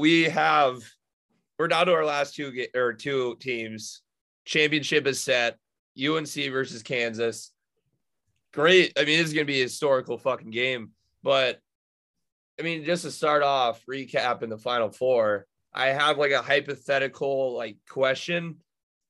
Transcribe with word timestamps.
We 0.00 0.24
have 0.30 0.82
we're 1.58 1.68
down 1.68 1.84
to 1.84 1.92
our 1.92 2.06
last 2.06 2.34
two 2.34 2.52
ga- 2.52 2.70
or 2.74 2.94
two 2.94 3.36
teams. 3.38 4.00
Championship 4.46 5.06
is 5.06 5.20
set. 5.20 5.58
UNC 6.02 6.32
versus 6.50 6.82
Kansas. 6.82 7.52
Great. 8.54 8.94
I 8.98 9.04
mean, 9.04 9.18
this 9.18 9.28
is 9.28 9.34
gonna 9.34 9.44
be 9.44 9.60
a 9.60 9.64
historical 9.64 10.16
fucking 10.16 10.52
game. 10.52 10.92
But 11.22 11.58
I 12.58 12.62
mean, 12.62 12.86
just 12.86 13.02
to 13.02 13.10
start 13.10 13.42
off, 13.42 13.84
recap 13.84 14.42
in 14.42 14.48
the 14.48 14.56
final 14.56 14.90
four. 14.90 15.46
I 15.74 15.88
have 15.88 16.16
like 16.16 16.32
a 16.32 16.40
hypothetical 16.40 17.54
like 17.54 17.76
question. 17.86 18.56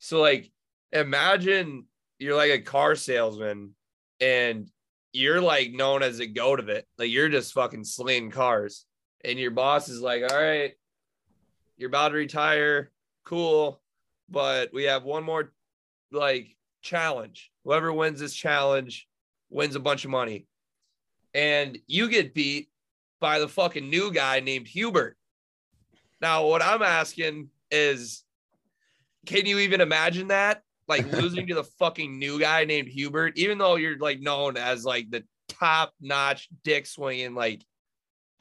So 0.01 0.21
like 0.21 0.51
imagine 0.91 1.85
you're 2.19 2.35
like 2.35 2.51
a 2.51 2.63
car 2.63 2.97
salesman 2.97 3.77
and 4.21 4.69
you're 5.13 5.41
like 5.41 5.71
known 5.71 6.03
as 6.03 6.19
a 6.19 6.27
goat 6.27 6.59
of 6.59 6.69
it. 6.69 6.85
Like 6.99 7.11
you're 7.11 7.29
just 7.29 7.53
fucking 7.53 7.85
slaying 7.85 8.33
cars. 8.33 8.87
And 9.25 9.39
your 9.39 9.53
boss 9.53 9.89
is 9.89 10.01
like, 10.01 10.23
all 10.23 10.37
right, 10.37 10.73
you're 11.81 11.89
about 11.89 12.11
to 12.11 12.15
retire. 12.15 12.91
Cool. 13.25 13.81
But 14.29 14.73
we 14.73 14.85
have 14.85 15.03
one 15.03 15.25
more 15.25 15.53
like 16.13 16.55
challenge. 16.83 17.51
Whoever 17.65 17.93
wins 17.93 18.21
this 18.21 18.35
challenge 18.35 19.09
wins 19.49 19.75
a 19.75 19.81
bunch 19.81 20.05
of 20.05 20.11
money. 20.11 20.47
And 21.35 21.79
you 21.87 22.09
get 22.09 22.35
beat 22.35 22.69
by 23.19 23.39
the 23.39 23.49
fucking 23.49 23.89
new 23.89 24.13
guy 24.13 24.41
named 24.41 24.69
Hubert. 24.69 25.17
Now, 26.21 26.47
what 26.47 26.63
I'm 26.63 26.83
asking 26.83 27.49
is, 27.71 28.25
can 29.25 29.47
you 29.47 29.59
even 29.61 29.81
imagine 29.81 30.29
that? 30.29 30.63
Like 30.87 31.11
losing 31.13 31.47
to 31.47 31.55
the 31.55 31.65
fucking 31.65 32.19
new 32.19 32.39
guy 32.39 32.67
named 32.67 32.89
Hubert, 32.89 33.39
even 33.39 33.57
though 33.57 33.77
you're 33.77 33.99
like 33.99 34.21
known 34.21 34.59
as 34.59 34.85
like 34.85 35.11
the 35.11 35.25
top 35.49 35.95
notch 36.01 36.49
dick 36.63 36.87
swinging 36.87 37.35
like 37.35 37.65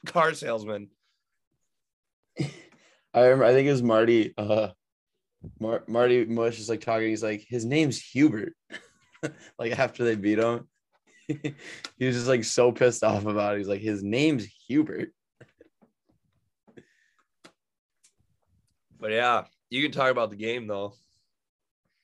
car 0.04 0.34
salesman. 0.34 0.88
I 3.12 3.22
remember. 3.22 3.44
I 3.44 3.52
think 3.52 3.66
it 3.66 3.72
was 3.72 3.82
Marty. 3.82 4.34
Uh, 4.36 4.68
Mar- 5.58 5.84
Marty 5.88 6.24
Mush 6.26 6.58
is 6.58 6.68
like 6.68 6.80
talking. 6.80 7.08
He's 7.08 7.22
like, 7.22 7.44
his 7.48 7.64
name's 7.64 8.00
Hubert. 8.00 8.54
like 9.58 9.78
after 9.78 10.04
they 10.04 10.14
beat 10.14 10.38
him, 10.38 10.68
he 11.26 12.06
was 12.06 12.16
just 12.16 12.28
like 12.28 12.44
so 12.44 12.72
pissed 12.72 13.02
off 13.02 13.26
about 13.26 13.54
it. 13.54 13.58
He's 13.58 13.68
like, 13.68 13.80
his 13.80 14.02
name's 14.02 14.46
Hubert. 14.68 15.12
But 19.00 19.12
yeah, 19.12 19.44
you 19.70 19.82
can 19.82 19.92
talk 19.92 20.10
about 20.10 20.30
the 20.30 20.36
game 20.36 20.66
though. 20.66 20.94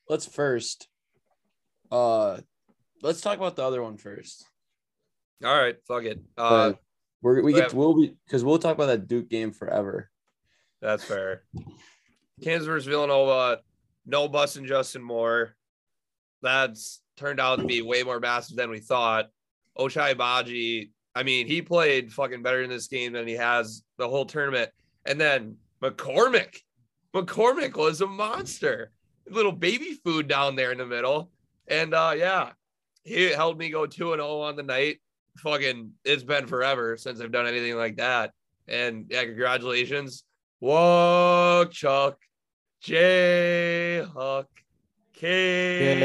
Let's 0.08 0.26
first. 0.26 0.88
Uh, 1.90 2.38
let's 3.02 3.20
talk 3.20 3.36
about 3.36 3.56
the 3.56 3.64
other 3.64 3.82
one 3.82 3.98
first. 3.98 4.44
All 5.44 5.56
right, 5.56 5.76
fuck 5.86 6.04
it. 6.04 6.20
Uh, 6.38 6.70
But 6.70 6.78
we're, 7.22 7.42
we 7.42 7.52
get 7.52 7.74
we'll 7.74 7.94
be 7.94 8.16
because 8.24 8.44
we'll 8.44 8.58
talk 8.58 8.74
about 8.74 8.86
that 8.86 9.08
Duke 9.08 9.28
game 9.28 9.52
forever. 9.52 10.10
That's 10.80 11.04
fair. 11.04 11.42
Kansas 12.42 12.66
versus 12.66 12.86
Villanova, 12.86 13.60
no 14.04 14.28
busting 14.28 14.66
Justin 14.66 15.02
Moore. 15.02 15.56
That's 16.42 17.00
turned 17.16 17.40
out 17.40 17.58
to 17.58 17.64
be 17.64 17.82
way 17.82 18.02
more 18.02 18.20
massive 18.20 18.56
than 18.56 18.70
we 18.70 18.78
thought. 18.78 19.26
Ochai 19.78 20.14
Agbaji, 20.14 20.90
I 21.14 21.22
mean, 21.22 21.46
he 21.46 21.62
played 21.62 22.12
fucking 22.12 22.42
better 22.42 22.62
in 22.62 22.68
this 22.68 22.88
game 22.88 23.14
than 23.14 23.26
he 23.26 23.34
has 23.34 23.82
the 23.96 24.06
whole 24.06 24.26
tournament. 24.26 24.70
And 25.06 25.18
then 25.18 25.56
McCormick, 25.82 26.58
McCormick 27.14 27.74
was 27.74 28.02
a 28.02 28.06
monster. 28.06 28.92
Little 29.28 29.52
baby 29.52 29.98
food 30.04 30.28
down 30.28 30.56
there 30.56 30.72
in 30.72 30.78
the 30.78 30.86
middle. 30.86 31.30
And 31.68 31.94
uh 31.94 32.12
yeah, 32.16 32.50
he 33.02 33.32
helped 33.32 33.58
me 33.58 33.70
go 33.70 33.86
2 33.86 34.12
and 34.12 34.20
0 34.20 34.40
on 34.40 34.56
the 34.56 34.62
night. 34.62 34.98
Fucking 35.38 35.92
it's 36.04 36.22
been 36.22 36.46
forever 36.46 36.96
since 36.98 37.20
I've 37.20 37.32
done 37.32 37.46
anything 37.46 37.76
like 37.76 37.96
that. 37.96 38.32
And 38.68 39.06
yeah, 39.08 39.24
congratulations. 39.24 40.24
Whoa, 40.58 41.66
Chuck, 41.70 42.18
Jayhawk, 42.82 44.46
K. 45.12 46.00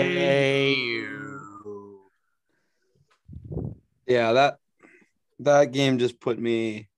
Yeah, 4.06 4.34
that 4.34 4.58
that 5.40 5.72
game 5.72 6.00
just 6.00 6.20
put 6.20 6.38
me 6.38 6.90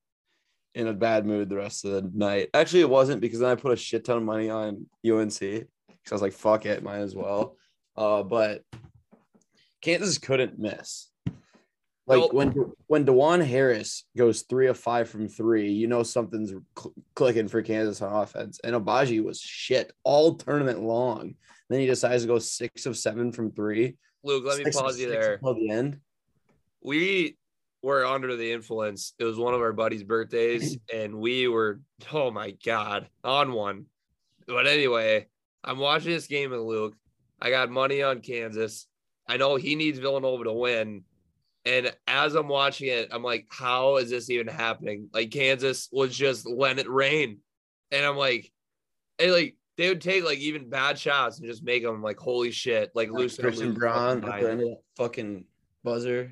in 0.74 0.88
a 0.88 0.92
bad 0.92 1.26
mood 1.26 1.48
the 1.48 1.54
rest 1.54 1.84
of 1.84 1.92
the 1.92 2.10
night. 2.12 2.50
Actually, 2.52 2.80
it 2.80 2.90
wasn't 2.90 3.20
because 3.20 3.38
then 3.38 3.50
I 3.50 3.54
put 3.54 3.72
a 3.72 3.76
shit 3.76 4.04
ton 4.04 4.16
of 4.16 4.24
money 4.24 4.50
on 4.50 4.86
UNC 5.08 5.38
because 5.38 5.68
I 6.10 6.14
was 6.14 6.22
like, 6.22 6.32
"Fuck 6.32 6.66
it, 6.66 6.82
might 6.82 6.98
as 6.98 7.14
well." 7.14 7.56
Uh, 7.96 8.24
but 8.24 8.62
Kansas 9.80 10.18
couldn't 10.18 10.58
miss. 10.58 11.08
Like 12.06 12.18
Nope. 12.20 12.32
when 12.34 12.50
when 12.86 13.06
Dajuan 13.06 13.44
Harris 13.44 14.04
goes 14.16 14.42
three 14.42 14.66
of 14.66 14.78
five 14.78 15.08
from 15.08 15.26
three, 15.28 15.72
you 15.72 15.86
know 15.86 16.02
something's 16.02 16.52
cl- 16.78 16.92
clicking 17.14 17.48
for 17.48 17.62
Kansas 17.62 18.02
on 18.02 18.12
offense. 18.22 18.60
And 18.62 18.76
Agbaji 18.76 19.24
was 19.24 19.40
shit 19.40 19.90
all 20.02 20.34
tournament 20.34 20.82
long. 20.82 21.34
Then 21.70 21.80
he 21.80 21.86
decides 21.86 22.22
to 22.24 22.28
go 22.28 22.38
six 22.38 22.84
of 22.84 22.98
seven 22.98 23.32
from 23.32 23.52
three. 23.52 23.96
Luke, 24.22 24.44
let 24.46 24.58
me 24.58 24.64
Six 24.64 24.78
pause 24.78 24.98
you 25.00 25.08
there. 25.08 25.34
until 25.34 25.54
the 25.54 25.70
end. 25.70 25.98
We 26.82 27.36
were 27.82 28.04
under 28.04 28.36
the 28.36 28.52
influence. 28.52 29.14
It 29.18 29.24
was 29.24 29.38
one 29.38 29.54
of 29.54 29.60
our 29.60 29.72
buddies' 29.72 30.02
birthdays, 30.04 30.76
and 30.92 31.14
we 31.16 31.48
were, 31.48 31.80
oh 32.12 32.30
my 32.30 32.50
God, 32.64 33.08
on 33.22 33.52
one. 33.52 33.86
But 34.46 34.66
anyway, 34.66 35.26
I'm 35.62 35.78
watching 35.78 36.10
this 36.12 36.26
game 36.26 36.50
with 36.50 36.60
Luke. 36.60 36.94
I 37.40 37.48
got 37.50 37.70
money 37.70 38.02
on 38.02 38.20
Kansas. 38.20 38.86
I 39.26 39.38
know 39.38 39.56
he 39.56 39.74
needs 39.74 39.98
Villanova 39.98 40.44
to 40.44 40.52
win. 40.52 41.04
And 41.66 41.94
as 42.06 42.34
I'm 42.34 42.48
watching 42.48 42.88
it, 42.88 43.08
I'm 43.10 43.22
like, 43.22 43.46
how 43.48 43.96
is 43.96 44.10
this 44.10 44.28
even 44.28 44.46
happening? 44.48 45.08
Like 45.12 45.30
Kansas 45.30 45.88
was 45.90 46.16
just 46.16 46.46
letting 46.46 46.78
it 46.78 46.90
rain. 46.90 47.38
And 47.90 48.04
I'm 48.04 48.16
like, 48.16 48.50
and 49.18 49.32
like 49.32 49.56
they 49.76 49.88
would 49.88 50.00
take 50.00 50.24
like 50.24 50.38
even 50.38 50.68
bad 50.68 50.98
shots 50.98 51.38
and 51.38 51.48
just 51.48 51.64
make 51.64 51.82
them 51.82 52.02
like 52.02 52.18
holy 52.18 52.50
shit, 52.50 52.90
like 52.94 53.10
lose 53.10 53.36
Christian 53.36 53.72
Braun 53.72 54.24
at 54.24 54.40
the 54.40 54.50
end 54.50 54.60
of 54.60 54.68
that 54.68 54.80
fucking 54.96 55.44
buzzer 55.82 56.30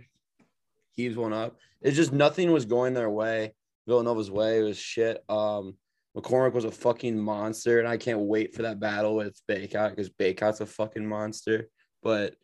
heaves 0.93 1.17
one 1.17 1.33
up. 1.33 1.57
It's 1.81 1.97
just 1.97 2.13
nothing 2.13 2.53
was 2.53 2.65
going 2.65 2.95
their 2.95 3.11
way. 3.11 3.55
Villanova's 3.87 4.31
way 4.31 4.61
it 4.61 4.63
was 4.63 4.79
shit. 4.79 5.25
Um, 5.29 5.77
McCormick 6.17 6.53
was 6.53 6.65
a 6.65 6.71
fucking 6.71 7.19
monster, 7.19 7.79
and 7.79 7.89
I 7.89 7.97
can't 7.97 8.21
wait 8.21 8.55
for 8.55 8.63
that 8.63 8.79
battle 8.79 9.17
with 9.17 9.41
Bacot 9.49 9.91
because 9.91 10.11
Bacot's 10.11 10.61
a 10.61 10.67
fucking 10.67 11.07
monster. 11.07 11.69
But 12.03 12.35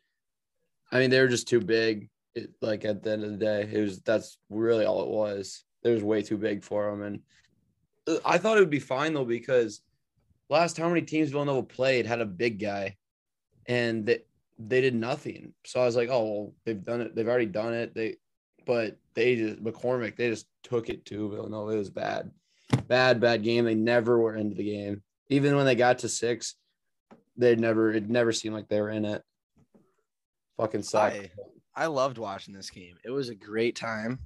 I 0.91 0.99
mean, 0.99 1.11
they 1.11 1.21
were 1.21 1.27
just 1.27 1.47
too 1.47 1.61
big. 1.61 2.09
It, 2.43 2.51
like 2.61 2.85
at 2.85 3.03
the 3.03 3.11
end 3.11 3.23
of 3.23 3.31
the 3.31 3.37
day, 3.37 3.69
it 3.71 3.81
was 3.81 4.01
that's 4.01 4.37
really 4.49 4.85
all 4.85 5.03
it 5.03 5.09
was. 5.09 5.63
It 5.83 5.89
was 5.89 6.03
way 6.03 6.21
too 6.21 6.37
big 6.37 6.63
for 6.63 6.89
them, 6.89 7.03
and 7.03 7.19
uh, 8.07 8.19
I 8.25 8.37
thought 8.37 8.57
it 8.57 8.61
would 8.61 8.69
be 8.69 8.79
fine 8.79 9.13
though 9.13 9.25
because 9.25 9.81
last 10.49 10.77
how 10.77 10.87
many 10.89 11.01
teams 11.01 11.29
Villanova 11.29 11.63
played 11.63 12.05
had 12.05 12.21
a 12.21 12.25
big 12.25 12.59
guy, 12.59 12.97
and 13.67 14.05
they 14.05 14.19
they 14.57 14.81
did 14.81 14.95
nothing. 14.95 15.53
So 15.65 15.79
I 15.79 15.85
was 15.85 15.95
like, 15.95 16.09
oh, 16.11 16.23
well, 16.23 16.53
they've 16.65 16.83
done 16.83 17.01
it. 17.01 17.15
They've 17.15 17.27
already 17.27 17.45
done 17.45 17.73
it. 17.73 17.95
They, 17.95 18.17
but 18.65 18.97
they 19.13 19.35
just 19.35 19.63
McCormick, 19.63 20.15
they 20.15 20.29
just 20.29 20.47
took 20.63 20.89
it 20.89 21.05
to 21.05 21.29
Villanova. 21.29 21.71
It 21.71 21.77
was 21.77 21.89
bad, 21.89 22.31
bad, 22.87 23.21
bad 23.21 23.43
game. 23.43 23.65
They 23.65 23.75
never 23.75 24.19
were 24.19 24.35
into 24.35 24.55
the 24.55 24.69
game. 24.69 25.01
Even 25.29 25.55
when 25.55 25.65
they 25.65 25.75
got 25.75 25.99
to 25.99 26.09
six, 26.09 26.55
they 27.37 27.55
never. 27.55 27.91
It 27.91 28.09
never 28.09 28.31
seemed 28.33 28.55
like 28.55 28.67
they 28.67 28.81
were 28.81 28.89
in 28.89 29.05
it. 29.05 29.23
Fucking 30.57 30.83
sucked. 30.83 31.15
I, 31.15 31.31
I 31.79 31.85
loved 31.85 32.17
watching 32.17 32.53
this 32.53 32.69
game. 32.69 32.95
It 33.05 33.09
was 33.09 33.29
a 33.29 33.35
great 33.35 33.75
time 33.75 34.19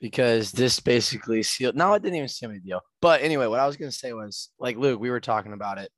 because 0.00 0.52
this 0.52 0.78
basically 0.80 1.42
sealed. 1.42 1.74
No, 1.74 1.94
it 1.94 2.02
didn't 2.02 2.16
even 2.16 2.28
seal 2.28 2.50
me 2.50 2.56
the 2.56 2.60
deal. 2.60 2.80
But 3.00 3.22
anyway, 3.22 3.46
what 3.46 3.58
I 3.58 3.66
was 3.66 3.76
gonna 3.76 3.90
say 3.90 4.12
was 4.12 4.50
like 4.58 4.76
Luke, 4.76 5.00
we 5.00 5.10
were 5.10 5.18
talking 5.20 5.54
about 5.54 5.78
it. 5.78 5.90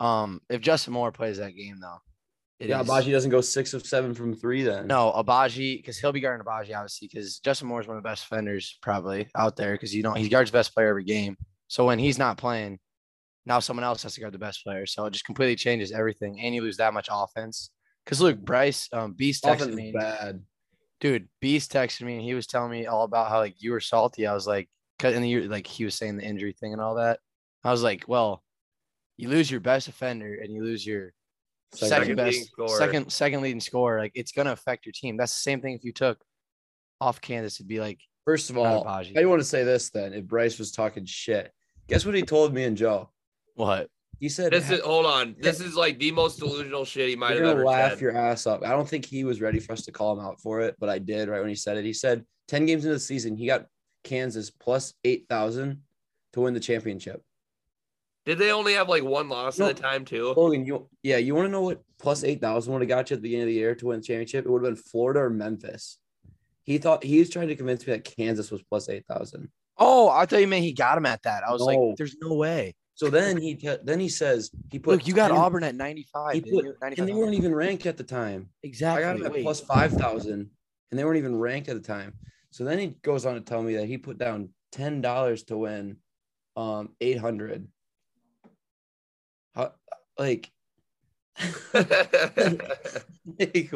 Um, 0.00 0.40
if 0.50 0.60
Justin 0.60 0.92
Moore 0.92 1.12
plays 1.12 1.38
that 1.38 1.52
game 1.52 1.78
though, 1.80 1.98
it 2.58 2.68
yeah, 2.68 2.80
is- 2.80 2.88
Agbaji 2.88 3.12
doesn't 3.12 3.30
go 3.30 3.40
six 3.40 3.74
of 3.74 3.86
seven 3.86 4.12
from 4.12 4.34
three. 4.34 4.62
Then 4.64 4.88
No, 4.88 5.12
Agbaji, 5.16 5.76
because 5.76 5.98
he'll 5.98 6.12
be 6.12 6.20
guarding 6.20 6.44
Agbaji, 6.44 6.74
obviously, 6.74 7.08
because 7.12 7.38
Justin 7.38 7.68
Moore 7.68 7.80
is 7.80 7.86
one 7.86 7.96
of 7.96 8.02
the 8.02 8.08
best 8.08 8.28
defenders 8.28 8.76
probably 8.82 9.28
out 9.36 9.54
there 9.54 9.72
because 9.72 9.94
you 9.94 10.02
don't 10.02 10.16
he 10.16 10.28
guards 10.28 10.50
the 10.50 10.58
best 10.58 10.74
player 10.74 10.88
every 10.88 11.04
game. 11.04 11.36
So 11.68 11.86
when 11.86 12.00
he's 12.00 12.18
not 12.18 12.38
playing, 12.38 12.80
now 13.46 13.60
someone 13.60 13.84
else 13.84 14.02
has 14.02 14.14
to 14.14 14.20
guard 14.20 14.34
the 14.34 14.38
best 14.38 14.64
player. 14.64 14.84
So 14.84 15.06
it 15.06 15.12
just 15.12 15.24
completely 15.24 15.54
changes 15.54 15.92
everything. 15.92 16.40
And 16.40 16.54
you 16.54 16.62
lose 16.62 16.78
that 16.78 16.92
much 16.92 17.08
offense. 17.10 17.70
Because 18.08 18.22
look, 18.22 18.38
Bryce, 18.38 18.88
um, 18.94 19.12
Beast 19.12 19.44
texted 19.44 19.54
offense 19.56 19.76
me. 19.76 19.92
bad. 19.92 20.42
Dude, 20.98 21.28
Beast 21.42 21.70
texted 21.70 22.06
me 22.06 22.14
and 22.14 22.22
he 22.22 22.32
was 22.32 22.46
telling 22.46 22.70
me 22.70 22.86
all 22.86 23.04
about 23.04 23.28
how 23.28 23.38
like 23.38 23.60
you 23.60 23.70
were 23.70 23.80
salty. 23.80 24.26
I 24.26 24.32
was 24.32 24.46
like, 24.46 24.70
and 25.04 25.28
you 25.28 25.42
like 25.42 25.66
he 25.66 25.84
was 25.84 25.94
saying 25.94 26.16
the 26.16 26.24
injury 26.24 26.54
thing 26.58 26.72
and 26.72 26.80
all 26.80 26.94
that. 26.94 27.20
I 27.62 27.70
was 27.70 27.82
like, 27.82 28.04
well, 28.08 28.42
you 29.18 29.28
lose 29.28 29.50
your 29.50 29.60
best 29.60 29.88
offender 29.88 30.38
and 30.42 30.50
you 30.54 30.64
lose 30.64 30.86
your 30.86 31.12
Second 31.74 31.88
second, 31.88 32.16
leading 32.16 32.40
best, 32.40 32.50
scorer. 32.50 32.78
second 32.78 33.12
second 33.12 33.42
leading 33.42 33.60
scorer. 33.60 33.98
Like 33.98 34.12
it's 34.14 34.32
gonna 34.32 34.52
affect 34.52 34.86
your 34.86 34.94
team. 34.94 35.18
That's 35.18 35.34
the 35.34 35.42
same 35.42 35.60
thing 35.60 35.74
if 35.74 35.84
you 35.84 35.92
took 35.92 36.18
off 37.02 37.20
Kansas. 37.20 37.56
It'd 37.60 37.68
be 37.68 37.78
like 37.78 38.00
First 38.24 38.48
of 38.48 38.56
all. 38.56 38.86
I 38.88 39.24
want 39.26 39.40
to 39.40 39.44
say 39.44 39.64
this 39.64 39.90
then. 39.90 40.14
If 40.14 40.24
Bryce 40.24 40.58
was 40.58 40.72
talking 40.72 41.04
shit, 41.04 41.52
guess 41.88 42.06
what 42.06 42.14
he 42.14 42.22
told 42.22 42.54
me 42.54 42.64
and 42.64 42.76
Joe? 42.76 43.10
what? 43.54 43.90
He 44.20 44.28
said, 44.28 44.52
This 44.52 44.68
is 44.70 44.80
hold 44.80 45.06
on. 45.06 45.36
This 45.38 45.60
is 45.60 45.74
like 45.76 45.98
the 45.98 46.10
most 46.10 46.38
delusional 46.40 46.84
shit 46.84 47.08
he 47.08 47.16
might 47.16 47.30
have 47.32 47.38
gonna 47.40 47.50
ever 47.52 47.64
laugh 47.64 47.92
said. 47.92 48.00
your 48.00 48.16
ass 48.16 48.46
off." 48.46 48.62
I 48.64 48.70
don't 48.70 48.88
think 48.88 49.04
he 49.04 49.22
was 49.24 49.40
ready 49.40 49.60
for 49.60 49.72
us 49.72 49.84
to 49.84 49.92
call 49.92 50.18
him 50.18 50.24
out 50.24 50.40
for 50.40 50.60
it, 50.60 50.74
but 50.80 50.88
I 50.88 50.98
did 50.98 51.28
right 51.28 51.40
when 51.40 51.48
he 51.48 51.54
said 51.54 51.76
it. 51.76 51.84
He 51.84 51.92
said 51.92 52.24
10 52.48 52.66
games 52.66 52.84
into 52.84 52.94
the 52.94 53.00
season, 53.00 53.36
he 53.36 53.46
got 53.46 53.66
Kansas 54.04 54.50
plus 54.50 54.94
8,000 55.04 55.82
to 56.32 56.40
win 56.40 56.54
the 56.54 56.60
championship. 56.60 57.22
Did 58.26 58.38
they 58.38 58.50
only 58.50 58.74
have 58.74 58.88
like 58.88 59.04
one 59.04 59.28
loss 59.28 59.58
No. 59.58 59.68
at 59.68 59.76
the 59.76 59.82
time 59.82 60.04
too? 60.04 60.34
Logan, 60.36 60.66
you 60.66 60.88
yeah, 61.02 61.16
you 61.18 61.34
want 61.34 61.46
to 61.46 61.52
know 61.52 61.62
what 61.62 61.80
plus 61.98 62.24
8,000 62.24 62.72
would 62.72 62.82
have 62.82 62.88
got 62.88 63.10
you 63.10 63.14
at 63.14 63.18
the 63.18 63.22
beginning 63.22 63.44
of 63.44 63.48
the 63.48 63.54
year 63.54 63.74
to 63.76 63.86
win 63.86 64.00
the 64.00 64.04
championship? 64.06 64.44
It 64.44 64.50
would 64.50 64.64
have 64.64 64.74
been 64.74 64.82
Florida 64.82 65.20
or 65.20 65.30
Memphis. 65.30 65.98
He 66.64 66.76
thought 66.78 67.04
he 67.04 67.18
was 67.20 67.30
trying 67.30 67.48
to 67.48 67.56
convince 67.56 67.86
me 67.86 67.92
that 67.94 68.04
Kansas 68.04 68.50
was 68.50 68.62
plus 68.62 68.88
8,000. 68.88 69.48
Oh, 69.78 70.08
I 70.10 70.26
thought 70.26 70.40
you 70.40 70.48
meant 70.48 70.64
he 70.64 70.72
got 70.72 70.98
him 70.98 71.06
at 71.06 71.22
that. 71.22 71.44
I 71.44 71.52
was 71.52 71.60
No. 71.60 71.66
like, 71.66 71.96
there's 71.96 72.16
no 72.20 72.34
way. 72.34 72.74
So 72.98 73.08
then 73.10 73.36
he 73.36 73.54
te- 73.54 73.78
then 73.84 74.00
he 74.00 74.08
says 74.08 74.50
he 74.72 74.80
put 74.80 74.90
Look, 74.90 75.06
you 75.06 75.14
got 75.14 75.28
10 75.28 75.36
Auburn 75.36 75.62
at 75.62 75.76
95. 75.76 76.34
He 76.34 76.40
put, 76.40 76.64
you? 76.64 76.74
and 76.82 77.08
they 77.08 77.12
weren't 77.12 77.34
even 77.34 77.54
ranked 77.54 77.86
at 77.86 77.96
the 77.96 78.02
time. 78.02 78.48
Exactly. 78.64 79.04
I 79.04 79.06
got 79.06 79.20
him 79.20 79.26
at 79.26 79.32
Wait. 79.34 79.44
plus 79.44 79.60
five 79.60 79.92
thousand, 79.92 80.50
and 80.90 80.98
they 80.98 81.04
weren't 81.04 81.18
even 81.18 81.38
ranked 81.38 81.68
at 81.68 81.76
the 81.76 81.86
time. 81.86 82.14
So 82.50 82.64
then 82.64 82.80
he 82.80 82.96
goes 83.04 83.24
on 83.24 83.34
to 83.34 83.40
tell 83.40 83.62
me 83.62 83.76
that 83.76 83.86
he 83.86 83.98
put 83.98 84.18
down 84.18 84.48
ten 84.72 85.00
dollars 85.00 85.44
to 85.44 85.56
win, 85.56 85.98
um, 86.56 86.88
eight 87.00 87.18
hundred. 87.18 87.68
How, 89.54 89.74
like, 90.18 90.50
I 91.72 92.58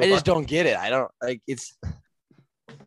just 0.01 0.25
don't 0.25 0.49
get 0.49 0.67
it. 0.67 0.77
I 0.77 0.91
don't 0.91 1.13
like 1.23 1.41
it's 1.47 1.79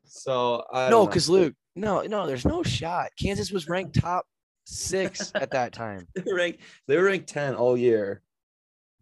So 0.03 0.65
I 0.69 0.89
no, 0.89 1.07
because 1.07 1.29
Luke, 1.29 1.53
no, 1.77 2.01
no, 2.01 2.27
there's 2.27 2.43
no 2.43 2.61
shot. 2.61 3.11
Kansas 3.17 3.51
was 3.51 3.69
ranked 3.69 4.01
top 4.01 4.25
six 4.65 5.31
at 5.35 5.51
that 5.51 5.71
time. 5.73 6.07
they 6.15 6.23
were 6.25 6.35
ranked, 6.35 6.59
they 6.87 6.97
were 6.97 7.03
ranked 7.05 7.27
ten 7.29 7.55
all 7.55 7.77
year, 7.77 8.21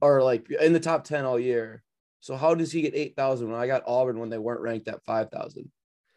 or 0.02 0.22
like 0.22 0.50
in 0.52 0.74
the 0.74 0.80
top 0.80 1.04
ten 1.04 1.26
all 1.26 1.40
year. 1.40 1.84
So 2.20 2.36
how 2.38 2.56
does 2.56 2.72
he 2.72 2.82
get 2.82 2.96
eight 2.96 3.16
thousand 3.16 3.52
when 3.52 3.60
I 3.60 3.68
got 3.68 3.84
Auburn 3.88 4.20
when 4.20 4.30
they 4.30 4.38
weren't 4.38 4.62
ranked 4.62 4.88
at 4.88 5.04
five 5.04 5.30
thousand? 5.30 5.70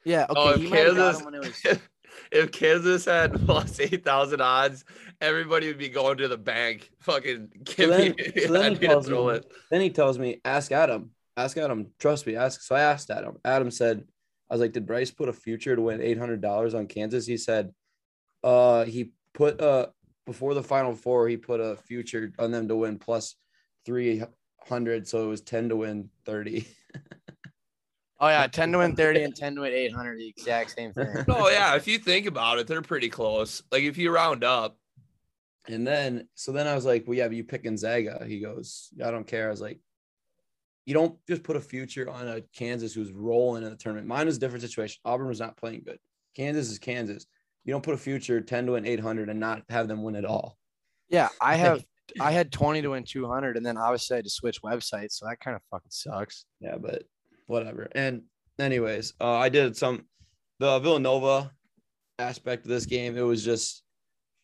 Yeah, 0.05 0.27
okay. 0.31 0.35
Oh, 0.41 0.51
if 0.51 0.61
he 0.61 0.69
might 0.69 0.79
have 0.87 0.97
got 0.97 1.15
Kansas- 1.15 1.21
him 1.21 1.33
when 1.33 1.41
was 1.41 1.65
if, 1.65 1.89
if 2.31 2.53
Kansas 2.53 3.05
had 3.07 3.33
plus 3.47 3.81
eight 3.81 4.05
thousand 4.05 4.41
odds, 4.41 4.85
everybody 5.21 5.67
would 5.67 5.79
be 5.79 5.89
going 5.89 6.19
to 6.19 6.29
the 6.29 6.37
bank. 6.39 6.91
Fucking 7.01 7.49
give 7.65 7.91
then- 7.91 8.15
me. 8.17 8.33
so 8.47 8.53
then 8.53 8.73
he 8.77 8.79
tells 8.87 9.09
me- 9.11 9.29
it. 9.31 9.53
Then 9.71 9.81
he 9.81 9.91
tells 9.91 10.19
me, 10.19 10.41
ask 10.45 10.71
Adam. 10.71 11.11
Ask 11.37 11.57
Adam. 11.59 11.89
Trust 11.99 12.27
me. 12.27 12.37
Ask. 12.37 12.63
So 12.63 12.75
I 12.77 12.81
asked 12.81 13.11
Adam. 13.11 13.37
Adam 13.45 13.71
said, 13.71 14.05
I 14.49 14.55
was 14.55 14.61
like, 14.61 14.73
did 14.73 14.87
Bryce 14.87 15.11
put 15.11 15.29
a 15.29 15.33
future 15.33 15.75
to 15.75 15.83
win 15.83 16.01
eight 16.01 16.19
hundred 16.19 16.41
dollars 16.41 16.73
on 16.73 16.87
Kansas? 16.87 17.27
He 17.27 17.37
said, 17.37 17.73
uh, 18.45 18.85
he 18.85 19.11
put 19.37 19.61
uh 19.61 19.87
before 20.25 20.55
the 20.55 20.63
final 20.63 20.95
four, 20.95 21.29
he 21.29 21.37
put 21.37 21.61
a 21.61 21.77
future 21.77 22.33
on 22.41 22.51
them 22.51 22.67
to 22.67 22.75
win 22.75 22.99
plus 22.99 23.37
three 23.85 24.23
hundred. 24.67 25.07
So 25.07 25.25
it 25.25 25.29
was 25.29 25.43
ten 25.43 25.69
to 25.69 25.77
win 25.77 26.11
thirty. 26.25 26.67
Oh 28.19 28.29
yeah, 28.29 28.47
10 28.47 28.73
to 28.73 28.79
win 28.79 28.97
30 28.97 29.25
and 29.25 29.37
10 29.37 29.57
to 29.57 29.61
win 29.61 29.75
800, 29.75 30.19
the 30.19 30.29
exact 30.29 30.71
same 30.71 30.93
thing. 30.93 31.07
oh 31.29 31.51
yeah. 31.51 31.77
If 31.77 31.87
you 31.87 31.99
think 31.99 32.27
about 32.27 32.59
it, 32.59 32.67
they're 32.67 32.81
pretty 32.81 33.11
close. 33.11 33.63
Like 33.71 33.83
if 33.83 33.99
you 33.99 34.11
round 34.11 34.43
up, 34.43 34.79
And 35.69 35.87
then, 35.87 36.27
so 36.35 36.51
then 36.53 36.67
I 36.67 36.75
was 36.75 36.87
like, 36.87 37.05
well, 37.07 37.19
yeah, 37.19 37.27
but 37.27 37.37
you 37.37 37.45
pick 37.45 37.65
Gonzaga. 37.65 38.25
He 38.27 38.41
goes, 38.41 38.89
I 39.05 39.11
don't 39.11 39.27
care. 39.27 39.49
I 39.49 39.51
was 39.51 39.61
like, 39.61 39.81
you 40.87 40.95
don't 40.95 41.19
just 41.29 41.43
put 41.43 41.57
a 41.57 41.61
future 41.61 42.09
on 42.09 42.27
a 42.27 42.41
Kansas 42.55 42.95
who's 42.95 43.13
rolling 43.13 43.65
in 43.65 43.71
the 43.71 43.77
tournament. 43.77 44.07
Mine 44.07 44.27
was 44.27 44.39
a 44.39 44.41
different 44.41 44.63
situation. 44.63 44.99
Auburn 45.05 45.29
was 45.29 45.41
not 45.41 45.59
playing 45.59 45.83
good. 45.85 45.99
Kansas 46.35 46.71
is 46.71 46.79
Kansas. 46.79 47.27
You 47.67 47.73
don't 47.73 47.83
put 47.83 47.95
a 47.95 47.99
future 47.99 48.41
10 48.41 48.67
to 48.67 48.73
win 48.73 48.87
800 48.87 49.29
and 49.29 49.41
not 49.41 49.63
have 49.69 49.89
them 49.89 50.03
win 50.03 50.15
at 50.15 50.25
all. 50.25 50.57
Yeah, 51.11 51.29
I 51.41 51.57
have 51.57 51.85
I 52.21 52.31
had 52.31 52.53
20 52.53 52.83
to 52.83 52.89
win 52.91 53.05
200 53.05 53.57
and 53.57 53.67
then 53.67 53.77
obviously 53.77 54.15
I 54.15 54.19
had 54.19 54.25
to 54.25 54.31
switch 54.31 54.63
websites, 54.63 55.13
so 55.13 55.27
that 55.27 55.41
kind 55.41 55.57
of 55.57 55.63
fucking 55.71 55.91
sucks. 55.91 56.45
Yeah, 56.61 56.77
but 56.81 57.03
whatever. 57.47 57.89
And 57.93 58.23
anyways, 58.59 59.15
uh, 59.21 59.33
I 59.33 59.49
did 59.49 59.77
some 59.77 60.05
the 60.61 60.79
Villanova 60.79 61.51
aspect 62.21 62.65
of 62.65 62.71
this 62.71 62.87
game. 62.87 63.19
It 63.19 63.23
was 63.23 63.45
just 63.45 63.83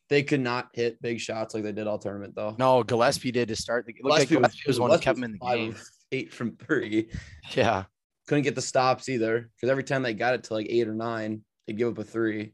they 0.09 0.23
could 0.23 0.41
not 0.41 0.69
hit 0.75 1.01
big 1.01 1.21
shots 1.21 1.55
like 1.55 1.63
they 1.63 1.73
did 1.73 1.87
all 1.87 1.99
tournament 1.99 2.35
though. 2.35 2.57
No, 2.59 2.83
Gillespie 2.83 3.33
did 3.33 3.49
to 3.49 3.57
start 3.57 3.87
the. 3.87 3.93
It 3.93 4.05
looked 4.05 4.19
like 4.19 4.29
Gillespie 4.29 4.65
was 4.67 4.77
the 4.77 4.83
one 4.83 4.91
who 4.91 4.99
kept 4.99 5.19
him 5.19 5.25
in 5.25 5.33
the 5.33 5.39
game. 5.39 5.77
Eight 6.11 6.33
from 6.33 6.57
three. 6.57 7.09
Yeah, 7.53 7.85
couldn't 8.29 8.45
get 8.45 8.55
the 8.55 8.63
stops 8.63 9.09
either 9.09 9.49
because 9.57 9.71
every 9.71 9.85
time 9.85 10.03
they 10.03 10.13
got 10.13 10.35
it 10.35 10.45
to 10.45 10.55
like 10.55 10.67
eight 10.69 10.89
or 10.89 10.95
nine, 10.95 11.43
they'd 11.67 11.79
give 11.79 11.89
up 11.89 11.99
a 11.99 12.05
three, 12.05 12.53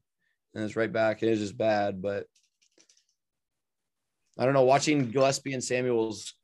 and 0.54 0.64
it's 0.64 0.76
right 0.76 0.92
back. 0.92 1.22
It 1.22 1.30
was 1.30 1.40
just 1.40 1.56
bad, 1.58 2.00
but 2.02 2.26
I 4.38 4.44
don't 4.44 4.54
know. 4.54 4.64
Watching 4.64 5.10
Gillespie 5.10 5.52
and 5.52 5.62
Samuels 5.62 6.34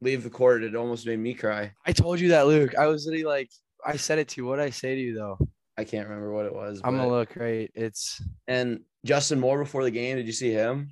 leave 0.00 0.22
the 0.24 0.30
court, 0.30 0.64
it 0.64 0.74
almost 0.74 1.06
made 1.06 1.18
me 1.18 1.34
cry. 1.34 1.72
I 1.86 1.92
told 1.92 2.20
you 2.20 2.28
that, 2.30 2.46
Luke. 2.46 2.74
I 2.76 2.86
was 2.86 3.06
literally 3.06 3.24
like, 3.24 3.50
I 3.84 3.96
said 3.96 4.18
it 4.18 4.28
to 4.28 4.40
you. 4.40 4.46
What 4.46 4.56
did 4.56 4.64
I 4.64 4.70
say 4.70 4.94
to 4.94 5.00
you 5.00 5.14
though? 5.14 5.38
I 5.78 5.84
can't 5.84 6.08
remember 6.08 6.32
what 6.32 6.46
it 6.46 6.54
was. 6.54 6.80
I'm 6.84 6.96
gonna 6.96 7.08
look 7.08 7.34
right. 7.36 7.70
It's 7.74 8.20
and 8.46 8.80
Justin 9.04 9.40
Moore 9.40 9.58
before 9.58 9.84
the 9.84 9.90
game. 9.90 10.16
Did 10.16 10.26
you 10.26 10.32
see 10.32 10.50
him 10.52 10.90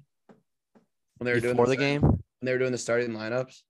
when 1.18 1.26
they 1.26 1.32
were 1.34 1.40
doing 1.40 1.54
before 1.54 1.66
the 1.66 1.76
game. 1.76 2.00
When 2.00 2.18
they 2.42 2.52
were 2.52 2.58
doing 2.58 2.72
the 2.72 2.78
starting 2.78 3.10
lineups, 3.10 3.60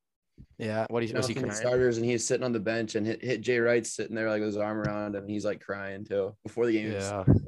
Yeah, 0.59 0.87
what 0.89 1.03
he 1.03 1.13
was 1.13 1.27
he 1.27 1.35
the 1.35 1.41
crying? 1.41 1.55
starters, 1.55 1.97
and 1.97 2.07
he's 2.07 2.25
sitting 2.25 2.45
on 2.45 2.53
the 2.53 2.61
bench 2.61 2.95
and 2.95 3.05
hit, 3.05 3.25
hit 3.25 3.41
Jay 3.41 3.59
Wright 3.59 3.85
sitting 3.85 4.15
there 4.15 4.31
like 4.31 4.41
with 4.41 4.51
his 4.51 4.57
arm 4.57 4.79
around 4.79 5.17
him, 5.17 5.23
and 5.23 5.31
he's 5.31 5.45
like 5.45 5.61
crying 5.61 6.05
too 6.05 6.37
before 6.45 6.67
the 6.67 6.73
game. 6.73 6.93
Yeah. 6.93 7.25
It's 7.27 7.41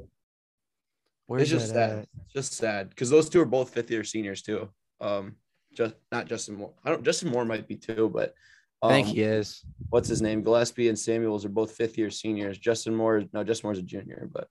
Where's 1.27 1.49
just 1.49 1.73
that 1.73 1.89
sad. 1.89 1.99
at? 1.99 2.07
It's 2.25 2.33
just 2.33 2.53
sad 2.53 2.89
because 2.89 3.09
those 3.09 3.29
two 3.29 3.41
are 3.41 3.45
both 3.45 3.73
fifth 3.73 3.89
year 3.89 4.03
seniors 4.03 4.41
too. 4.41 4.69
Um, 4.99 5.35
just 5.73 5.95
not 6.11 6.27
Justin 6.27 6.55
Moore. 6.55 6.73
I 6.83 6.89
don't. 6.89 7.03
Justin 7.03 7.29
Moore 7.29 7.45
might 7.45 7.67
be 7.67 7.75
too, 7.75 8.09
but 8.13 8.33
I 8.81 8.87
um, 8.87 8.91
think 8.91 9.07
he 9.07 9.21
is. 9.21 9.63
what's 9.89 10.09
his 10.09 10.21
name? 10.21 10.43
Gillespie 10.43 10.89
and 10.89 10.99
Samuels 10.99 11.45
are 11.45 11.49
both 11.49 11.71
fifth 11.71 11.97
year 11.97 12.09
seniors. 12.09 12.57
Justin 12.57 12.95
Moore, 12.95 13.23
no, 13.31 13.43
Justin 13.43 13.67
Moore's 13.67 13.79
a 13.79 13.83
junior, 13.83 14.29
but 14.31 14.47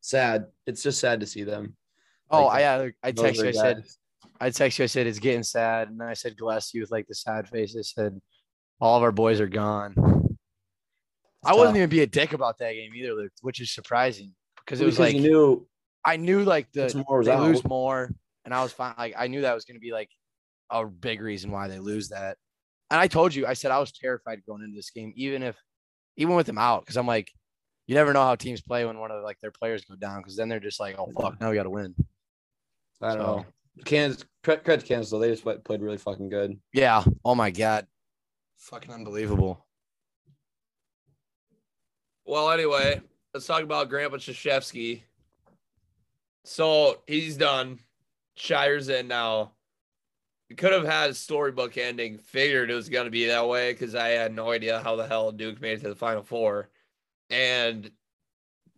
sad. 0.00 0.46
It's 0.66 0.82
just 0.82 1.00
sad 1.00 1.20
to 1.20 1.26
see 1.26 1.42
them. 1.42 1.76
Oh, 2.30 2.46
like, 2.46 2.64
I 2.64 2.92
I 3.02 3.12
text 3.12 3.42
you. 3.42 3.48
I 3.48 3.52
said. 3.52 3.84
I 4.40 4.50
text 4.50 4.78
you. 4.78 4.84
I 4.84 4.86
said 4.86 5.08
it's 5.08 5.18
getting 5.18 5.42
sad, 5.42 5.88
and 5.88 6.00
then 6.00 6.06
I 6.06 6.14
said 6.14 6.36
Gillespie 6.36 6.80
with 6.80 6.92
like 6.92 7.08
the 7.08 7.14
sad 7.14 7.48
face. 7.48 7.76
I 7.76 7.82
said 7.82 8.20
all 8.80 8.96
of 8.96 9.02
our 9.02 9.12
boys 9.12 9.40
are 9.40 9.48
gone. 9.48 9.94
I 11.44 11.54
wasn't 11.54 11.78
even 11.78 11.88
be 11.88 12.02
a 12.02 12.06
dick 12.06 12.32
about 12.32 12.58
that 12.58 12.72
game 12.72 12.94
either, 12.94 13.14
Luke, 13.14 13.32
which 13.40 13.60
is 13.60 13.72
surprising 13.72 14.34
because 14.68 14.82
it 14.82 14.84
was 14.84 14.98
like 14.98 15.14
you 15.14 15.22
knew 15.22 15.66
I 16.04 16.16
knew 16.16 16.44
like 16.44 16.70
the 16.72 16.82
Justin 16.82 17.04
Moore 17.08 17.24
they 17.24 17.30
out. 17.32 17.42
lose 17.42 17.64
more, 17.64 18.12
and 18.44 18.52
I 18.52 18.62
was 18.62 18.72
fine. 18.72 18.94
Like 18.98 19.14
I 19.16 19.26
knew 19.28 19.40
that 19.40 19.54
was 19.54 19.64
going 19.64 19.76
to 19.76 19.80
be 19.80 19.92
like 19.92 20.10
a 20.70 20.84
big 20.84 21.22
reason 21.22 21.50
why 21.50 21.68
they 21.68 21.78
lose 21.78 22.10
that. 22.10 22.36
And 22.90 23.00
I 23.00 23.06
told 23.08 23.34
you, 23.34 23.46
I 23.46 23.54
said 23.54 23.70
I 23.70 23.78
was 23.78 23.92
terrified 23.92 24.42
going 24.46 24.62
into 24.62 24.76
this 24.76 24.90
game, 24.90 25.12
even 25.16 25.42
if, 25.42 25.56
even 26.16 26.34
with 26.36 26.46
them 26.46 26.58
out, 26.58 26.82
because 26.82 26.96
I'm 26.96 27.06
like, 27.06 27.30
you 27.86 27.94
never 27.94 28.12
know 28.12 28.22
how 28.22 28.34
teams 28.34 28.60
play 28.60 28.84
when 28.84 28.98
one 28.98 29.10
of 29.10 29.22
like 29.22 29.38
their 29.40 29.50
players 29.50 29.84
go 29.84 29.94
down, 29.96 30.20
because 30.20 30.36
then 30.36 30.48
they're 30.48 30.60
just 30.60 30.80
like, 30.80 30.96
oh 30.98 31.10
fuck, 31.18 31.40
now 31.40 31.48
we 31.50 31.56
got 31.56 31.62
to 31.64 31.70
win. 31.70 31.94
I 33.00 33.14
don't 33.14 33.18
So- 33.18 33.36
know. 33.38 33.46
Kansas, 33.84 34.24
credit 34.42 34.64
credit 34.64 34.80
to 34.82 34.88
Kansas, 34.88 35.10
though. 35.12 35.20
They 35.20 35.30
just 35.30 35.44
played 35.44 35.62
played 35.64 35.80
really 35.80 35.98
fucking 35.98 36.28
good. 36.30 36.58
Yeah. 36.72 37.04
Oh 37.24 37.36
my 37.36 37.50
god. 37.50 37.86
Fucking 38.56 38.92
unbelievable. 38.92 39.64
Well, 42.24 42.50
anyway, 42.50 43.00
let's 43.34 43.46
talk 43.46 43.62
about 43.62 43.88
Grandpa 43.88 44.16
Krzyzewski. 44.16 45.02
So 46.44 47.02
he's 47.06 47.36
done. 47.36 47.78
Scheyer's 48.38 48.88
in 48.88 49.08
now. 49.08 49.52
We 50.48 50.56
could 50.56 50.72
have 50.72 50.86
had 50.86 51.10
a 51.10 51.14
storybook 51.14 51.76
ending. 51.76 52.18
Figured 52.18 52.70
it 52.70 52.74
was 52.74 52.88
going 52.88 53.04
to 53.04 53.10
be 53.10 53.26
that 53.26 53.48
way 53.48 53.72
because 53.72 53.94
I 53.94 54.08
had 54.08 54.34
no 54.34 54.50
idea 54.50 54.80
how 54.82 54.96
the 54.96 55.06
hell 55.06 55.30
Duke 55.30 55.60
made 55.60 55.78
it 55.78 55.82
to 55.82 55.88
the 55.88 55.94
Final 55.94 56.22
Four. 56.22 56.70
And 57.28 57.90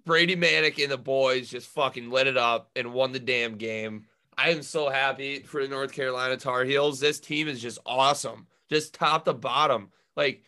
Brady 0.04 0.34
Manek 0.34 0.82
and 0.82 0.90
the 0.90 0.98
boys 0.98 1.48
just 1.48 1.68
fucking 1.68 2.10
lit 2.10 2.26
it 2.26 2.36
up 2.36 2.70
and 2.74 2.92
won 2.92 3.12
the 3.12 3.20
damn 3.20 3.56
game. 3.56 4.06
I 4.36 4.50
am 4.50 4.62
so 4.62 4.88
happy 4.88 5.40
for 5.40 5.62
the 5.62 5.68
North 5.68 5.92
Carolina 5.92 6.36
Tar 6.36 6.64
Heels. 6.64 6.98
This 6.98 7.20
team 7.20 7.46
is 7.46 7.60
just 7.60 7.78
awesome, 7.84 8.46
just 8.68 8.94
top 8.94 9.26
to 9.26 9.34
bottom. 9.34 9.90
Like, 10.16 10.42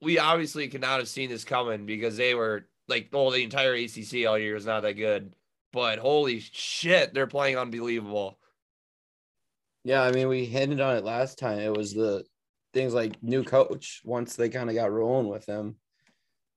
we 0.00 0.18
obviously 0.18 0.68
could 0.68 0.80
not 0.80 1.00
have 1.00 1.08
seen 1.08 1.28
this 1.28 1.44
coming 1.44 1.84
because 1.84 2.16
they 2.16 2.34
were 2.34 2.66
like, 2.88 3.08
well, 3.12 3.30
the 3.30 3.42
entire 3.42 3.74
ACC 3.74 4.26
all 4.26 4.38
year 4.38 4.56
is 4.56 4.66
not 4.66 4.82
that 4.82 4.94
good. 4.94 5.34
But 5.72 5.98
holy 5.98 6.40
shit, 6.40 7.14
they're 7.14 7.26
playing 7.26 7.58
unbelievable. 7.58 8.38
Yeah, 9.82 10.02
I 10.02 10.12
mean, 10.12 10.28
we 10.28 10.44
hinted 10.44 10.80
on 10.80 10.96
it 10.96 11.04
last 11.04 11.38
time. 11.38 11.58
It 11.58 11.76
was 11.76 11.92
the 11.92 12.24
things 12.72 12.94
like 12.94 13.22
new 13.22 13.44
coach. 13.44 14.00
Once 14.04 14.36
they 14.36 14.48
kind 14.48 14.70
of 14.70 14.76
got 14.76 14.92
rolling 14.92 15.28
with 15.28 15.46
him, 15.46 15.76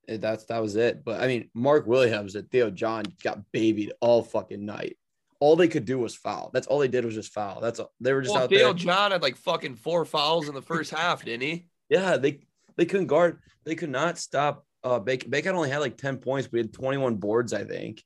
it, 0.08 0.22
that's 0.22 0.46
that 0.46 0.62
was 0.62 0.76
it. 0.76 1.04
But 1.04 1.22
I 1.22 1.28
mean, 1.28 1.50
Mark 1.54 1.88
Williams 1.88 2.36
and 2.36 2.50
Theo 2.50 2.70
John 2.70 3.04
got 3.24 3.40
babied 3.52 3.92
all 4.02 4.24
fucking 4.24 4.64
night, 4.66 4.98
all 5.40 5.56
they 5.56 5.68
could 5.68 5.86
do 5.86 6.00
was 6.00 6.16
foul. 6.16 6.50
That's 6.54 6.68
all 6.68 6.80
they 6.80 6.88
did 6.88 7.06
was 7.06 7.16
just 7.16 7.34
foul. 7.34 7.60
That's 7.62 7.80
all. 7.80 7.92
They 8.00 8.14
were 8.14 8.22
just 8.22 8.34
Well, 8.34 8.44
out 8.44 8.50
Dale 8.50 8.60
there. 8.60 8.68
Theo 8.68 8.74
John 8.74 9.12
had 9.12 9.22
like 9.22 9.36
fucking 9.38 9.76
four 9.76 10.06
fouls 10.06 10.48
in 10.48 10.56
the 10.56 10.62
first 10.62 10.92
half, 10.92 11.26
didn't 11.26 11.42
he? 11.48 11.68
Yeah, 11.90 12.18
they 12.18 12.42
they 12.76 12.86
couldn't 12.86 13.08
guard. 13.08 13.40
They 13.66 13.76
could 13.76 13.90
not 13.90 14.18
stop. 14.18 14.66
Uh, 14.88 15.00
Bacot. 15.01 15.29
Bacot 15.29 15.53
only 15.53 15.70
had 15.70 15.79
like 15.79 15.98
ten 15.98 16.17
points, 16.17 16.48
but 16.48 16.58
he 16.58 16.62
had 16.63 16.74
twenty 16.74 16.98
one 16.98 17.15
boards. 17.15 17.53
I 17.53 17.63
think 17.63 18.03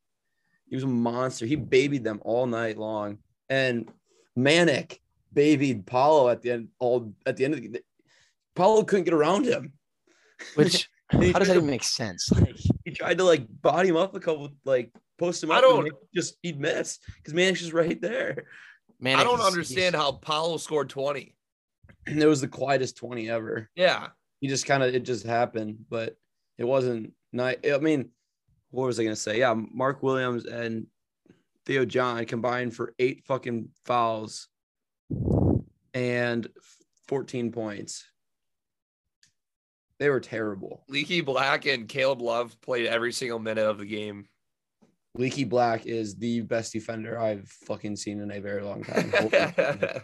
he 0.67 0.75
was 0.75 0.83
a 0.83 0.88
monster. 0.88 1.45
He 1.45 1.55
babied 1.55 2.03
them 2.03 2.19
all 2.23 2.47
night 2.47 2.77
long, 2.77 3.19
and 3.50 3.89
Manek 4.38 4.97
babied 5.33 5.85
Paolo 5.85 6.29
at 6.29 6.41
the 6.41 6.51
end. 6.51 6.69
All 6.79 7.13
at 7.25 7.38
the 7.38 7.45
end 7.45 7.53
of 7.53 7.61
the 7.61 7.67
game. 7.67 7.81
Paolo 8.55 8.83
couldn't 8.83 9.05
get 9.05 9.13
around 9.13 9.45
him. 9.45 9.73
Which 10.55 10.89
how 11.11 11.19
does 11.19 11.47
that 11.47 11.57
even 11.57 11.67
make 11.69 11.83
sense? 11.83 12.31
Like, 12.31 12.55
He 12.83 12.91
tried 12.91 13.17
to 13.19 13.23
like 13.23 13.45
body 13.61 13.89
him 13.89 13.97
up 13.97 14.15
a 14.15 14.19
couple, 14.19 14.50
like 14.65 14.91
post 15.19 15.43
him 15.43 15.51
up. 15.51 15.57
I 15.57 15.61
don't- 15.61 15.85
and 15.85 15.95
just 16.15 16.35
he'd 16.41 16.59
miss 16.59 17.00
because 17.17 17.33
Manek's 17.33 17.59
just 17.59 17.73
right 17.73 18.01
there. 18.01 18.45
man, 19.00 19.19
I 19.19 19.23
don't 19.23 19.39
understand 19.41 19.95
how 19.95 20.13
Paolo 20.13 20.57
scored 20.57 20.89
20. 20.89 21.35
And 22.07 22.21
it 22.23 22.27
was 22.27 22.41
the 22.41 22.47
quietest 22.47 22.97
twenty 22.97 23.29
ever. 23.29 23.69
Yeah. 23.75 24.07
he 24.39 24.47
just 24.47 24.65
kind 24.65 24.81
of 24.83 24.93
it 24.95 25.05
just 25.05 25.25
happened, 25.25 25.85
but 25.89 26.15
it 26.62 26.68
wasn't 26.68 27.12
nice. 27.34 27.58
I 27.65 27.80
mean, 27.80 28.12
what 28.70 28.86
was 28.86 29.00
I 29.00 29.03
gonna 29.03 29.15
say? 29.15 29.39
Yeah, 29.39 29.56
Mark 29.56 30.03
Williams 30.03 30.46
and 30.46 30.86
Theo 31.65 31.86
John 31.86 32.24
combined 32.25 32.75
for 32.75 32.94
eight 33.00 33.24
fucking 33.25 33.70
fouls 33.84 34.48
and 35.96 36.48
14 37.08 37.51
points. 37.51 38.06
They 39.98 40.10
were 40.10 40.20
terrible. 40.20 40.84
Leaky 40.88 41.22
Black 41.22 41.65
and 41.65 41.88
Caleb 41.88 42.22
Love 42.22 42.56
played 42.62 42.86
every 42.86 43.12
single 43.12 43.39
minute 43.39 43.65
of 43.65 43.80
the 43.80 43.86
game. 43.86 44.27
Leaky 45.15 45.46
Black 45.46 45.88
is 45.88 46.15
the 46.15 46.41
best 46.41 46.74
defender 46.74 47.20
I've 47.20 47.50
fucking 47.65 47.96
seen 47.96 48.20
in 48.22 48.32
a 48.32 48.39
very 48.39 48.62
long 48.62 48.84
time. 48.84 49.12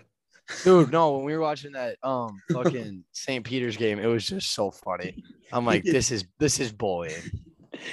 Dude, 0.63 0.92
no, 0.92 1.16
when 1.18 1.25
we 1.25 1.34
were 1.34 1.42
watching 1.42 1.74
that 1.74 1.98
um 2.04 2.42
fucking 2.51 3.04
St. 3.12 3.44
Peter's 3.44 3.77
game, 3.77 4.00
it 4.00 4.06
was 4.08 4.25
just 4.27 4.51
so 4.51 4.72
funny. 4.72 5.24
I'm 5.51 5.66
like, 5.66 5.84
this 5.86 6.12
is 6.12 6.25
this 6.39 6.60
is 6.60 6.72
bullying. 6.72 7.22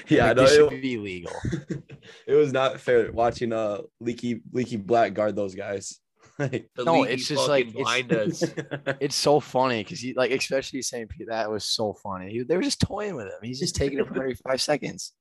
yeah, 0.09 0.29
like, 0.29 0.37
no, 0.37 0.43
this 0.43 0.55
should 0.55 0.73
it, 0.73 0.83
be 0.83 0.97
legal. 0.99 1.33
it 2.27 2.35
was 2.35 2.53
not 2.53 2.81
fair 2.81 3.11
watching 3.13 3.53
uh 3.53 3.83
Leaky 4.01 4.41
Leaky 4.53 4.77
Black 4.77 5.15
guard 5.15 5.37
those 5.37 5.55
guys. 5.55 6.01
Like, 6.37 6.69
No, 6.77 7.05
it's 7.05 7.29
just 7.29 7.47
like- 7.47 7.69
it's- 7.69 7.81
blind 7.81 8.13
us. 8.13 8.43
It's 8.99 9.15
so 9.15 9.39
funny 9.39 9.85
because 9.85 10.01
he 10.01 10.15
like, 10.15 10.33
especially 10.33 10.83
St. 10.83 11.09
Peter, 11.09 11.27
that 11.31 11.49
was 11.49 11.63
so 11.65 11.93
funny. 11.93 12.33
He, 12.33 12.43
they 12.43 12.57
were 12.57 12.63
just 12.63 12.81
toying 12.81 13.15
with 13.15 13.27
him. 13.27 13.39
He's 13.41 13.61
just 13.61 13.77
taking 13.77 14.01
it 14.01 14.09
from 14.09 14.17
every 14.17 14.35
five 14.35 14.61
seconds. 14.61 15.13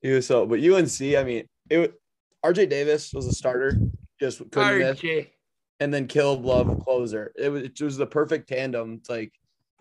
He 0.00 0.10
was 0.10 0.26
so, 0.26 0.46
but 0.46 0.60
UNC, 0.60 0.98
I 1.18 1.24
mean, 1.24 1.46
it 1.68 1.78
wa- 2.42 2.50
RJ 2.50 2.70
Davis 2.70 3.12
was 3.12 3.26
a 3.26 3.32
starter, 3.32 3.76
just 4.18 4.38
couldn't 4.50 4.78
miss, 4.78 4.98
RJ. 5.00 5.28
And 5.80 5.92
then 5.92 6.06
Caleb 6.06 6.44
Love 6.44 6.80
closer. 6.84 7.32
It 7.36 7.48
was 7.48 7.62
it 7.62 7.80
was 7.80 7.96
the 7.96 8.06
perfect 8.06 8.48
tandem. 8.48 8.94
It's 8.94 9.10
like 9.10 9.32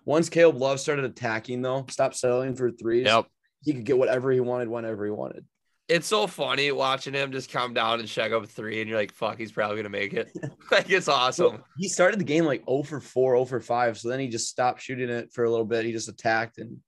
once 0.06 0.30
Caleb 0.30 0.58
Love 0.58 0.80
started 0.80 1.06
attacking, 1.06 1.62
though, 1.62 1.86
stop 1.90 2.14
settling 2.14 2.56
for 2.56 2.72
threes. 2.72 3.06
Yep. 3.06 3.26
He 3.64 3.74
could 3.74 3.86
get 3.86 3.98
whatever 3.98 4.32
he 4.32 4.40
wanted 4.40 4.68
whenever 4.68 5.06
he 5.06 5.12
wanted. 5.12 5.46
It's 5.90 6.08
so 6.08 6.28
funny 6.28 6.72
watching 6.72 7.14
him 7.14 7.32
just 7.32 7.52
come 7.52 7.74
down 7.74 8.00
and 8.00 8.08
check 8.08 8.32
up 8.32 8.48
three, 8.48 8.80
and 8.80 8.90
you're 8.90 8.98
like, 8.98 9.14
fuck, 9.14 9.38
he's 9.38 9.52
probably 9.52 9.78
gonna 9.78 9.90
make 9.90 10.14
it. 10.14 10.32
like 10.72 10.90
it's 10.90 11.08
awesome. 11.08 11.64
He 11.78 11.88
started 11.88 12.20
the 12.20 12.26
game 12.26 12.46
like 12.46 12.64
0 12.68 12.84
for 12.84 13.00
4, 13.00 13.36
0 13.36 13.46
for 13.46 13.60
5. 13.60 13.98
So 13.98 14.10
then 14.10 14.20
he 14.20 14.28
just 14.28 14.50
stopped 14.50 14.82
shooting 14.82 15.10
it 15.10 15.32
for 15.34 15.44
a 15.44 15.50
little 15.50 15.66
bit. 15.66 15.86
He 15.86 15.92
just 15.92 16.10
attacked. 16.10 16.58
And 16.58 16.80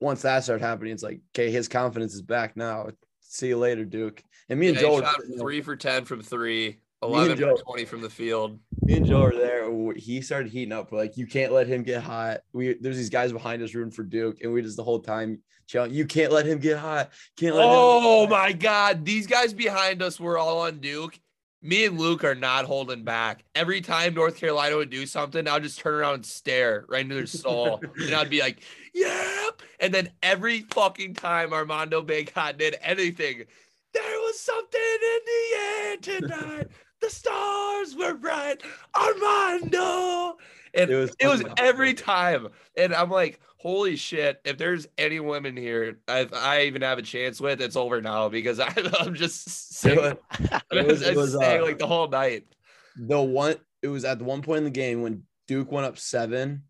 once 0.00 0.22
that 0.22 0.44
started 0.44 0.64
happening, 0.64 0.92
it's 0.92 1.02
like, 1.02 1.20
okay, 1.34 1.50
his 1.50 1.68
confidence 1.68 2.14
is 2.14 2.22
back 2.22 2.56
now. 2.56 2.88
See 3.20 3.48
you 3.48 3.58
later, 3.58 3.84
Duke. 3.84 4.22
And 4.48 4.60
me 4.60 4.68
and 4.68 4.76
Yeah, 4.76 4.82
Joe 4.82 5.00
shot 5.00 5.20
three 5.38 5.60
for 5.60 5.76
ten 5.76 6.04
from 6.04 6.22
three, 6.22 6.80
11 7.04 7.38
Joe- 7.38 7.56
for 7.56 7.62
20 7.62 7.84
from 7.84 8.00
the 8.00 8.10
field. 8.10 8.58
me 8.82 8.96
and 8.96 9.06
Joe 9.06 9.22
are 9.22 9.34
there. 9.34 9.70
He 9.96 10.20
started 10.22 10.50
heating 10.50 10.72
up. 10.72 10.90
We're 10.90 10.98
like, 10.98 11.16
you 11.16 11.26
can't 11.26 11.52
let 11.52 11.66
him 11.66 11.82
get 11.82 12.02
hot. 12.02 12.40
We 12.52 12.74
there's 12.74 12.96
these 12.96 13.10
guys 13.10 13.32
behind 13.32 13.62
us 13.62 13.74
rooting 13.74 13.92
for 13.92 14.02
Duke, 14.02 14.38
and 14.42 14.52
we 14.52 14.62
just 14.62 14.76
the 14.76 14.84
whole 14.84 15.00
time 15.00 15.40
yelling, 15.72 15.92
you 15.92 16.06
can't 16.06 16.32
let 16.32 16.46
him 16.46 16.58
get 16.58 16.78
hot. 16.78 17.10
Can't 17.36 17.54
let 17.54 17.64
him. 17.64 17.70
Oh 17.72 18.26
my 18.26 18.52
god, 18.52 19.04
these 19.04 19.26
guys 19.26 19.52
behind 19.54 20.02
us 20.02 20.18
were 20.20 20.38
all 20.38 20.60
on 20.60 20.78
Duke. 20.78 21.18
Me 21.62 21.86
and 21.86 21.98
Luke 21.98 22.24
are 22.24 22.34
not 22.34 22.66
holding 22.66 23.04
back. 23.04 23.42
Every 23.54 23.80
time 23.80 24.12
North 24.12 24.36
Carolina 24.36 24.76
would 24.76 24.90
do 24.90 25.06
something, 25.06 25.48
I'll 25.48 25.60
just 25.60 25.78
turn 25.78 25.94
around 25.94 26.14
and 26.14 26.26
stare 26.26 26.84
right 26.90 27.00
into 27.00 27.14
their 27.14 27.26
soul. 27.26 27.80
and 27.96 28.14
I'd 28.14 28.28
be 28.28 28.40
like, 28.40 28.62
yep. 28.92 29.62
And 29.80 29.92
then 29.94 30.10
every 30.22 30.60
fucking 30.60 31.14
time 31.14 31.54
Armando 31.54 32.02
Bacot 32.02 32.58
did 32.58 32.76
anything, 32.82 33.44
there 33.94 34.18
was 34.20 34.40
something 34.40 34.80
in 35.02 35.18
the 35.26 35.58
air 35.58 35.96
tonight. 35.96 36.66
the 37.04 37.10
stars 37.10 37.96
were 37.96 38.14
bright. 38.14 38.62
Armando. 38.96 40.36
And 40.74 40.90
It 40.90 40.96
was 40.96 41.16
it 41.20 41.26
was 41.26 41.44
every 41.56 41.94
time. 41.94 42.48
And 42.76 42.94
I'm 42.94 43.10
like, 43.10 43.40
holy 43.58 43.96
shit, 43.96 44.40
if 44.44 44.58
there's 44.58 44.86
any 44.98 45.20
women 45.20 45.56
here 45.56 45.98
I, 46.08 46.28
I 46.34 46.62
even 46.62 46.82
have 46.82 46.98
a 46.98 47.02
chance 47.02 47.40
with, 47.40 47.60
it's 47.60 47.76
over 47.76 48.00
now 48.00 48.28
because 48.28 48.60
I, 48.60 48.72
I'm 49.00 49.14
just 49.14 49.82
was, 49.84 49.84
it 50.72 50.86
was- 50.86 51.02
it 51.02 51.16
was, 51.16 51.32
saying 51.34 51.60
uh, 51.60 51.64
like 51.64 51.78
the 51.78 51.86
whole 51.86 52.08
night. 52.08 52.44
the 52.96 53.20
one. 53.20 53.56
It 53.82 53.88
was 53.88 54.04
at 54.06 54.18
the 54.18 54.24
one 54.24 54.40
point 54.40 54.58
in 54.58 54.64
the 54.64 54.70
game 54.70 55.02
when 55.02 55.24
Duke 55.46 55.70
went 55.70 55.86
up 55.86 55.98
seven 55.98 56.62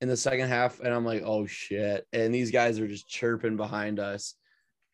in 0.00 0.08
the 0.08 0.16
second 0.16 0.48
half, 0.48 0.80
and 0.80 0.92
I'm 0.92 1.04
like, 1.04 1.22
oh 1.24 1.46
shit! 1.46 2.04
And 2.12 2.34
these 2.34 2.50
guys 2.50 2.80
are 2.80 2.88
just 2.88 3.06
chirping 3.06 3.56
behind 3.56 4.00
us. 4.00 4.34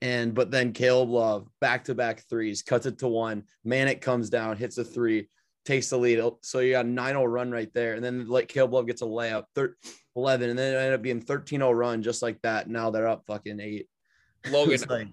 And 0.00 0.32
but 0.34 0.50
then 0.50 0.72
Caleb 0.72 1.08
Love 1.10 1.48
back 1.60 1.84
to 1.84 1.94
back 1.94 2.20
threes, 2.28 2.62
cuts 2.62 2.86
it 2.86 2.98
to 3.00 3.08
one. 3.08 3.44
Manek 3.66 4.00
comes 4.00 4.30
down, 4.30 4.56
hits 4.56 4.78
a 4.78 4.84
three, 4.84 5.28
takes 5.64 5.90
the 5.90 5.96
lead. 5.98 6.20
Oh, 6.20 6.38
so 6.42 6.60
you 6.60 6.72
got 6.72 6.86
a 6.86 6.88
9 6.88 7.08
0 7.14 7.24
run 7.24 7.50
right 7.50 7.72
there. 7.74 7.94
And 7.94 8.04
then 8.04 8.28
like 8.28 8.48
Caleb 8.48 8.74
Love 8.74 8.86
gets 8.86 9.02
a 9.02 9.06
layup, 9.06 9.44
thir- 9.54 9.76
11, 10.14 10.50
and 10.50 10.58
then 10.58 10.74
it 10.74 10.76
ended 10.78 10.94
up 10.94 11.02
being 11.02 11.20
13 11.20 11.58
0 11.60 11.72
run 11.72 12.02
just 12.02 12.22
like 12.22 12.40
that. 12.42 12.68
Now 12.68 12.90
they're 12.90 13.08
up 13.08 13.24
fucking 13.26 13.58
eight. 13.60 13.88
Logan, 14.50 14.80
like, 14.88 15.08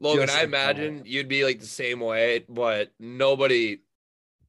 Logan, 0.00 0.26
just 0.26 0.38
I 0.38 0.42
like 0.42 0.50
that. 0.52 0.76
imagine 0.78 1.02
you'd 1.04 1.28
be 1.28 1.44
like 1.44 1.60
the 1.60 1.66
same 1.66 2.00
way, 2.00 2.44
but 2.48 2.90
nobody 2.98 3.82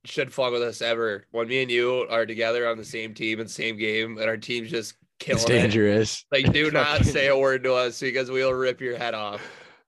should 0.06 0.32
fuck 0.34 0.54
with 0.54 0.62
us 0.64 0.82
ever. 0.82 1.26
When 1.32 1.50
me 1.50 1.62
and 1.64 1.70
you 1.70 2.08
are 2.10 2.26
together 2.26 2.68
on 2.70 2.78
the 2.78 2.86
same 2.86 3.14
team 3.14 3.42
and 3.42 3.52
same 3.52 3.78
game, 3.78 4.18
and 4.18 4.30
our 4.30 4.38
team's 4.38 4.72
just 4.72 4.96
killing 5.20 5.42
It's 5.42 5.50
it. 5.50 5.54
dangerous. 5.54 6.26
Like, 6.32 6.54
do 6.54 6.72
not 6.72 7.04
say 7.06 7.28
a 7.28 7.38
word 7.38 7.64
to 7.66 7.74
us 7.74 8.00
because 8.00 8.32
we'll 8.32 8.54
rip 8.54 8.80
your 8.80 8.98
head 8.98 9.14
off. 9.14 9.42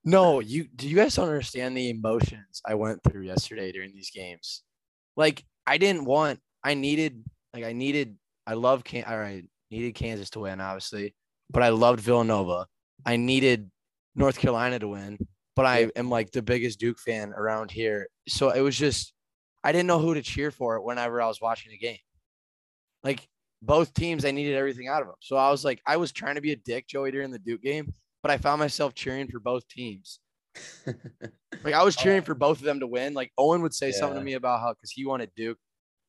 No, 0.04 0.40
you 0.40 0.64
do 0.64 0.88
you 0.88 0.96
guys 0.96 1.14
don't 1.14 1.28
understand 1.28 1.76
the 1.76 1.88
emotions 1.88 2.60
I 2.66 2.74
went 2.74 3.02
through 3.02 3.22
yesterday 3.22 3.72
during 3.72 3.92
these 3.94 4.10
games? 4.10 4.62
Like 5.16 5.44
I 5.66 5.78
didn't 5.78 6.04
want 6.04 6.40
I 6.62 6.74
needed 6.74 7.24
like 7.54 7.64
I 7.64 7.72
needed 7.72 8.16
I 8.46 8.54
love 8.54 8.84
can 8.84 9.04
all 9.04 9.18
right, 9.18 9.44
needed 9.70 9.94
Kansas 9.94 10.30
to 10.30 10.40
win, 10.40 10.60
obviously, 10.60 11.14
but 11.50 11.62
I 11.62 11.70
loved 11.70 12.00
Villanova. 12.00 12.66
I 13.06 13.16
needed 13.16 13.70
North 14.14 14.38
Carolina 14.38 14.78
to 14.78 14.88
win, 14.88 15.18
but 15.56 15.64
I 15.64 15.90
am 15.96 16.10
like 16.10 16.30
the 16.32 16.42
biggest 16.42 16.78
Duke 16.78 16.98
fan 16.98 17.32
around 17.34 17.70
here. 17.70 18.08
So 18.28 18.50
it 18.50 18.60
was 18.60 18.76
just 18.76 19.14
I 19.62 19.72
didn't 19.72 19.86
know 19.86 19.98
who 19.98 20.12
to 20.12 20.22
cheer 20.22 20.50
for 20.50 20.82
whenever 20.82 21.22
I 21.22 21.28
was 21.28 21.40
watching 21.40 21.72
a 21.72 21.78
game. 21.78 21.98
Like 23.02 23.26
both 23.62 23.94
teams, 23.94 24.26
I 24.26 24.32
needed 24.32 24.56
everything 24.56 24.88
out 24.88 25.00
of 25.00 25.08
them. 25.08 25.16
So 25.20 25.36
I 25.36 25.50
was 25.50 25.64
like, 25.64 25.80
I 25.86 25.96
was 25.96 26.12
trying 26.12 26.34
to 26.34 26.42
be 26.42 26.52
a 26.52 26.56
dick, 26.56 26.86
Joey, 26.86 27.10
during 27.10 27.30
the 27.30 27.38
Duke 27.38 27.62
game, 27.62 27.94
but 28.24 28.30
I 28.30 28.38
found 28.38 28.58
myself 28.58 28.94
cheering 28.94 29.28
for 29.28 29.38
both 29.38 29.68
teams. 29.68 30.18
Like 31.62 31.72
I 31.72 31.82
was 31.82 31.96
cheering 31.96 32.20
oh. 32.20 32.24
for 32.24 32.34
both 32.34 32.58
of 32.58 32.64
them 32.64 32.80
to 32.80 32.86
win. 32.86 33.14
Like 33.14 33.32
Owen 33.38 33.62
would 33.62 33.72
say 33.72 33.90
something 33.90 34.18
to 34.18 34.24
me 34.24 34.34
about 34.34 34.60
how 34.60 34.74
because 34.74 34.90
he 34.90 35.06
wanted 35.06 35.30
Duke, 35.34 35.56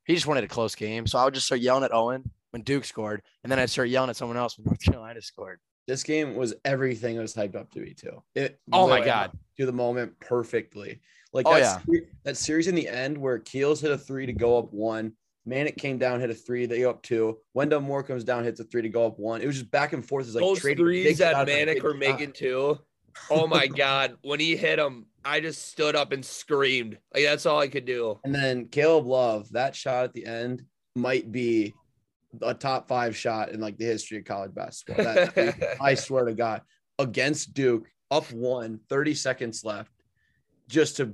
he 0.04 0.14
just 0.14 0.28
wanted 0.28 0.44
a 0.44 0.50
close 0.50 0.76
game. 0.76 1.08
So 1.08 1.18
I 1.18 1.24
would 1.24 1.34
just 1.34 1.46
start 1.46 1.62
yelling 1.62 1.86
at 1.86 1.94
Owen 1.94 2.30
when 2.50 2.62
Duke 2.62 2.84
scored, 2.84 3.22
and 3.44 3.50
then 3.50 3.58
I'd 3.58 3.70
start 3.70 3.88
yelling 3.88 4.10
at 4.10 4.18
someone 4.18 4.36
else 4.36 4.58
when 4.58 4.66
North 4.66 4.82
Carolina 4.84 5.22
scored. 5.22 5.62
this 5.88 6.04
game 6.04 6.36
was 6.36 6.56
everything 6.66 7.16
it 7.16 7.20
was 7.20 7.34
hyped 7.34 7.56
up 7.56 7.72
to 7.72 7.80
be 7.80 7.94
too. 7.94 8.22
It 8.34 8.60
Oh 8.74 8.90
my 8.90 9.06
God. 9.06 9.32
to 9.58 9.66
the 9.66 9.72
moment 9.72 10.20
perfectly. 10.20 11.00
Like 11.32 11.46
Oh, 11.48 11.54
that, 11.54 11.82
yeah. 11.88 12.00
that 12.24 12.36
series 12.36 12.68
in 12.68 12.76
the 12.76 12.90
end 12.90 13.18
where 13.18 13.40
Keels 13.40 13.80
hit 13.80 13.92
a 13.92 13.98
three 13.98 14.26
to 14.26 14.34
go 14.34 14.58
up 14.58 14.74
one, 14.74 15.14
Manek 15.48 15.78
came 15.78 15.98
down, 15.98 16.20
hit 16.20 16.30
a 16.30 16.34
three, 16.34 16.66
they 16.66 16.82
go 16.82 16.90
up 16.90 17.04
two. 17.04 17.38
Wendell 17.54 17.82
Moore 17.82 18.04
comes 18.04 18.24
down, 18.24 18.44
hits 18.44 18.60
a 18.60 18.64
three 18.64 18.82
to 18.82 18.90
go 18.90 19.06
up 19.06 19.20
one. 19.20 19.42
It 19.42 19.48
was 19.48 19.58
just 19.60 19.72
back 19.72 19.94
and 19.94 20.06
forth. 20.06 20.26
It 20.26 20.30
was 20.30 20.36
like 20.36 20.44
Those 20.44 20.60
threes 20.60 21.20
that 21.20 21.48
Manek 21.48 21.82
were 21.84 21.94
making 21.94 22.34
too. 22.34 22.80
Oh 23.30 23.48
my 23.48 23.68
god, 23.84 24.18
when 24.24 24.40
he 24.40 24.56
hit 24.56 24.80
him, 24.80 25.06
I 25.24 25.40
just 25.40 25.70
stood 25.70 25.96
up 25.96 26.12
and 26.12 26.26
screamed. 26.26 26.98
Like 27.14 27.24
that's 27.24 27.46
all 27.46 27.60
I 27.60 27.68
could 27.68 27.86
do. 27.86 28.20
And 28.24 28.34
then 28.34 28.68
Caleb 28.68 29.06
Love, 29.06 29.52
that 29.52 29.76
shot 29.76 30.06
at 30.06 30.14
the 30.14 30.26
end 30.26 30.64
might 30.96 31.32
be 31.32 31.74
a 32.42 32.54
top 32.54 32.88
five 32.88 33.16
shot 33.16 33.50
in 33.50 33.60
like 33.60 33.78
the 33.78 33.86
history 33.86 34.18
of 34.18 34.26
college 34.26 34.54
basketball. 34.54 35.06
That, 35.06 35.78
I 35.82 35.96
swear 35.96 36.26
to 36.26 36.34
God, 36.34 36.62
against 37.00 37.54
Duke, 37.54 37.88
up 38.12 38.32
one, 38.32 38.80
30 38.90 39.14
seconds 39.14 39.64
left, 39.64 39.92
just 40.68 40.98
to 40.98 41.14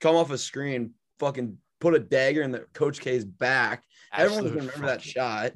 come 0.00 0.16
off 0.16 0.30
a 0.30 0.38
screen, 0.38 0.94
fucking 1.18 1.58
put 1.80 1.94
a 1.94 1.98
dagger 1.98 2.42
in 2.42 2.50
the 2.52 2.60
Coach 2.72 3.00
K's 3.00 3.24
back. 3.24 3.84
Everyone's 4.12 4.50
gonna 4.50 4.66
remember 4.66 4.86
that 4.86 5.02
shot. 5.02 5.52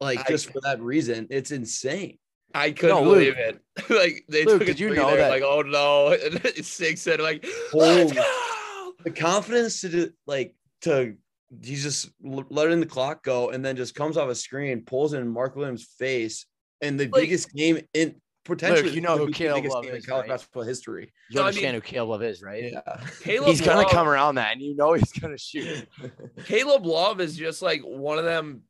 Like 0.00 0.20
I- 0.20 0.24
just 0.28 0.50
for 0.52 0.60
that 0.62 0.80
reason, 0.80 1.26
it's 1.30 1.50
insane. 1.50 2.18
I 2.54 2.70
couldn't 2.70 2.96
No, 2.96 3.02
Luke. 3.02 3.14
believe 3.14 3.36
it. 3.38 3.60
like 3.90 4.24
they 4.28 4.44
Luke, 4.44 4.60
took 4.60 4.68
a 4.68 4.72
did 4.72 4.80
you 4.80 4.90
know 4.94 5.08
there, 5.08 5.16
that- 5.18 5.30
like, 5.30 5.42
oh 5.42 5.62
no, 5.62 6.12
and 6.56 6.64
six 6.64 7.02
said 7.02 7.20
like, 7.20 7.44
Oh. 7.74 7.78
let's 7.78 8.12
go. 8.12 8.92
the 9.04 9.10
confidence 9.10 9.80
to 9.82 9.88
do, 9.88 10.10
like 10.26 10.54
to 10.82 11.16
he's 11.62 11.82
just 11.82 12.10
letting 12.22 12.80
the 12.80 12.86
clock 12.86 13.22
go 13.22 13.50
and 13.50 13.64
then 13.64 13.76
just 13.76 13.94
comes 13.94 14.16
off 14.16 14.28
a 14.28 14.34
screen, 14.34 14.82
pulls 14.84 15.14
in 15.14 15.28
Mark 15.28 15.54
Williams' 15.56 15.84
face, 15.98 16.46
and 16.80 16.98
the 16.98 17.04
Like- 17.08 17.22
biggest 17.22 17.52
game 17.52 17.78
in 17.94 18.16
potentially 18.46 18.90
you 18.94 19.00
know 19.00 19.16
who 19.18 19.26
be 19.26 19.32
the 19.32 19.38
Caleb 19.38 19.64
Love 19.66 19.82
game 19.84 19.92
in 19.92 19.98
is, 19.98 20.06
college 20.06 20.22
right? 20.22 20.30
basketball 20.30 20.62
history. 20.62 21.12
You 21.30 21.36
No, 21.36 21.42
I 21.42 21.46
understand 21.48 21.74
mean- 21.74 21.82
who 21.82 21.86
Caleb 21.86 22.08
Love 22.10 22.22
is, 22.22 22.42
right? 22.42 22.72
Yeah. 22.72 22.80
Caleb 23.20 23.48
He's 23.50 23.60
gonna 23.60 23.82
Love- 23.82 23.90
come 23.90 24.08
around 24.08 24.36
that, 24.36 24.52
and 24.52 24.62
you 24.62 24.74
know 24.76 24.92
he's 24.94 25.12
gonna 25.12 25.38
shoot. 25.38 25.86
Caleb 26.46 26.86
Love 26.86 27.20
is 27.20 27.36
just 27.36 27.62
like 27.62 27.82
one 27.82 28.18
of 28.18 28.24
them. 28.24 28.62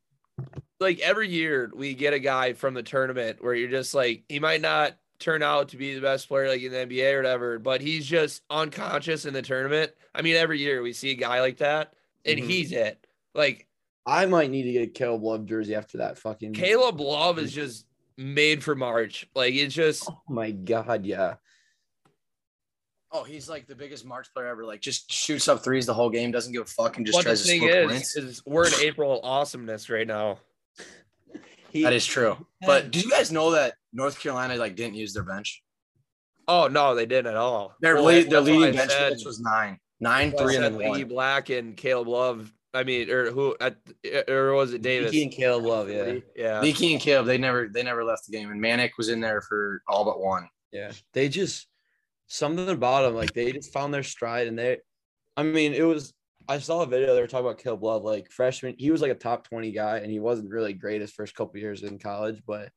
Like 0.81 0.99
every 1.01 1.29
year, 1.29 1.71
we 1.75 1.95
get 1.95 2.13
a 2.13 2.19
guy 2.19 2.53
from 2.53 2.75
the 2.75 2.83
tournament 2.83 3.39
where 3.43 3.55
you're 3.55 3.71
just 3.71 3.95
like, 3.95 4.25
he 4.29 4.39
might 4.39 4.61
not 4.61 4.97
turn 5.19 5.43
out 5.43 5.71
to 5.71 5.79
be 5.79 5.95
the 5.95 6.01
best 6.03 6.29
player 6.29 6.47
like 6.49 6.61
in 6.61 6.71
the 6.73 6.79
NBA 6.79 7.15
or 7.15 7.17
whatever, 7.17 7.59
but 7.59 7.81
he's 7.81 8.05
just 8.05 8.43
unconscious 8.51 9.25
in 9.25 9.33
the 9.33 9.41
tournament. 9.41 9.93
I 10.15 10.21
mean, 10.21 10.37
every 10.37 10.59
year 10.59 10.83
we 10.83 10.93
see 10.93 11.11
a 11.11 11.15
guy 11.15 11.41
like 11.41 11.57
that, 11.59 11.95
and 12.27 12.39
Mhm. 12.39 12.47
he's 12.47 12.73
it. 12.73 13.07
Like 13.35 13.67
I 14.05 14.27
might 14.27 14.51
need 14.51 14.65
to 14.65 14.73
get 14.73 14.83
a 14.83 14.87
Caleb 14.89 15.23
Love 15.23 15.47
jersey 15.47 15.75
after 15.75 15.99
that 15.99 16.19
fucking 16.19 16.53
Caleb 16.53 17.01
Love 17.01 17.39
is 17.39 17.53
just 17.53 17.86
made 18.19 18.63
for 18.65 18.75
March. 18.75 19.27
Like 19.35 19.55
it's 19.55 19.75
just 19.75 20.09
Oh 20.09 20.21
my 20.29 20.51
god, 20.51 21.05
yeah. 21.05 21.35
Oh, 23.13 23.23
he's 23.25 23.49
like 23.49 23.67
the 23.67 23.75
biggest 23.75 24.05
March 24.05 24.33
player 24.35 24.49
ever. 24.49 24.65
Like, 24.65 24.81
just 24.81 25.11
shoots 25.11 25.47
up 25.49 25.63
threes 25.63 25.87
the 25.87 25.95
whole 25.95 26.11
game, 26.11 26.33
doesn't 26.33 26.53
give 26.53 26.63
a 26.63 26.67
fuck, 26.67 26.97
and 26.97 27.07
just 27.07 27.15
what 27.15 27.23
the 27.25 27.31
tries 27.31 27.43
to 27.43 27.49
thing 27.49 27.61
score 27.61 27.71
is, 27.71 27.91
points. 27.91 28.17
is 28.17 28.43
we're 28.45 28.67
in 28.67 28.75
April 28.83 29.21
awesomeness 29.23 29.89
right 29.91 30.07
now. 30.07 30.39
He, 31.73 31.83
That 31.83 31.93
is 31.93 32.07
true. 32.07 32.37
But 32.63 32.91
did 32.91 33.05
you 33.05 33.11
guys 33.11 33.31
know 33.31 33.51
that 33.51 33.75
North 33.93 34.19
Carolina 34.19 34.55
like 34.57 34.77
didn't 34.77 34.95
use 34.95 35.13
their 35.13 35.25
bench? 35.25 35.63
Oh 36.49 36.69
no, 36.69 36.95
they 36.95 37.05
didn't 37.07 37.27
at 37.33 37.37
all. 37.37 37.75
Their 37.81 37.97
Well, 37.97 38.05
lead, 38.05 38.31
their 38.31 38.41
leading 38.41 38.75
bench 38.77 38.91
said- 38.93 39.19
was 39.27 39.41
nine, 39.41 39.79
nine, 40.01 40.31
that's 40.31 40.41
why 40.41 40.49
I 40.49 40.53
three, 40.55 40.57
and 40.57 40.65
then 40.65 40.79
Leaky 40.79 41.05
one. 41.05 41.09
Black 41.09 41.51
and 41.51 41.77
Caleb 41.77 42.09
Love. 42.09 42.53
I 42.75 42.85
mean, 42.85 43.11
or 43.11 43.31
who? 43.31 43.57
At, 43.61 43.77
or 44.29 44.53
was 44.53 44.75
it 44.75 44.83
Davis? 44.83 45.13
Leaky 45.13 45.23
and 45.23 45.33
Caleb 45.33 45.65
Love, 45.65 45.91
yeah. 45.91 46.15
Yeah. 46.35 46.61
Leaky 46.61 46.93
and 46.93 47.01
Caleb, 47.01 47.27
they 47.27 47.39
never, 47.39 47.69
they 47.69 47.83
never 47.83 48.05
left 48.05 48.27
the 48.27 48.33
game, 48.33 48.51
and 48.51 48.63
Manek 48.63 48.91
was 48.99 49.09
in 49.09 49.21
there 49.21 49.41
for 49.41 49.83
all 49.89 50.05
but 50.05 50.21
one. 50.21 50.49
Yeah. 50.73 50.93
They 51.13 51.29
just 51.29 51.69
something 52.27 52.69
about 52.69 53.03
them, 53.03 53.15
like 53.15 53.33
they 53.33 53.53
just 53.53 53.73
found 53.73 53.95
their 53.95 54.03
stride 54.03 54.49
and 54.49 54.59
they 54.59 54.79
I 55.37 55.43
mean, 55.43 55.75
it 55.75 55.83
was 55.83 56.13
I 56.49 56.59
saw 56.59 56.83
a 56.83 56.87
video 56.87 57.15
they 57.15 57.21
were 57.21 57.27
talking 57.27 57.47
about 57.47 57.59
Caleb 57.59 57.83
Love, 57.83 58.05
like 58.05 58.31
freshman, 58.31 58.77
he 58.79 58.91
was 58.91 59.03
like 59.03 59.11
a 59.11 59.17
top 59.17 59.49
20 59.49 59.73
guy 59.73 59.99
and 59.99 60.11
he 60.11 60.21
wasn't 60.21 60.51
really 60.51 60.73
great 60.73 61.01
his 61.01 61.13
first 61.13 61.35
couple 61.35 61.59
years 61.61 61.83
in 61.83 61.99
college, 61.99 62.43
but 62.47 62.71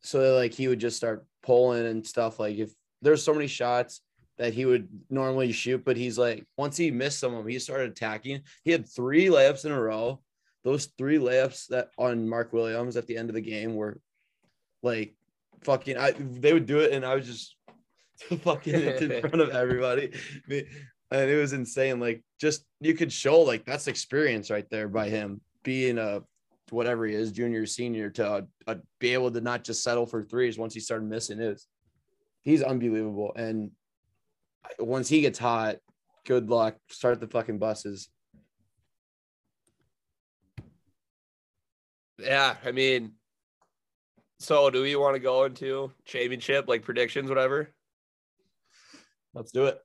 so 0.00 0.34
like 0.34 0.52
he 0.52 0.68
would 0.68 0.80
just 0.80 0.96
start 0.96 1.26
pulling 1.42 1.86
and 1.86 2.06
stuff. 2.06 2.38
Like 2.38 2.56
if 2.56 2.72
there's 3.02 3.22
so 3.22 3.34
many 3.34 3.46
shots 3.46 4.00
that 4.38 4.54
he 4.54 4.64
would 4.64 4.88
normally 5.10 5.52
shoot, 5.52 5.84
but 5.84 5.96
he's 5.96 6.18
like 6.18 6.44
once 6.56 6.76
he 6.76 6.90
missed 6.90 7.18
some 7.18 7.32
of 7.32 7.38
them, 7.38 7.48
he 7.48 7.58
started 7.58 7.90
attacking. 7.90 8.42
He 8.64 8.70
had 8.70 8.88
three 8.88 9.26
layups 9.26 9.64
in 9.64 9.72
a 9.72 9.80
row. 9.80 10.20
Those 10.64 10.86
three 10.98 11.18
layups 11.18 11.68
that 11.68 11.90
on 11.98 12.28
Mark 12.28 12.52
Williams 12.52 12.96
at 12.96 13.06
the 13.06 13.16
end 13.16 13.28
of 13.28 13.34
the 13.34 13.40
game 13.40 13.74
were 13.74 14.00
like 14.82 15.14
fucking 15.62 15.96
I 15.96 16.12
they 16.12 16.52
would 16.52 16.66
do 16.66 16.80
it 16.80 16.92
and 16.92 17.04
I 17.04 17.14
was 17.14 17.26
just 17.26 17.56
fucking 18.42 18.74
in 18.74 19.20
front 19.20 19.40
of 19.40 19.50
everybody. 19.50 20.12
And 21.10 21.30
it 21.30 21.36
was 21.36 21.52
insane. 21.52 22.00
Like 22.00 22.22
just 22.40 22.64
you 22.80 22.94
could 22.94 23.12
show 23.12 23.40
like 23.40 23.64
that's 23.64 23.86
experience 23.86 24.50
right 24.50 24.68
there 24.70 24.88
by 24.88 25.08
him 25.08 25.40
being 25.62 25.98
a 25.98 26.22
whatever 26.70 27.06
he 27.06 27.14
is, 27.14 27.32
junior, 27.32 27.66
senior, 27.66 28.10
to 28.10 28.26
uh, 28.26 28.40
uh, 28.66 28.74
be 28.98 29.12
able 29.12 29.30
to 29.30 29.40
not 29.40 29.64
just 29.64 29.82
settle 29.82 30.06
for 30.06 30.22
threes 30.22 30.58
once 30.58 30.74
he 30.74 30.80
started 30.80 31.08
missing 31.08 31.38
his. 31.38 31.66
he's 32.42 32.62
unbelievable. 32.62 33.32
And 33.36 33.70
once 34.78 35.08
he 35.08 35.20
gets 35.20 35.38
hot, 35.38 35.76
good 36.26 36.48
luck. 36.48 36.76
Start 36.88 37.20
the 37.20 37.28
fucking 37.28 37.58
buses. 37.58 38.08
Yeah, 42.18 42.56
I 42.64 42.72
mean, 42.72 43.12
so 44.38 44.70
do 44.70 44.82
we 44.82 44.96
want 44.96 45.14
to 45.14 45.20
go 45.20 45.44
into 45.44 45.92
championship 46.04 46.68
like 46.68 46.82
predictions, 46.82 47.28
whatever? 47.28 47.74
Let's 49.34 49.52
do 49.52 49.66
it. 49.66 49.78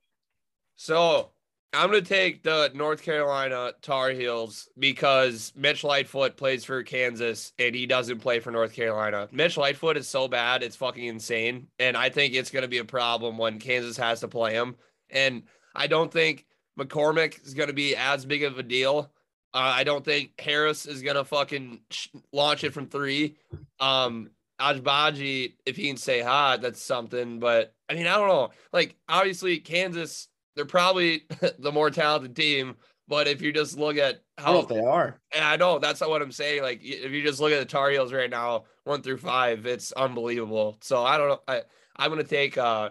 So 0.76 1.32
I'm 1.72 1.88
gonna 1.90 2.02
take 2.02 2.42
the 2.42 2.70
North 2.74 3.02
Carolina 3.02 3.72
Tar 3.80 4.10
Heels 4.10 4.68
because 4.78 5.52
Mitch 5.54 5.84
Lightfoot 5.84 6.36
plays 6.36 6.64
for 6.64 6.82
Kansas 6.82 7.52
and 7.58 7.74
he 7.74 7.86
doesn't 7.86 8.18
play 8.18 8.40
for 8.40 8.50
North 8.50 8.72
Carolina. 8.72 9.28
Mitch 9.30 9.56
Lightfoot 9.56 9.96
is 9.96 10.08
so 10.08 10.26
bad, 10.26 10.62
it's 10.64 10.76
fucking 10.76 11.04
insane, 11.04 11.68
and 11.78 11.96
I 11.96 12.10
think 12.10 12.34
it's 12.34 12.50
gonna 12.50 12.68
be 12.68 12.78
a 12.78 12.84
problem 12.84 13.38
when 13.38 13.60
Kansas 13.60 13.96
has 13.98 14.20
to 14.20 14.28
play 14.28 14.52
him. 14.54 14.76
And 15.10 15.44
I 15.74 15.86
don't 15.86 16.12
think 16.12 16.44
McCormick 16.78 17.46
is 17.46 17.54
gonna 17.54 17.72
be 17.72 17.94
as 17.94 18.26
big 18.26 18.42
of 18.42 18.58
a 18.58 18.64
deal. 18.64 19.12
Uh, 19.52 19.72
I 19.74 19.84
don't 19.84 20.04
think 20.04 20.40
Harris 20.40 20.86
is 20.86 21.02
gonna 21.02 21.24
fucking 21.24 21.80
sh- 21.90 22.08
launch 22.32 22.64
it 22.64 22.72
from 22.72 22.86
three. 22.86 23.36
Um, 23.78 24.30
Agbaji, 24.60 25.54
if 25.64 25.76
he 25.76 25.88
can 25.88 25.96
stay 25.96 26.20
hot, 26.20 26.60
that's 26.62 26.82
something. 26.82 27.40
But 27.40 27.74
I 27.88 27.94
mean, 27.94 28.06
I 28.06 28.16
don't 28.16 28.28
know. 28.28 28.50
Like, 28.72 28.96
obviously, 29.08 29.58
Kansas, 29.58 30.28
they're 30.60 30.66
probably 30.66 31.22
the 31.58 31.72
more 31.72 31.90
talented 31.90 32.36
team. 32.36 32.76
But 33.08 33.26
if 33.26 33.40
you 33.40 33.50
just 33.50 33.78
look 33.78 33.96
at 33.96 34.22
I 34.36 34.52
don't 34.52 34.68
know 34.70 34.76
how, 34.76 34.82
they 34.82 34.86
are. 34.86 35.20
and 35.34 35.42
I 35.42 35.56
know 35.56 35.78
that's 35.78 36.02
not 36.02 36.10
what 36.10 36.20
I'm 36.20 36.30
saying. 36.30 36.62
Like, 36.62 36.80
if 36.82 37.10
you 37.10 37.22
just 37.22 37.40
look 37.40 37.50
at 37.50 37.58
the 37.58 37.64
Tar 37.64 37.90
Heels 37.90 38.12
right 38.12 38.28
now, 38.28 38.64
one 38.84 39.00
through 39.00 39.16
five, 39.16 39.64
it's 39.64 39.90
unbelievable. 39.92 40.76
So 40.82 41.02
I 41.02 41.16
don't 41.16 41.28
know. 41.28 41.40
I 41.48 41.62
I'm 41.96 42.10
gonna 42.10 42.24
take. 42.24 42.58
uh 42.58 42.90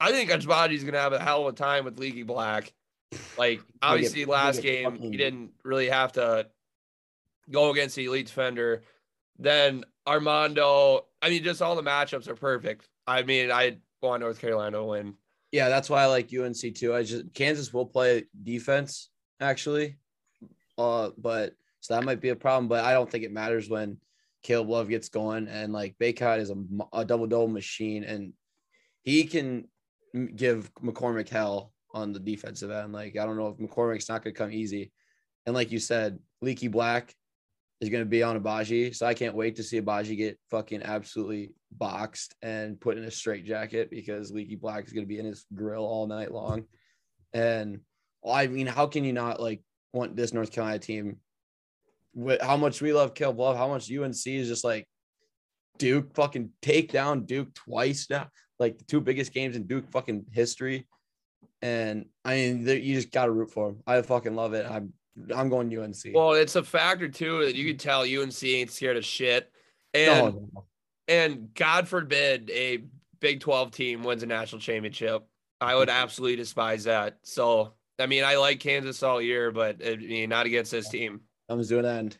I 0.00 0.10
think 0.10 0.30
Agbaji's 0.30 0.82
gonna 0.82 0.98
have 0.98 1.12
a 1.12 1.20
hell 1.20 1.46
of 1.46 1.54
a 1.54 1.56
time 1.56 1.84
with 1.84 1.98
Leaky 1.98 2.24
Black. 2.24 2.72
Like, 3.38 3.60
obviously, 3.82 4.24
last 4.24 4.62
game 4.62 4.96
he 4.96 5.16
didn't 5.16 5.52
really 5.64 5.88
have 5.88 6.12
to 6.12 6.48
go 7.50 7.70
against 7.70 7.96
the 7.96 8.06
elite 8.06 8.26
defender. 8.26 8.82
Then 9.38 9.84
Armando, 10.06 11.06
I 11.22 11.30
mean, 11.30 11.44
just 11.44 11.62
all 11.62 11.76
the 11.76 11.82
matchups 11.82 12.28
are 12.28 12.34
perfect. 12.34 12.88
I 13.06 13.22
mean, 13.22 13.50
I 13.50 13.78
want 14.02 14.20
North 14.20 14.40
Carolina 14.40 14.78
to 14.78 14.84
win. 14.84 15.14
Yeah, 15.52 15.68
that's 15.68 15.90
why 15.90 16.02
I 16.02 16.06
like 16.06 16.30
UNC 16.32 16.74
too. 16.74 16.94
I 16.94 17.02
just 17.02 17.32
Kansas 17.34 17.72
will 17.72 17.86
play 17.86 18.24
defense 18.42 19.10
actually, 19.40 19.98
uh, 20.78 21.10
but 21.18 21.54
so 21.80 21.94
that 21.94 22.04
might 22.04 22.20
be 22.20 22.28
a 22.28 22.36
problem. 22.36 22.68
But 22.68 22.84
I 22.84 22.92
don't 22.92 23.10
think 23.10 23.24
it 23.24 23.32
matters 23.32 23.68
when 23.68 23.98
Caleb 24.42 24.68
Love 24.68 24.88
gets 24.88 25.08
going 25.08 25.48
and 25.48 25.72
like 25.72 25.96
Bacot 26.00 26.38
is 26.38 26.50
a, 26.50 26.56
a 26.92 27.04
double 27.04 27.26
double 27.26 27.48
machine 27.48 28.04
and 28.04 28.32
he 29.02 29.24
can 29.24 29.66
give 30.36 30.72
McCormick 30.74 31.28
hell 31.28 31.72
on 31.92 32.12
the 32.12 32.20
defensive 32.20 32.70
end. 32.70 32.92
Like 32.92 33.16
I 33.16 33.26
don't 33.26 33.36
know 33.36 33.48
if 33.48 33.56
McCormick's 33.56 34.08
not 34.08 34.22
going 34.22 34.34
to 34.34 34.38
come 34.38 34.52
easy, 34.52 34.92
and 35.46 35.54
like 35.54 35.72
you 35.72 35.80
said, 35.80 36.18
Leaky 36.40 36.68
Black 36.68 37.14
is 37.80 37.88
going 37.88 38.02
to 38.02 38.08
be 38.08 38.22
on 38.22 38.40
Agbaji, 38.40 38.94
so 38.94 39.06
I 39.06 39.14
can't 39.14 39.34
wait 39.34 39.56
to 39.56 39.62
see 39.62 39.80
Agbaji 39.80 40.16
get 40.16 40.38
fucking 40.50 40.82
absolutely 40.82 41.52
boxed 41.72 42.34
and 42.42 42.78
put 42.78 42.98
in 42.98 43.04
a 43.04 43.10
straight 43.10 43.46
jacket 43.46 43.90
because 43.90 44.30
Leaky 44.30 44.56
Black 44.56 44.86
is 44.86 44.92
going 44.92 45.04
to 45.04 45.08
be 45.08 45.18
in 45.18 45.24
his 45.24 45.46
grill 45.54 45.84
all 45.84 46.06
night 46.06 46.32
long. 46.32 46.64
And 47.32 47.80
I 48.26 48.48
mean, 48.48 48.66
how 48.66 48.86
can 48.86 49.04
you 49.04 49.14
not 49.14 49.40
like 49.40 49.62
want 49.92 50.14
this 50.14 50.34
North 50.34 50.52
Carolina 50.52 50.78
team? 50.78 51.16
With 52.12 52.42
how 52.42 52.56
much 52.56 52.82
we 52.82 52.92
love 52.92 53.14
Caleb 53.14 53.38
Love, 53.38 53.56
how 53.56 53.68
much 53.68 53.90
UNC 53.90 54.26
is 54.26 54.48
just 54.48 54.64
like 54.64 54.86
Duke 55.78 56.12
fucking 56.14 56.50
take 56.60 56.92
down 56.92 57.24
Duke 57.24 57.54
twice 57.54 58.08
now, 58.10 58.28
like 58.58 58.76
the 58.76 58.84
two 58.84 59.00
biggest 59.00 59.32
games 59.32 59.56
in 59.56 59.66
Duke 59.66 59.90
fucking 59.90 60.26
history. 60.32 60.86
And 61.62 62.06
I 62.24 62.34
mean, 62.34 62.66
you 62.66 62.94
just 62.94 63.12
got 63.12 63.26
to 63.26 63.30
root 63.30 63.52
for 63.52 63.68
them. 63.68 63.82
I 63.86 64.02
fucking 64.02 64.34
love 64.34 64.54
it. 64.54 64.66
I'm 64.68 64.92
I'm 65.34 65.48
going 65.48 65.76
UNC. 65.76 65.96
Well, 66.14 66.32
it's 66.32 66.56
a 66.56 66.62
factor 66.62 67.08
too 67.08 67.44
that 67.44 67.54
you 67.54 67.66
can 67.68 67.78
tell 67.78 68.02
UNC 68.02 68.42
ain't 68.44 68.70
scared 68.70 68.96
of 68.96 69.04
shit. 69.04 69.50
And 69.94 70.34
No, 70.34 70.48
no. 70.54 70.64
and 71.08 71.54
God 71.54 71.88
forbid 71.88 72.50
a 72.50 72.84
Big 73.20 73.40
12 73.40 73.70
team 73.70 74.02
wins 74.02 74.22
a 74.22 74.26
national 74.26 74.60
championship. 74.60 75.26
I 75.60 75.74
would 75.74 75.90
absolutely 75.90 76.36
despise 76.36 76.84
that. 76.84 77.18
So, 77.22 77.74
I 77.98 78.06
mean, 78.06 78.24
I 78.24 78.36
like 78.36 78.60
Kansas 78.60 79.02
all 79.02 79.20
year, 79.20 79.50
but 79.50 79.76
I 79.86 79.96
mean, 79.96 80.30
not 80.30 80.46
against 80.46 80.70
this 80.70 80.88
team. 80.88 81.20
Thumbs 81.48 81.68
to 81.68 81.78
an 81.80 81.84
end. 81.84 82.18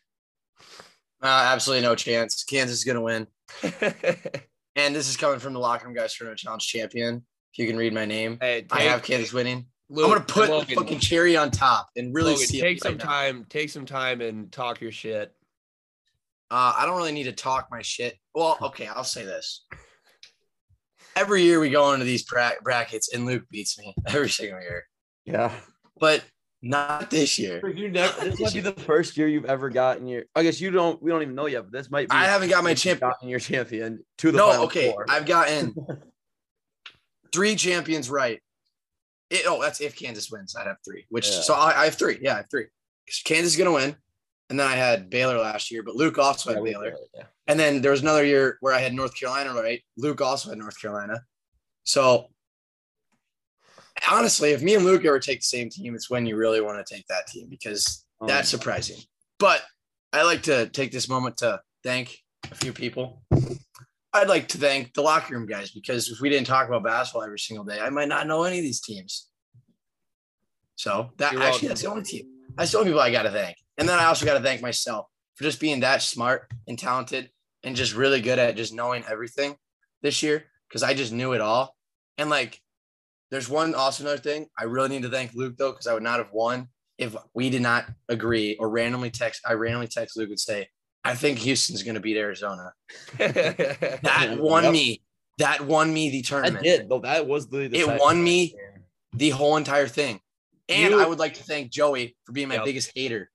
Uh, 1.22 1.26
absolutely 1.26 1.86
no 1.86 1.94
chance. 1.94 2.44
Kansas 2.44 2.78
is 2.78 2.84
gonna 2.84 3.00
win, 3.00 3.26
and 4.76 4.94
this 4.94 5.08
is 5.08 5.16
coming 5.16 5.38
from 5.38 5.52
the 5.52 5.58
locker 5.58 5.86
room 5.86 5.94
guys 5.94 6.14
tournament 6.14 6.38
challenge 6.38 6.66
champion. 6.66 7.24
If 7.52 7.58
you 7.58 7.66
can 7.66 7.76
read 7.76 7.92
my 7.92 8.04
name, 8.04 8.38
hey, 8.40 8.66
I 8.70 8.82
have 8.82 9.02
Kansas 9.02 9.32
winning. 9.32 9.66
Luke, 9.92 10.04
I'm 10.06 10.12
gonna 10.12 10.24
put 10.24 10.48
Logan, 10.50 10.68
the 10.68 10.74
fucking 10.76 11.00
cherry 11.00 11.36
on 11.36 11.50
top 11.50 11.88
and 11.96 12.14
really 12.14 12.32
Logan, 12.32 12.46
see 12.46 12.58
it 12.58 12.62
take 12.62 12.84
right 12.84 12.92
some 12.92 12.96
now. 12.98 13.04
time. 13.04 13.46
Take 13.50 13.70
some 13.70 13.84
time 13.84 14.20
and 14.20 14.50
talk 14.52 14.80
your 14.80 14.92
shit. 14.92 15.32
Uh, 16.50 16.72
I 16.76 16.86
don't 16.86 16.96
really 16.96 17.12
need 17.12 17.24
to 17.24 17.32
talk 17.32 17.68
my 17.70 17.82
shit. 17.82 18.16
Well, 18.34 18.56
okay, 18.62 18.86
I'll 18.86 19.04
say 19.04 19.24
this. 19.24 19.66
Every 21.16 21.42
year 21.42 21.58
we 21.58 21.70
go 21.70 21.92
into 21.92 22.04
these 22.04 22.22
bra- 22.22 22.52
brackets 22.62 23.12
and 23.12 23.26
Luke 23.26 23.42
beats 23.50 23.76
me 23.78 23.94
every 24.06 24.28
single 24.30 24.60
year, 24.60 24.84
Yeah. 25.24 25.52
but 25.98 26.24
not 26.62 27.10
this 27.10 27.36
year. 27.38 27.66
You 27.68 27.88
never. 27.90 28.24
This 28.30 28.38
might 28.38 28.52
be 28.54 28.60
the 28.60 28.72
first 28.86 29.16
year 29.16 29.26
you've 29.26 29.46
ever 29.46 29.70
gotten 29.70 30.06
your. 30.06 30.24
I 30.36 30.42
guess 30.44 30.60
you 30.60 30.70
don't. 30.70 31.02
We 31.02 31.10
don't 31.10 31.22
even 31.22 31.34
know 31.34 31.46
yet, 31.46 31.62
but 31.62 31.72
this 31.72 31.90
might 31.90 32.08
be. 32.08 32.14
I 32.14 32.24
haven't 32.26 32.50
got 32.50 32.62
my 32.62 32.74
champion. 32.74 33.08
Gotten 33.10 33.28
your 33.28 33.40
champion 33.40 34.04
to 34.18 34.30
the 34.30 34.38
No, 34.38 34.50
final 34.50 34.64
okay, 34.66 34.92
four. 34.92 35.06
I've 35.08 35.26
gotten 35.26 35.74
three 37.32 37.56
champions 37.56 38.10
right. 38.10 38.40
It, 39.30 39.42
oh, 39.46 39.60
that's 39.62 39.80
if 39.80 39.96
Kansas 39.96 40.30
wins. 40.30 40.56
I'd 40.56 40.66
have 40.66 40.78
three. 40.84 41.06
Which 41.08 41.28
Yeah. 41.30 41.40
so 41.40 41.54
I, 41.54 41.82
I 41.82 41.84
have 41.86 41.94
three. 41.94 42.18
Yeah, 42.20 42.34
I 42.34 42.36
have 42.38 42.50
three. 42.50 42.66
Kansas 43.24 43.52
is 43.52 43.56
gonna 43.58 43.72
win, 43.72 43.96
and 44.50 44.58
then 44.58 44.66
I 44.66 44.74
had 44.74 45.08
Baylor 45.10 45.38
last 45.38 45.70
year, 45.70 45.82
but 45.82 45.94
Luke 45.96 46.18
also 46.18 46.52
had 46.52 46.62
Baylor. 46.62 46.94
Yeah. 47.14 47.24
And 47.46 47.58
then 47.58 47.80
there 47.82 47.90
was 47.90 48.02
another 48.02 48.24
year 48.24 48.58
where 48.60 48.72
I 48.74 48.78
had 48.80 48.92
North 48.94 49.18
Carolina, 49.18 49.54
right? 49.54 49.82
Luke 49.96 50.20
also 50.20 50.50
had 50.50 50.58
North 50.58 50.80
Carolina. 50.80 51.22
So 51.84 52.28
honestly, 54.10 54.50
if 54.50 54.62
me 54.62 54.74
and 54.74 54.84
Luke 54.84 55.04
ever 55.04 55.18
take 55.18 55.40
the 55.40 55.44
same 55.44 55.68
team, 55.70 55.94
it's 55.94 56.10
when 56.10 56.26
you 56.26 56.36
really 56.36 56.60
want 56.60 56.84
to 56.84 56.94
take 56.94 57.06
that 57.08 57.26
team 57.26 57.48
because 57.48 58.04
Um, 58.20 58.28
that's 58.28 58.48
surprising. 58.48 58.98
But 59.38 59.62
I 60.12 60.22
like 60.22 60.42
to 60.44 60.68
take 60.68 60.92
this 60.92 61.08
moment 61.08 61.38
to 61.38 61.60
thank 61.82 62.18
a 62.50 62.54
few 62.54 62.72
people. 62.72 63.22
I'd 64.12 64.28
like 64.28 64.48
to 64.48 64.58
thank 64.58 64.92
the 64.94 65.02
locker 65.02 65.34
room 65.34 65.46
guys 65.46 65.70
because 65.70 66.08
if 66.08 66.20
we 66.20 66.28
didn't 66.28 66.46
talk 66.46 66.66
about 66.66 66.82
basketball 66.82 67.22
every 67.22 67.38
single 67.38 67.64
day, 67.64 67.78
I 67.80 67.90
might 67.90 68.08
not 68.08 68.26
know 68.26 68.42
any 68.42 68.58
of 68.58 68.64
these 68.64 68.80
teams. 68.80 69.28
So 70.74 71.10
that 71.18 71.32
You're 71.32 71.42
actually 71.42 71.68
welcome. 71.68 71.68
that's 71.68 71.82
the 71.82 71.90
only 71.90 72.02
team. 72.02 72.26
That's 72.56 72.72
the 72.72 72.78
only 72.78 72.90
people 72.90 73.00
I 73.00 73.12
got 73.12 73.22
to 73.22 73.30
thank. 73.30 73.56
And 73.78 73.88
then 73.88 73.98
I 73.98 74.06
also 74.06 74.26
got 74.26 74.34
to 74.34 74.42
thank 74.42 74.62
myself 74.62 75.06
for 75.34 75.44
just 75.44 75.60
being 75.60 75.80
that 75.80 76.02
smart 76.02 76.50
and 76.66 76.78
talented 76.78 77.30
and 77.62 77.76
just 77.76 77.94
really 77.94 78.20
good 78.20 78.38
at 78.38 78.56
just 78.56 78.74
knowing 78.74 79.04
everything 79.08 79.56
this 80.02 80.22
year 80.22 80.44
because 80.68 80.82
I 80.82 80.94
just 80.94 81.12
knew 81.12 81.32
it 81.32 81.40
all. 81.40 81.76
And 82.18 82.30
like, 82.30 82.60
there's 83.30 83.48
one 83.48 83.74
also 83.74 84.02
another 84.02 84.20
thing 84.20 84.46
I 84.58 84.64
really 84.64 84.88
need 84.88 85.02
to 85.02 85.08
thank 85.08 85.34
Luke 85.34 85.56
though 85.56 85.70
because 85.70 85.86
I 85.86 85.94
would 85.94 86.02
not 86.02 86.18
have 86.18 86.32
won 86.32 86.68
if 86.98 87.14
we 87.32 87.48
did 87.48 87.62
not 87.62 87.86
agree 88.08 88.56
or 88.58 88.68
randomly 88.68 89.10
text. 89.10 89.42
I 89.46 89.52
randomly 89.52 89.86
text 89.86 90.16
Luke 90.16 90.30
and 90.30 90.40
say, 90.40 90.68
"I 91.04 91.14
think 91.14 91.38
Houston's 91.38 91.82
going 91.82 91.94
to 91.94 92.00
beat 92.00 92.16
Arizona." 92.16 92.72
That 93.18 94.36
won 94.38 94.64
Yep. 94.64 94.72
me. 94.72 95.02
That 95.38 95.60
won 95.62 95.92
me 95.92 96.10
the 96.10 96.18
I 96.18 96.22
tournament. 96.22 96.64
did. 96.64 96.88
Though 96.88 97.00
that 97.00 97.26
was 97.26 97.48
the. 97.48 97.70
It 97.74 98.00
won 98.00 98.22
me 98.22 98.48
factor. 98.48 98.82
the 99.14 99.30
whole 99.30 99.56
entire 99.56 99.88
thing. 99.88 100.20
And 100.68 100.92
You- 100.92 101.00
I 101.00 101.06
would 101.06 101.18
like 101.18 101.34
to 101.34 101.42
thank 101.42 101.70
Joey 101.72 102.16
for 102.24 102.32
being 102.32 102.48
my 102.48 102.56
Yep. 102.56 102.64
biggest 102.64 102.92
hater. 102.94 103.30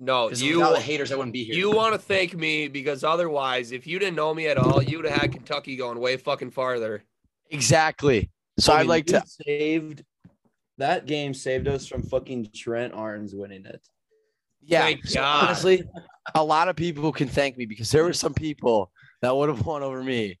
no, 0.00 0.26
Because 0.28 0.40
you 0.42 0.58
without 0.58 0.74
the 0.76 0.80
haters, 0.80 1.10
I 1.10 1.16
wouldn't 1.16 1.32
be 1.32 1.42
here. 1.44 1.56
you 1.56 1.70
want 1.72 1.92
to 1.92 1.98
thank 1.98 2.32
me 2.34 2.68
because 2.68 3.02
otherwise, 3.02 3.72
if 3.72 3.84
you 3.86 3.98
didn't 3.98 4.14
know 4.14 4.32
me 4.32 4.46
at 4.46 4.56
all, 4.56 4.80
you 4.80 4.98
would 4.98 5.06
have 5.06 5.20
had 5.22 5.32
Kentucky 5.32 5.74
going 5.76 5.98
way 5.98 6.16
fucking 6.16 6.52
farther. 6.52 7.02
exactly. 7.50 8.30
So 8.60 8.72
I 8.72 8.80
I'd 8.80 8.86
like 8.86 9.10
you 9.10 9.18
to. 9.20 9.24
saved 9.26 10.04
that 10.78 11.06
game 11.06 11.34
saved 11.34 11.66
us 11.68 11.86
from 11.86 12.02
fucking 12.02 12.50
Trent 12.54 12.92
Arns 12.94 13.34
winning 13.34 13.66
it. 13.66 13.80
Yeah. 14.62 14.82
Thank 14.82 15.06
so 15.06 15.20
God. 15.20 15.44
honestly, 15.46 15.82
a 16.34 16.44
lot 16.44 16.68
of 16.68 16.76
people 16.76 17.12
can 17.12 17.28
thank 17.28 17.56
me 17.56 17.66
because 17.66 17.90
there 17.90 18.04
were 18.04 18.12
some 18.12 18.34
people 18.34 18.90
that 19.22 19.34
would 19.34 19.48
have 19.48 19.64
won 19.64 19.82
over 19.82 20.02
me 20.02 20.38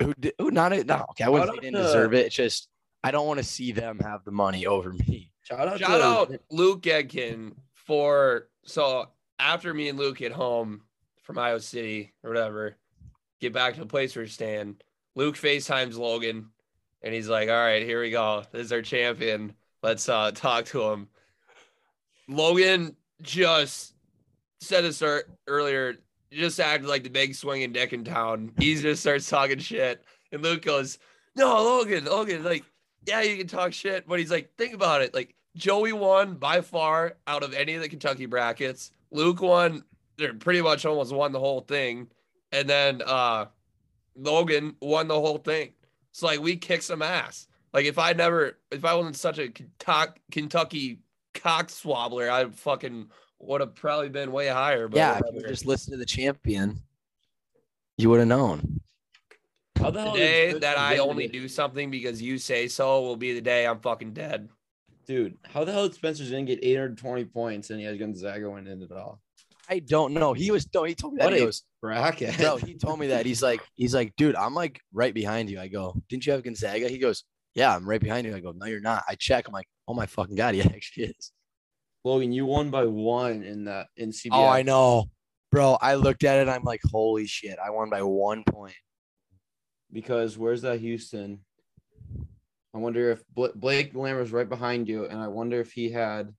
who 0.00 0.14
did 0.14 0.32
who 0.38 0.50
not 0.50 0.72
no 0.86 1.06
okay. 1.10 1.24
I 1.24 1.28
wouldn't 1.28 1.50
say 1.50 1.60
didn't 1.60 1.76
to- 1.76 1.82
deserve 1.82 2.14
it. 2.14 2.26
It's 2.26 2.34
just 2.34 2.68
I 3.02 3.10
don't 3.10 3.26
want 3.26 3.38
to 3.38 3.44
see 3.44 3.72
them 3.72 3.98
have 4.00 4.24
the 4.24 4.30
money 4.30 4.66
over 4.66 4.92
me. 4.92 5.32
Shout 5.42 5.66
out 5.66 5.78
Shout 5.78 6.00
to 6.00 6.04
out 6.04 6.40
Luke 6.50 6.82
Gedkin 6.82 7.52
for 7.74 8.48
so 8.64 9.08
after 9.38 9.72
me 9.72 9.88
and 9.88 9.98
Luke 9.98 10.18
get 10.18 10.32
home 10.32 10.82
from 11.22 11.38
Iowa 11.38 11.60
City 11.60 12.12
or 12.22 12.30
whatever, 12.30 12.76
get 13.40 13.52
back 13.52 13.74
to 13.74 13.80
the 13.80 13.86
place 13.86 14.14
we're 14.16 14.26
staying. 14.26 14.76
Luke 15.14 15.36
FaceTimes 15.36 15.96
Logan 15.98 16.50
and 17.02 17.14
he's 17.14 17.28
like, 17.28 17.48
All 17.48 17.54
right, 17.54 17.82
here 17.82 18.00
we 18.00 18.10
go. 18.10 18.42
This 18.52 18.66
is 18.66 18.72
our 18.72 18.82
champion. 18.82 19.54
Let's 19.82 20.08
uh 20.08 20.32
talk 20.32 20.66
to 20.66 20.82
him. 20.90 21.08
Logan 22.28 22.96
just 23.22 23.94
said 24.60 24.84
this 24.84 25.02
ear- 25.02 25.28
earlier, 25.46 25.96
just 26.32 26.60
acted 26.60 26.88
like 26.88 27.04
the 27.04 27.10
big 27.10 27.34
swinging 27.34 27.72
dick 27.72 27.92
in 27.92 28.04
town. 28.04 28.52
He 28.58 28.74
just 28.74 29.00
starts 29.00 29.28
talking 29.28 29.58
shit. 29.58 30.04
And 30.32 30.42
Luke 30.42 30.62
goes, 30.62 30.98
No, 31.36 31.62
Logan, 31.62 32.04
Logan, 32.04 32.44
like, 32.44 32.64
yeah, 33.06 33.22
you 33.22 33.36
can 33.38 33.46
talk 33.46 33.72
shit, 33.72 34.06
but 34.06 34.18
he's 34.18 34.30
like, 34.30 34.50
think 34.58 34.74
about 34.74 35.02
it. 35.02 35.14
Like, 35.14 35.34
Joey 35.56 35.92
won 35.92 36.34
by 36.34 36.60
far 36.60 37.16
out 37.26 37.42
of 37.42 37.54
any 37.54 37.74
of 37.74 37.82
the 37.82 37.88
Kentucky 37.88 38.26
brackets. 38.26 38.92
Luke 39.10 39.40
won, 39.40 39.84
they're 40.16 40.34
pretty 40.34 40.60
much 40.62 40.84
almost 40.84 41.12
won 41.12 41.32
the 41.32 41.40
whole 41.40 41.60
thing. 41.60 42.08
And 42.52 42.68
then 42.68 43.02
uh 43.04 43.46
Logan 44.16 44.76
won 44.80 45.08
the 45.08 45.14
whole 45.14 45.38
thing. 45.38 45.72
So 46.12 46.26
like 46.26 46.40
we 46.40 46.56
kicked 46.56 46.84
some 46.84 47.02
ass. 47.02 47.48
Like 47.72 47.86
if 47.86 47.98
I 47.98 48.12
never 48.12 48.58
if 48.70 48.84
I 48.84 48.94
wasn't 48.94 49.16
such 49.16 49.38
a 49.38 49.48
Kentucky 50.30 51.00
cock 51.34 51.70
swabbler, 51.70 52.30
I'd 52.30 52.54
fucking 52.54 53.08
would 53.40 53.60
have 53.60 53.74
probably 53.74 54.08
been 54.08 54.32
way 54.32 54.48
higher. 54.48 54.88
But 54.88 54.96
yeah, 54.98 55.20
if 55.24 55.34
you 55.42 55.48
just 55.48 55.66
listen 55.66 55.92
to 55.92 55.96
the 55.96 56.06
champion, 56.06 56.80
you 57.96 58.10
would 58.10 58.18
have 58.20 58.28
known. 58.28 58.80
How 59.78 59.90
the 59.90 60.02
hell 60.02 60.12
the 60.12 60.18
day 60.18 60.52
that 60.58 60.76
I 60.76 60.96
Dinwiddie- 60.96 61.10
only 61.10 61.28
do 61.28 61.48
something 61.48 61.90
because 61.90 62.20
you 62.20 62.38
say 62.38 62.66
so 62.66 63.00
will 63.02 63.16
be 63.16 63.32
the 63.32 63.40
day 63.40 63.66
I'm 63.66 63.78
fucking 63.80 64.12
dead. 64.12 64.48
dude. 65.06 65.38
How 65.52 65.64
the 65.64 65.72
hell 65.72 65.84
did 65.88 65.94
Spencer 65.94 66.24
didn't 66.24 66.46
get 66.46 66.58
820 66.62 67.24
points 67.26 67.70
and 67.70 67.78
he 67.78 67.86
has 67.86 67.96
Gonzaga 67.96 68.50
winning 68.50 68.82
it 68.82 68.90
all? 68.92 69.20
I 69.70 69.78
don't 69.80 70.14
know. 70.14 70.32
He 70.32 70.50
was 70.50 70.66
no, 70.74 70.82
he 70.84 70.94
told 70.94 71.14
me 71.14 71.18
that. 71.18 71.24
What 71.26 71.34
He 71.34 71.40
a 71.40 71.44
goes, 71.44 71.62
bracket. 71.80 72.38
no, 72.40 72.56
he 72.56 72.74
told 72.78 72.98
me 72.98 73.06
that. 73.08 73.24
He's 73.26 73.42
like, 73.42 73.60
he's 73.74 73.94
like, 73.94 74.14
dude, 74.16 74.34
I'm 74.34 74.54
like 74.54 74.80
right 74.92 75.14
behind 75.14 75.48
you. 75.50 75.60
I 75.60 75.68
go, 75.68 75.94
didn't 76.08 76.26
you 76.26 76.32
have 76.32 76.42
Gonzaga? 76.42 76.88
He 76.88 76.98
goes, 76.98 77.24
yeah, 77.54 77.74
I'm 77.74 77.88
right 77.88 78.00
behind 78.00 78.26
you. 78.26 78.34
I 78.34 78.40
go, 78.40 78.52
no, 78.52 78.66
you're 78.66 78.80
not. 78.80 79.04
I 79.08 79.14
check. 79.14 79.46
I'm 79.46 79.52
like, 79.52 79.68
oh 79.86 79.94
my 79.94 80.06
fucking 80.06 80.36
god, 80.36 80.54
he 80.54 80.60
actually 80.62 81.04
is. 81.04 81.32
Logan, 82.08 82.32
you 82.32 82.46
won 82.46 82.70
by 82.70 82.84
one 82.86 83.42
in 83.42 83.64
that 83.64 83.88
in 83.96 84.10
CBS. 84.10 84.30
Oh, 84.32 84.46
I 84.46 84.62
know, 84.62 85.06
bro. 85.52 85.76
I 85.80 85.94
looked 85.94 86.24
at 86.24 86.38
it. 86.38 86.48
I'm 86.48 86.64
like, 86.64 86.80
holy 86.90 87.26
shit, 87.26 87.58
I 87.64 87.70
won 87.70 87.90
by 87.90 88.02
one 88.02 88.44
point. 88.44 88.74
Because 89.92 90.36
where's 90.36 90.62
that 90.62 90.80
Houston? 90.80 91.40
I 92.74 92.78
wonder 92.78 93.10
if 93.10 93.22
Bla- 93.34 93.54
Blake 93.54 93.94
Lamb 93.94 94.16
was 94.18 94.32
right 94.32 94.48
behind 94.48 94.88
you, 94.88 95.06
and 95.06 95.18
I 95.18 95.28
wonder 95.28 95.60
if 95.60 95.72
he 95.72 95.90
had 95.90 96.34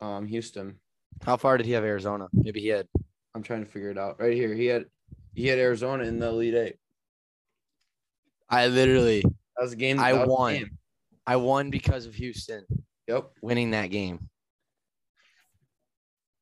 um 0.00 0.26
Houston. 0.26 0.80
How 1.24 1.36
far 1.36 1.56
did 1.58 1.66
he 1.66 1.72
have 1.72 1.84
Arizona? 1.84 2.28
Maybe 2.32 2.60
he 2.60 2.68
had. 2.68 2.86
I'm 3.34 3.42
trying 3.42 3.64
to 3.64 3.70
figure 3.70 3.90
it 3.90 3.98
out. 3.98 4.18
Right 4.20 4.32
here, 4.34 4.54
he 4.54 4.66
had 4.66 4.86
he 5.34 5.46
had 5.46 5.58
Arizona 5.58 6.04
in 6.04 6.18
the 6.18 6.28
Elite 6.28 6.54
Eight. 6.54 6.76
I 8.48 8.66
literally, 8.66 9.20
That 9.22 9.62
was 9.62 9.72
a 9.72 9.76
game. 9.76 10.00
I 10.00 10.12
that 10.12 10.20
was 10.20 10.28
the 10.28 10.32
won. 10.32 10.54
game. 10.54 10.78
I 11.26 11.36
won 11.36 11.70
because 11.70 12.06
of 12.06 12.14
Houston 12.14 12.64
Yep. 13.06 13.30
winning 13.42 13.70
that 13.72 13.88
game. 13.90 14.29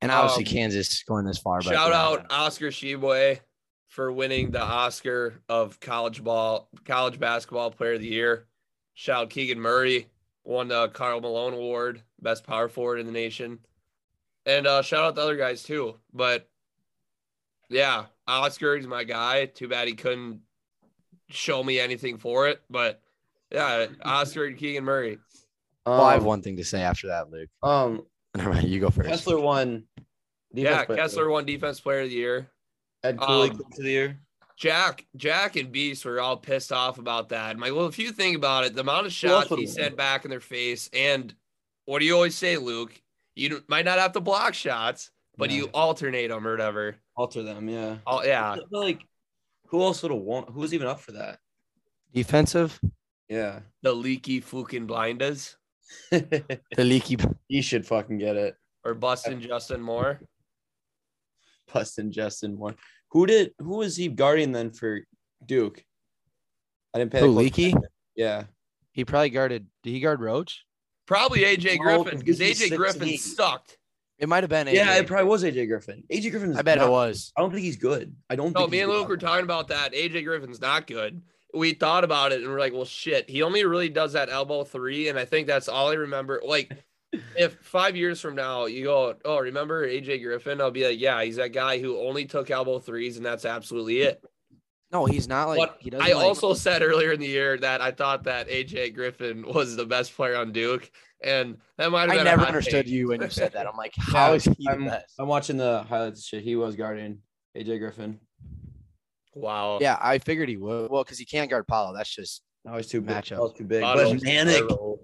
And 0.00 0.12
obviously 0.12 0.44
Um, 0.44 0.50
Kansas 0.50 1.02
going 1.02 1.24
this 1.24 1.38
far. 1.38 1.58
but 1.60 1.72
Shout 1.72 1.90
yeah. 1.90 2.00
out 2.02 2.26
Oscar 2.30 2.68
Tshiebwe 2.68 3.40
for 3.88 4.12
winning 4.12 4.50
the 4.52 4.62
Oscar 4.62 5.40
of 5.48 5.80
college 5.80 6.22
ball, 6.22 6.68
college 6.84 7.18
basketball 7.18 7.70
player 7.70 7.94
of 7.94 8.00
the 8.00 8.06
year. 8.08 8.46
Shout 8.94 9.22
out 9.24 9.30
Keegan 9.30 9.58
Murray, 9.60 10.08
won 10.44 10.68
the 10.68 10.88
Karl 10.88 11.20
Malone 11.20 11.54
Award, 11.54 12.02
best 12.20 12.44
power 12.44 12.68
forward 12.68 12.98
in 13.00 13.06
the 13.06 13.12
nation. 13.12 13.58
And 14.46 14.66
uh, 14.66 14.82
shout 14.82 15.04
out 15.04 15.14
the 15.14 15.22
other 15.22 15.36
guys 15.36 15.62
too. 15.62 15.96
But 16.12 16.48
yeah, 17.68 18.06
Oscar 18.26 18.76
is 18.76 18.86
my 18.86 19.04
guy. 19.04 19.46
Too 19.46 19.68
bad 19.68 19.88
he 19.88 19.94
couldn't 19.94 20.40
show 21.28 21.62
me 21.62 21.78
anything 21.80 22.18
for 22.18 22.48
it. 22.48 22.62
But 22.70 23.02
yeah, 23.50 23.86
Oscar 24.02 24.46
and 24.46 24.56
Keegan 24.56 24.84
Murray. 24.84 25.18
Well, 25.86 26.02
I 26.02 26.12
have 26.12 26.22
Um, 26.22 26.26
one 26.28 26.42
thing 26.42 26.56
to 26.58 26.64
say 26.64 26.82
after 26.82 27.08
that, 27.08 27.30
Luke. 27.30 27.48
Um, 27.62 28.04
Never 28.36 28.50
mind, 28.52 28.68
you 28.68 28.80
go 28.80 28.90
first. 28.90 29.08
Kessler 29.08 29.40
won. 29.40 29.84
Yeah, 30.52 30.84
Kessler 30.84 31.28
won 31.28 31.44
defense 31.44 31.80
player 31.80 32.00
of 32.00 32.08
the 32.08 32.14
year. 32.14 32.48
Ed 33.04 33.18
Cooley 33.18 33.50
um, 33.50 33.56
coach 33.58 33.78
of 33.78 33.84
the 33.84 33.90
year. 33.90 34.20
Jack, 34.56 35.06
Jack, 35.14 35.54
and 35.56 35.70
Beast 35.70 36.04
were 36.04 36.20
all 36.20 36.36
pissed 36.36 36.72
off 36.72 36.98
about 36.98 37.28
that. 37.28 37.54
I'm 37.54 37.60
well, 37.60 37.86
if 37.86 37.98
you 37.98 38.10
think 38.10 38.36
about 38.36 38.64
it, 38.64 38.74
the 38.74 38.80
amount 38.80 39.06
of 39.06 39.12
shots 39.12 39.48
he 39.50 39.66
sent 39.66 39.96
back 39.96 40.24
in 40.24 40.30
their 40.30 40.40
face, 40.40 40.90
and 40.92 41.32
what 41.84 42.00
do 42.00 42.04
you 42.06 42.14
always 42.14 42.34
say, 42.34 42.56
Luke? 42.56 43.00
You 43.36 43.62
might 43.68 43.84
not 43.84 43.98
have 43.98 44.12
to 44.12 44.20
block 44.20 44.54
shots, 44.54 45.10
but 45.36 45.50
Yeah. 45.50 45.56
you 45.58 45.64
alternate 45.66 46.28
them 46.28 46.46
or 46.46 46.50
whatever. 46.52 46.96
alter 47.16 47.42
them. 47.42 47.68
Yeah. 47.68 47.98
Oh 48.06 48.22
yeah, 48.24 48.52
I 48.52 48.56
feel 48.56 48.80
like 48.80 49.02
who 49.66 49.82
else 49.82 50.02
would 50.02 50.10
have 50.12 50.20
won? 50.20 50.44
Who 50.52 50.60
was 50.60 50.72
even 50.74 50.86
up 50.88 51.00
for 51.00 51.12
that? 51.12 51.38
Defensive, 52.14 52.80
Yeah. 53.28 53.60
the 53.82 53.92
leaky 53.92 54.40
fucking 54.40 54.86
blinders 54.86 55.56
the 56.10 56.60
leaky. 56.78 57.16
he 57.48 57.62
should 57.62 57.86
fucking 57.86 58.18
get 58.18 58.36
it. 58.36 58.56
or 58.84 58.94
busting 58.94 59.40
Justin 59.40 59.80
Moore. 59.80 60.20
Bustin 61.72 62.10
Justin 62.12 62.54
Moore. 62.56 62.74
Who 63.10 63.26
did? 63.26 63.52
Who 63.58 63.76
was 63.78 63.96
he 63.96 64.08
guarding 64.08 64.52
then 64.52 64.70
for 64.70 65.00
Duke? 65.44 65.82
I 66.94 66.98
didn't 66.98 67.12
pay. 67.12 67.20
that 67.20 67.26
Who, 67.26 67.32
Leaky? 67.32 67.68
attention. 67.68 67.88
Yeah. 68.16 68.44
He 68.92 69.04
probably 69.04 69.30
guarded. 69.30 69.66
Did 69.82 69.90
he 69.90 70.00
guard 70.00 70.20
Roach? 70.20 70.64
Probably 71.06 71.40
AJ 71.40 71.76
No, 71.78 71.82
Griffin 72.02 72.20
'cause 72.20 72.38
because 72.38 72.40
AJ 72.40 72.76
Griffin 72.76 73.16
sucked. 73.18 73.78
It 74.18 74.28
might 74.28 74.42
have 74.42 74.50
been. 74.50 74.66
Yeah, 74.68 74.96
it 74.96 75.06
probably 75.06 75.28
was 75.28 75.44
AJ 75.44 75.68
Griffin. 75.68 76.02
AJ 76.12 76.30
Griffin. 76.32 76.56
I 76.56 76.62
bet 76.62 76.78
it 76.78 76.88
was. 76.88 77.32
I 77.36 77.40
don't 77.40 77.50
think 77.52 77.62
he's 77.62 77.76
good. 77.76 78.14
I 78.28 78.34
don't. 78.36 78.52
No, 78.52 78.60
think 78.62 78.72
me 78.72 78.76
he's 78.78 78.84
and 78.84 78.92
good. 78.92 78.98
Luke 79.00 79.08
were 79.08 79.16
talking 79.16 79.44
about 79.44 79.68
that. 79.68 79.92
AJ 79.92 80.24
Griffin's 80.24 80.60
not 80.60 80.86
good. 80.86 81.22
We 81.54 81.72
thought 81.72 82.04
about 82.04 82.32
it 82.32 82.42
and 82.42 82.50
we're 82.50 82.58
like, 82.58 82.74
well, 82.74 82.84
shit. 82.84 83.28
He 83.30 83.42
only 83.42 83.64
really 83.64 83.88
does 83.88 84.12
that 84.12 84.28
elbow 84.28 84.64
three, 84.64 85.08
and 85.08 85.18
I 85.18 85.24
think 85.24 85.46
that's 85.46 85.68
all 85.68 85.88
I 85.88 85.94
remember. 85.94 86.42
Like, 86.44 86.72
if 87.36 87.58
five 87.62 87.96
years 87.96 88.20
from 88.20 88.34
now 88.34 88.66
you 88.66 88.84
go, 88.84 89.14
oh, 89.24 89.38
remember 89.38 89.86
AJ 89.86 90.22
Griffin? 90.22 90.60
I'll 90.60 90.70
be 90.70 90.86
like, 90.86 91.00
yeah, 91.00 91.22
he's 91.22 91.36
that 91.36 91.52
guy 91.52 91.78
who 91.78 91.98
only 92.00 92.26
took 92.26 92.50
elbow 92.50 92.78
threes, 92.78 93.16
and 93.16 93.24
that's 93.24 93.44
absolutely 93.44 94.00
it. 94.02 94.22
No, 94.90 95.04
he's 95.04 95.28
not 95.28 95.48
like 95.48 95.58
But 95.58 95.76
he 95.80 95.90
doesn't. 95.90 96.06
I 96.06 96.14
like- 96.14 96.24
also 96.24 96.54
said 96.54 96.82
earlier 96.82 97.12
in 97.12 97.20
the 97.20 97.26
year 97.26 97.58
that 97.58 97.80
I 97.80 97.90
thought 97.90 98.24
that 98.24 98.48
AJ 98.48 98.94
Griffin 98.94 99.44
was 99.46 99.76
the 99.76 99.84
best 99.84 100.14
player 100.14 100.36
on 100.36 100.52
Duke, 100.52 100.90
and 101.22 101.58
that 101.76 101.90
might 101.90 102.02
have 102.02 102.10
been. 102.10 102.18
I 102.18 102.22
a 102.22 102.24
never 102.24 102.42
understood 102.42 102.86
take. 102.86 102.92
you 102.92 103.08
when 103.08 103.20
you 103.20 103.28
said 103.28 103.52
that. 103.52 103.66
I'm 103.66 103.76
like, 103.76 103.94
how 103.98 104.32
is 104.34 104.44
he 104.44 104.54
the 104.58 104.70
I'm, 104.70 104.84
best? 104.86 105.14
I'm 105.18 105.28
watching 105.28 105.56
the 105.56 105.82
highlights. 105.88 106.24
Shit, 106.24 106.42
he 106.42 106.56
was 106.56 106.74
guarding 106.74 107.18
AJ 107.56 107.80
Griffin. 107.80 108.20
Wow. 109.38 109.78
Yeah, 109.80 109.96
I 110.00 110.18
figured 110.18 110.48
he 110.48 110.56
would. 110.56 110.90
Well, 110.90 111.04
because 111.04 111.18
he 111.18 111.24
can't 111.24 111.48
guard 111.50 111.66
Paolo. 111.66 111.94
That's 111.96 112.12
just 112.14 112.42
No, 112.64 112.76
he's 112.76 112.88
too 112.88 113.00
big. 113.00 113.14
Matchup. 113.16 113.36
Paolo's 113.36 113.54
too 113.56 113.64
big. 113.64 113.82
Otto's 113.82 114.14
But 114.14 114.22
Manek. 114.22 114.98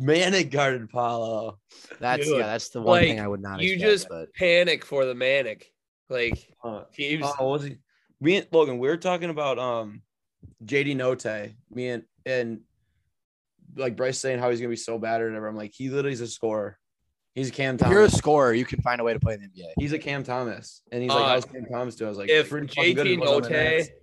Manek 0.00 0.50
guarded 0.50 0.88
Paolo. 0.88 1.58
that's 1.98 2.24
Dude, 2.26 2.38
yeah, 2.38 2.46
that's 2.46 2.70
the 2.70 2.80
one 2.80 3.02
thing 3.02 3.20
I 3.20 3.28
would 3.28 3.42
not. 3.42 3.60
You 3.60 3.74
expect, 3.74 3.90
just 3.90 4.08
but 4.08 4.32
panic 4.34 4.84
for 4.84 5.04
the 5.04 5.14
manic, 5.14 5.70
like 6.08 6.38
Uh, 6.64 6.84
teams. 6.94 7.26
oh, 7.26 7.46
what 7.48 7.60
was 7.60 7.64
he? 7.64 7.76
Me 8.20 8.36
and 8.36 8.46
Logan, 8.52 8.78
we 8.78 8.88
were 8.88 8.96
talking 8.96 9.28
about 9.30 9.58
um 9.58 10.02
JD 10.64 10.96
Notae. 10.96 11.54
Me 11.70 11.88
and 11.88 12.04
and 12.24 12.60
like 13.76 13.96
Bryce 13.96 14.18
saying 14.18 14.38
how 14.38 14.48
he's 14.50 14.60
gonna 14.60 14.70
be 14.70 14.76
so 14.76 14.98
bad 14.98 15.20
or 15.20 15.26
whatever. 15.28 15.48
I'm 15.48 15.56
like, 15.56 15.72
he 15.74 15.90
literally 15.90 16.12
is 16.14 16.20
a 16.22 16.26
scorer. 16.28 16.78
He's 17.34 17.48
a 17.48 17.52
Cam 17.52 17.76
Thomas. 17.78 17.90
if 17.90 17.94
you're 17.94 18.04
a 18.04 18.10
scorer, 18.10 18.52
you 18.52 18.64
can 18.64 18.82
find 18.82 19.00
a 19.00 19.04
way 19.04 19.12
to 19.12 19.20
play 19.20 19.34
in 19.34 19.40
the 19.40 19.46
NBA. 19.48 19.72
He's 19.78 19.92
a 19.92 19.98
Cam 19.98 20.24
Thomas, 20.24 20.82
and 20.90 21.02
he's 21.02 21.10
like, 21.10 21.22
Uh, 21.22 21.28
how's 21.28 21.44
Cam 21.44 21.64
Thomas 21.70 21.94
do? 21.94 22.06
I 22.06 22.08
was 22.08 22.18
like, 22.18 22.28
if 22.28 22.48
pretty 22.50 22.66
fucking 22.66 22.94
good. 22.96 23.06
JT 23.06 23.10
He 23.10 23.16
was 23.18 23.30
on 23.30 23.42
the 23.42 23.48
Nets. 23.50 23.88
Note, 23.88 23.96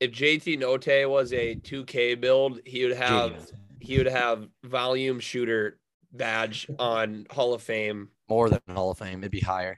if 0.00 0.10
JT 0.12 0.58
Notae 0.58 1.08
was 1.08 1.32
a 1.32 1.54
2K 1.56 2.20
build, 2.20 2.60
he 2.64 2.84
would 2.84 2.96
have 2.96 3.46
he 3.80 3.98
would 3.98 4.06
have 4.06 4.48
volume 4.64 5.20
shooter 5.20 5.78
badge 6.12 6.66
on 6.78 7.26
Hall 7.30 7.52
of 7.54 7.62
Fame. 7.62 8.08
more 8.28 8.48
than 8.48 8.60
Hall 8.70 8.90
of 8.90 8.98
Fame, 8.98 9.18
it'd 9.20 9.30
be 9.32 9.40
higher. 9.40 9.76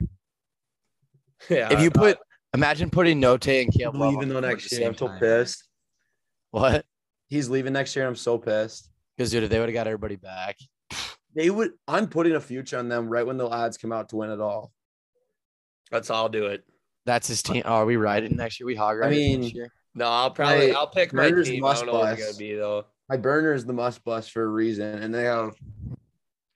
Yeah. 1.50 1.72
if 1.72 1.80
you 1.80 1.90
put, 1.90 2.18
imagine 2.54 2.90
putting 2.90 3.20
Notae 3.20 3.64
and 3.64 3.72
Cam 3.76 3.98
Love 3.98 4.14
leaving 4.14 4.28
on 4.28 4.28
though 4.28 4.40
the 4.40 4.48
next 4.48 4.72
year. 4.72 4.88
I'm 4.88 4.96
so 4.96 5.08
pissed. 5.18 5.64
What? 6.52 6.86
He's 7.28 7.48
leaving 7.48 7.72
next 7.72 7.94
year. 7.96 8.06
I'm 8.06 8.14
so 8.16 8.38
pissed. 8.38 8.88
Because 9.16 9.30
dude, 9.30 9.42
if 9.42 9.50
they 9.50 9.58
would 9.58 9.68
have 9.68 9.74
got 9.74 9.86
everybody 9.86 10.16
back, 10.16 10.56
They 11.34 11.50
would. 11.50 11.72
I'm 11.88 12.08
putting 12.08 12.34
a 12.34 12.40
future 12.40 12.78
on 12.78 12.88
them 12.88 13.08
right 13.08 13.26
when 13.26 13.36
the 13.36 13.48
odds 13.48 13.76
come 13.76 13.92
out 13.92 14.08
to 14.10 14.16
win 14.16 14.30
it 14.30 14.40
all. 14.40 14.72
that's 15.90 16.10
all 16.10 16.24
I'll 16.24 16.28
do 16.28 16.46
it. 16.46 16.64
that's 17.06 17.28
his 17.28 17.42
team. 17.42 17.62
Oh, 17.64 17.74
are 17.74 17.86
we 17.86 17.96
riding 17.96 18.36
next 18.36 18.60
year? 18.60 18.66
We 18.66 18.74
hog 18.74 18.98
I 19.02 19.10
mean, 19.10 19.42
next 19.42 19.54
year. 19.54 19.72
No, 19.94 20.06
I'll 20.06 20.30
probably 20.30 20.72
My 20.72 20.78
I'll 20.78 20.88
pick 20.88 21.12
my 21.12 21.24
Murder's 21.24 21.48
team. 21.48 21.64
I 21.64 21.68
must 21.68 21.84
don't 21.84 21.92
know 21.92 22.00
what 22.00 22.18
it's 22.18 22.24
gonna 22.24 22.38
be 22.38 22.54
though. 22.54 22.86
My 23.08 23.16
burner 23.16 23.52
is 23.52 23.66
the 23.66 23.72
must 23.72 24.02
bust 24.04 24.30
for 24.30 24.42
a 24.42 24.48
reason, 24.48 25.02
and 25.02 25.14
they 25.14 25.24
have 25.24 25.54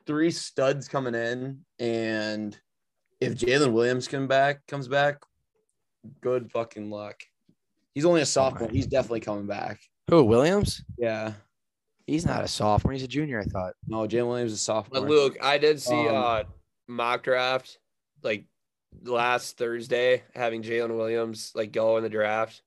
three 0.06 0.30
studs 0.30 0.88
coming 0.88 1.14
in. 1.14 1.60
And 1.78 2.56
if 3.20 3.34
Jalen 3.34 3.72
Williams 3.72 4.08
come 4.08 4.26
back, 4.26 4.66
comes 4.66 4.88
back, 4.88 5.18
good 6.20 6.50
fucking 6.50 6.90
luck. 6.90 7.20
He's 7.94 8.04
only 8.04 8.20
a 8.20 8.22
oh 8.22 8.26
sophomore. 8.26 8.70
He's 8.70 8.86
definitely 8.86 9.20
coming 9.20 9.46
back. 9.46 9.80
Who? 10.08 10.24
Williams? 10.24 10.82
Yeah. 10.96 11.32
He's 12.08 12.24
not 12.26 12.42
a 12.42 12.48
sophomore. 12.48 12.92
He's 12.94 13.02
a 13.02 13.08
junior. 13.08 13.38
I 13.40 13.44
thought. 13.44 13.74
No, 13.86 13.98
Jalen 14.08 14.28
Williams 14.28 14.52
is 14.52 14.58
a 14.60 14.64
sophomore. 14.64 15.00
But 15.02 15.08
Luke, 15.10 15.36
I 15.42 15.58
did 15.58 15.80
see 15.80 15.94
Um, 16.08 16.14
uh 16.14 16.42
mock 16.88 17.22
draft 17.22 17.78
like 18.22 18.46
last 19.04 19.58
Thursday 19.58 20.22
having 20.34 20.62
Jalen 20.62 20.96
Williams 20.96 21.52
like 21.54 21.70
go 21.72 21.96
in 21.98 22.02
the 22.02 22.08
draft. 22.08 22.62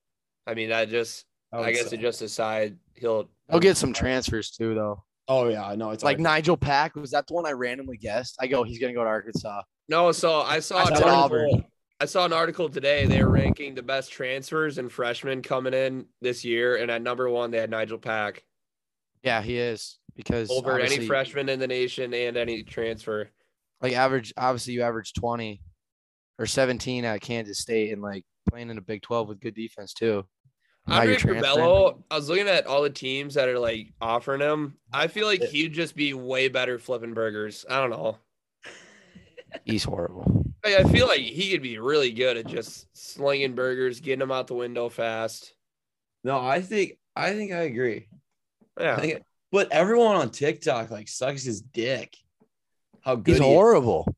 I 0.45 0.53
mean, 0.53 0.71
I 0.71 0.85
just 0.85 1.25
would 1.51 1.65
I 1.65 1.71
guess 1.71 1.89
say- 1.89 1.97
it 1.97 2.01
just 2.01 2.19
decide 2.19 2.77
he'll 2.95 3.29
He'll 3.49 3.59
get 3.59 3.75
some 3.77 3.91
transfers 3.93 4.51
too, 4.51 4.75
though. 4.75 5.03
Oh 5.27 5.47
yeah, 5.49 5.65
I 5.65 5.75
know. 5.75 5.89
It's 5.91 6.03
Like 6.03 6.15
already- 6.19 6.23
Nigel 6.23 6.57
Pack 6.57 6.95
was 6.95 7.11
that 7.11 7.27
the 7.27 7.33
one 7.33 7.45
I 7.45 7.51
randomly 7.51 7.97
guessed? 7.97 8.37
I 8.39 8.47
go, 8.47 8.63
he's 8.63 8.79
gonna 8.79 8.93
go 8.93 9.03
to 9.03 9.09
Arkansas. 9.09 9.63
No, 9.89 10.11
so 10.11 10.41
I 10.41 10.59
saw 10.59 10.77
I 10.83 10.87
an 10.95 11.03
Auburn. 11.03 11.45
article. 11.51 11.63
I 11.99 12.05
saw 12.05 12.25
an 12.25 12.33
article 12.33 12.69
today. 12.69 13.05
They 13.05 13.23
were 13.23 13.29
ranking 13.29 13.75
the 13.75 13.83
best 13.83 14.11
transfers 14.11 14.77
and 14.77 14.91
freshmen 14.91 15.41
coming 15.41 15.73
in 15.73 16.05
this 16.21 16.45
year, 16.45 16.77
and 16.77 16.89
at 16.89 17.01
number 17.01 17.29
one 17.29 17.51
they 17.51 17.57
had 17.57 17.69
Nigel 17.69 17.97
Pack 17.97 18.43
Yeah, 19.23 19.41
he 19.41 19.57
is 19.57 19.99
because 20.15 20.49
over 20.49 20.79
any 20.79 21.05
freshman 21.05 21.49
in 21.49 21.59
the 21.59 21.67
nation 21.67 22.13
and 22.13 22.37
any 22.37 22.63
transfer. 22.63 23.29
like 23.81 23.93
average. 23.93 24.33
Obviously, 24.37 24.73
you 24.73 24.81
average 24.81 25.13
twenty 25.13 25.61
or 26.39 26.45
seventeen 26.45 27.05
at 27.05 27.21
Kansas 27.21 27.59
State, 27.59 27.91
and 27.91 28.01
like 28.01 28.23
playing 28.49 28.69
in 28.69 28.77
a 28.77 28.81
Big 28.81 29.01
Twelve 29.01 29.27
with 29.27 29.39
good 29.39 29.55
defense 29.55 29.93
too. 29.93 30.25
Andre 30.87 31.11
you're 31.11 31.19
transferring. 31.19 31.57
Curbelo, 31.57 32.03
I 32.09 32.15
was 32.15 32.29
looking 32.29 32.47
at 32.47 32.65
all 32.65 32.81
the 32.81 32.89
teams 32.89 33.35
that 33.35 33.47
are 33.47 33.59
like 33.59 33.93
offering 34.01 34.41
him. 34.41 34.77
I 34.91 35.07
feel 35.07 35.27
like 35.27 35.43
he'd 35.43 35.73
just 35.73 35.95
be 35.95 36.13
way 36.13 36.47
better 36.47 36.79
flipping 36.79 37.13
burgers. 37.13 37.65
I 37.69 37.79
don't 37.79 37.91
know. 37.91 38.17
He's 39.65 39.83
horrible. 39.83 40.45
I 40.65 40.77
I 40.77 40.83
feel 40.83 41.07
like 41.07 41.21
he 41.21 41.51
could 41.51 41.61
be 41.61 41.77
really 41.77 42.11
good 42.11 42.37
at 42.37 42.47
just 42.47 42.87
slinging 42.97 43.53
burgers, 43.53 43.99
getting 43.99 44.19
them 44.19 44.31
out 44.31 44.47
the 44.47 44.55
window 44.55 44.89
fast. 44.89 45.53
no, 46.23 46.39
I 46.39 46.61
think 46.61 46.93
I 47.15 47.33
think 47.33 47.51
I 47.51 47.61
agree. 47.61 48.07
I 48.77 48.83
Yeah. 48.83 48.99
think, 48.99 49.23
but 49.51 49.71
everyone 49.71 50.15
on 50.15 50.29
TikTok 50.29 50.89
like 50.91 51.07
sucks 51.07 51.43
his 51.43 51.61
dick. 51.61 52.15
How 53.01 53.15
good 53.15 53.35
He's 53.35 53.43
he 53.43 53.49
is. 53.49 53.53
horrible. 53.55 54.15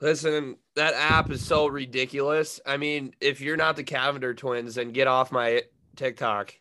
Listen, 0.00 0.56
that 0.76 0.94
app 0.94 1.30
is 1.30 1.44
so 1.44 1.66
ridiculous. 1.66 2.60
I 2.66 2.76
mean, 2.76 3.14
if 3.20 3.40
you're 3.40 3.56
not 3.56 3.76
the 3.76 3.84
Cavender 3.84 4.34
twins, 4.34 4.74
then 4.74 4.90
get 4.92 5.06
off 5.06 5.30
my 5.32 5.62
TikTok. 5.96 6.52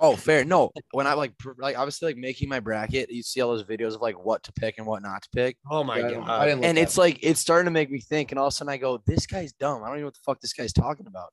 Oh, 0.00 0.14
fair. 0.14 0.44
No, 0.44 0.70
when 0.92 1.06
I 1.08 1.14
like 1.14 1.32
like 1.58 1.76
obviously 1.76 2.06
like 2.10 2.16
making 2.16 2.48
my 2.48 2.60
bracket, 2.60 3.10
you 3.10 3.22
see 3.22 3.40
all 3.40 3.50
those 3.50 3.64
videos 3.64 3.94
of 3.96 4.00
like 4.00 4.14
what 4.24 4.44
to 4.44 4.52
pick 4.52 4.78
and 4.78 4.86
what 4.86 5.02
not 5.02 5.22
to 5.22 5.28
pick. 5.34 5.56
Oh 5.68 5.82
my 5.82 5.98
Yeah, 5.98 6.06
I 6.06 6.10
don't- 6.10 6.22
I 6.22 6.26
god. 6.26 6.44
didn't 6.46 6.64
and 6.64 6.78
at 6.78 6.82
it's 6.84 6.96
like 6.96 7.18
it's 7.22 7.40
starting 7.40 7.64
to 7.64 7.72
make 7.72 7.90
me 7.90 8.00
think 8.00 8.30
and 8.30 8.38
all 8.38 8.46
of 8.46 8.52
a 8.52 8.56
sudden 8.56 8.72
i 8.72 8.76
go 8.76 9.02
this 9.06 9.26
guy's 9.26 9.52
dumb 9.52 9.82
i 9.82 9.86
don't 9.86 9.96
even 9.96 10.00
know 10.02 10.06
what 10.06 10.14
the 10.14 10.20
fuck 10.24 10.40
this 10.40 10.52
guy's 10.52 10.72
talking 10.72 11.06
about 11.08 11.32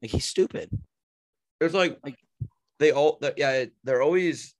like 0.00 0.10
he's 0.10 0.24
stupid 0.24 0.70
It's 1.60 1.74
like, 1.74 1.98
Like- 2.02 2.16
they 2.78 2.92
all, 2.92 3.18
they're- 3.20 3.34
yeah, 3.36 3.64
they're 3.84 4.02
always, 4.02 4.54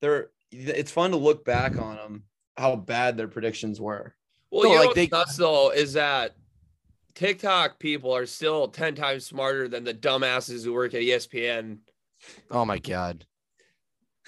they're. 0.00 0.30
It's 0.52 0.90
fun 0.92 1.10
to 1.10 1.16
look 1.16 1.44
back 1.44 1.76
on 1.78 1.96
them, 1.96 2.22
how 2.56 2.76
bad 2.76 3.16
their 3.16 3.28
predictions 3.28 3.80
were. 3.80 4.14
Well, 4.50 4.62
No, 4.62 4.68
you 4.68 4.74
know 4.74 4.80
like 4.80 4.86
what's 4.88 4.96
they- 4.96 5.08
nuts 5.08 5.36
though 5.36 5.70
is 5.70 5.92
that 5.94 6.34
TikTok 7.14 7.78
people 7.78 8.14
are 8.14 8.26
still 8.26 8.68
ten 8.68 8.94
times 8.94 9.26
smarter 9.26 9.68
than 9.68 9.84
the 9.84 9.94
dumbasses 9.94 10.64
who 10.64 10.72
work 10.72 10.94
at 10.94 11.00
ESPN. 11.02 11.78
oh 12.50 12.64
my 12.64 12.78
god 12.78 13.24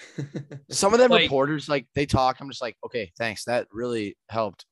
some 0.69 0.93
of 0.93 0.99
them 0.99 1.11
Like- 1.11 1.23
reporters 1.23 1.67
like 1.67 1.87
they 1.95 2.05
talk 2.05 2.37
i'm 2.39 2.49
just 2.49 2.61
like 2.61 2.77
okay 2.85 3.11
thanks 3.17 3.43
that 3.45 3.67
really 3.71 4.15
helped 4.29 4.65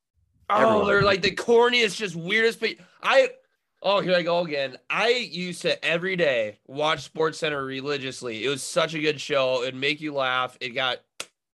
Oh, 0.49 0.55
Everyone. 0.55 0.87
they're 0.87 1.01
like 1.01 1.21
the 1.21 1.35
corniest, 1.35 1.97
just 1.97 2.15
weirdest. 2.15 2.61
But 2.61 2.75
I, 3.03 3.31
oh, 3.89 4.01
here 4.01 4.15
I 4.15 4.21
go 4.21 4.39
again. 4.45 4.77
I 4.89 5.09
used 5.09 5.61
to 5.61 5.83
every 5.83 6.15
day 6.15 6.59
watch 6.67 7.03
Sports 7.03 7.39
Center 7.39 7.63
religiously. 7.63 8.43
It 8.43 8.49
was 8.49 8.61
such 8.61 8.93
a 8.93 8.99
good 8.99 9.19
show. 9.21 9.61
It'd 9.63 9.75
make 9.75 10.01
you 10.01 10.13
laugh. 10.13 10.57
It 10.59 10.69
got 10.69 10.97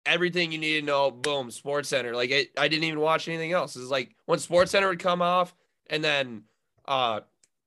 everything 0.06 0.52
you 0.52 0.58
need 0.58 0.80
to 0.80 0.86
know. 0.86 1.12
Boom, 1.12 1.52
Sports 1.52 1.90
Center. 1.90 2.16
Like 2.16 2.30
it, 2.32 2.52
I 2.58 2.68
didn't 2.68 2.86
even 2.86 3.00
watch 3.00 3.28
anything 3.28 3.52
else. 3.52 3.76
It's 3.76 3.90
like 3.90 4.16
when 4.26 4.40
Sports 4.40 4.72
Center 4.72 4.88
would 4.88 5.00
come 5.00 5.22
off, 5.22 5.54
and 5.90 6.04
then 6.04 6.44
uh 6.88 7.22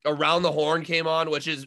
Around 0.05 0.41
the 0.43 0.51
Horn 0.51 0.83
came 0.83 1.07
on, 1.07 1.29
which 1.29 1.47
is. 1.47 1.65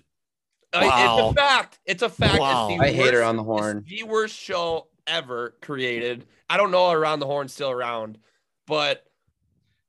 I- 0.73 0.87
Wow. 0.87 1.19
it's 1.31 1.33
a 1.33 1.41
fact. 1.41 1.79
It's 1.87 2.03
a 2.03 2.09
fact. 2.11 2.39
Wow. 2.41 2.69
the 2.69 2.79
I 2.81 2.93
hate 2.93 3.15
her 3.15 3.21
worst- 3.21 3.25
on 3.29 3.37
the 3.37 3.43
it's 3.43 3.47
horn. 3.47 3.85
the 3.89 4.03
worst 4.03 4.37
show 4.37 4.89
ever 5.07 5.55
created. 5.63 6.27
I 6.51 6.57
don't 6.59 6.71
know 6.71 6.91
around 6.91 7.21
the 7.21 7.27
horn 7.27 7.49
still 7.49 7.71
around, 7.71 8.19
but 8.67 9.05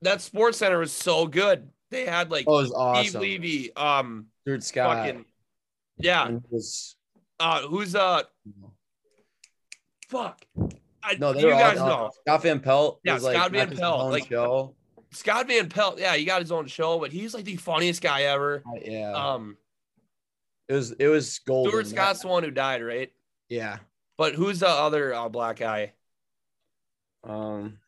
that 0.02 0.22
Sports 0.22 0.58
Center 0.60 0.80
was 0.80 0.93
so 0.93 1.28
good. 1.28 1.69
They 1.91 2.06
had 2.06 2.30
like 2.32 2.45
Oh, 2.47 2.60
it 2.60 2.62
was 2.62 2.67
Steve 2.69 2.78
awesome. 3.15 3.21
Levy, 3.21 3.75
um, 3.75 4.28
Dude, 4.45 4.63
Scott. 4.63 4.97
fucking 5.08 5.25
yeah. 5.97 6.30
was- 6.49 6.95
Uh, 7.39 7.62
who's 7.62 7.95
uh, 7.95 8.23
fuck. 10.10 10.45
I, 11.02 11.15
no, 11.15 11.34
they 11.34 11.41
you 11.41 11.47
were 11.47 11.54
all- 11.54 11.60
guys 11.60 11.78
uh, 11.80 11.88
know 11.88 12.12
Scott 12.21 12.41
Van 12.43 12.60
Pelt. 12.60 12.99
Yeah, 13.04 13.13
was, 13.13 13.23
like, 13.23 13.36
Scott 13.38 13.52
not 13.52 13.67
Van 13.69 13.78
Pelt, 13.78 14.12
like- 14.12 14.28
show. 14.28 14.75
Scott 15.12 15.47
Van 15.47 15.69
Pelt. 15.69 15.99
Yeah, 15.99 16.15
he 16.15 16.23
got 16.25 16.41
his 16.41 16.52
own 16.52 16.67
show, 16.67 16.99
but 16.99 17.12
he's 17.12 17.34
like 17.34 17.45
the 17.45 17.56
funniest 17.56 18.02
guy 18.02 18.23
ever. 18.23 18.62
Uh, 18.67 18.80
yeah, 18.86 19.12
Um, 19.13 19.58
it 20.67 20.73
was 20.73 20.91
it 20.91 21.08
was 21.08 21.39
golden. 21.39 21.71
Stuart 21.71 21.88
Scott's 21.88 22.19
the 22.21 22.28
one 22.28 22.43
who 22.43 22.52
died, 22.52 22.84
right? 22.84 23.12
Yeah. 23.47 23.78
But 24.17 24.36
who's 24.36 24.60
the 24.60 24.67
other 24.67 25.13
uh, 25.13 25.28
black 25.30 25.56
guy? 25.56 25.93
Um, 27.23 27.80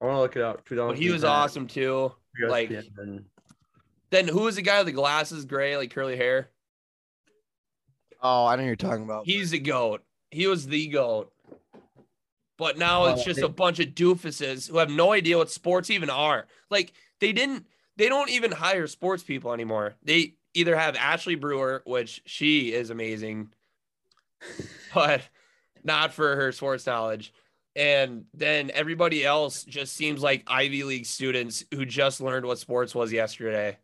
I 0.00 0.06
want 0.06 0.16
to 0.16 0.20
look 0.20 0.36
it 0.36 0.42
up. 0.42 0.62
But 0.70 0.96
he 0.96 1.10
was 1.10 1.22
awesome 1.24 1.66
too. 1.66 2.12
Like, 2.48 2.70
ESPN. 2.70 3.24
Then 4.10 4.28
who 4.28 4.46
is 4.48 4.56
the 4.56 4.62
guy 4.62 4.78
with 4.78 4.86
the 4.86 4.92
glasses, 4.92 5.44
gray, 5.44 5.76
like 5.76 5.92
curly 5.94 6.16
hair? 6.16 6.50
oh 8.22 8.44
i 8.46 8.54
know 8.56 8.62
you're 8.64 8.76
talking 8.76 9.04
about 9.04 9.24
He's 9.24 9.50
the 9.50 9.58
goat. 9.58 10.02
He 10.30 10.46
was 10.46 10.66
the 10.66 10.86
goat. 10.88 11.32
But 12.58 12.76
now 12.76 13.06
it's 13.06 13.22
Oh, 13.22 13.24
just 13.24 13.40
they- 13.40 13.46
a 13.46 13.48
bunch 13.48 13.80
of 13.80 13.88
doofuses 13.88 14.68
who 14.70 14.76
have 14.78 14.90
no 14.90 15.12
idea 15.12 15.38
what 15.38 15.50
sports 15.50 15.88
even 15.90 16.10
are. 16.10 16.46
Like 16.68 16.92
they 17.20 17.32
didn't 17.32 17.66
they 17.96 18.08
don't 18.10 18.28
even 18.30 18.52
hire 18.52 18.86
sports 18.86 19.22
people 19.22 19.52
anymore. 19.54 19.94
They 20.02 20.34
either 20.54 20.76
have 20.76 20.96
Ashley 20.96 21.34
Brewer, 21.34 21.82
which 21.86 22.22
she 22.26 22.72
is 22.72 22.90
amazing, 22.90 23.48
but 24.94 25.22
not 25.82 26.12
for 26.12 26.36
her 26.36 26.52
sports 26.52 26.86
knowledge. 26.86 27.32
And 27.76 28.24
then 28.34 28.70
everybody 28.74 29.24
else 29.24 29.64
just 29.64 29.94
seems 29.94 30.22
like 30.22 30.42
Ivy 30.46 30.82
League 30.84 31.06
students 31.06 31.64
who 31.72 31.86
just 31.86 32.20
learned 32.20 32.44
what 32.44 32.58
sports 32.58 32.94
was 32.94 33.12
yesterday. 33.12 33.78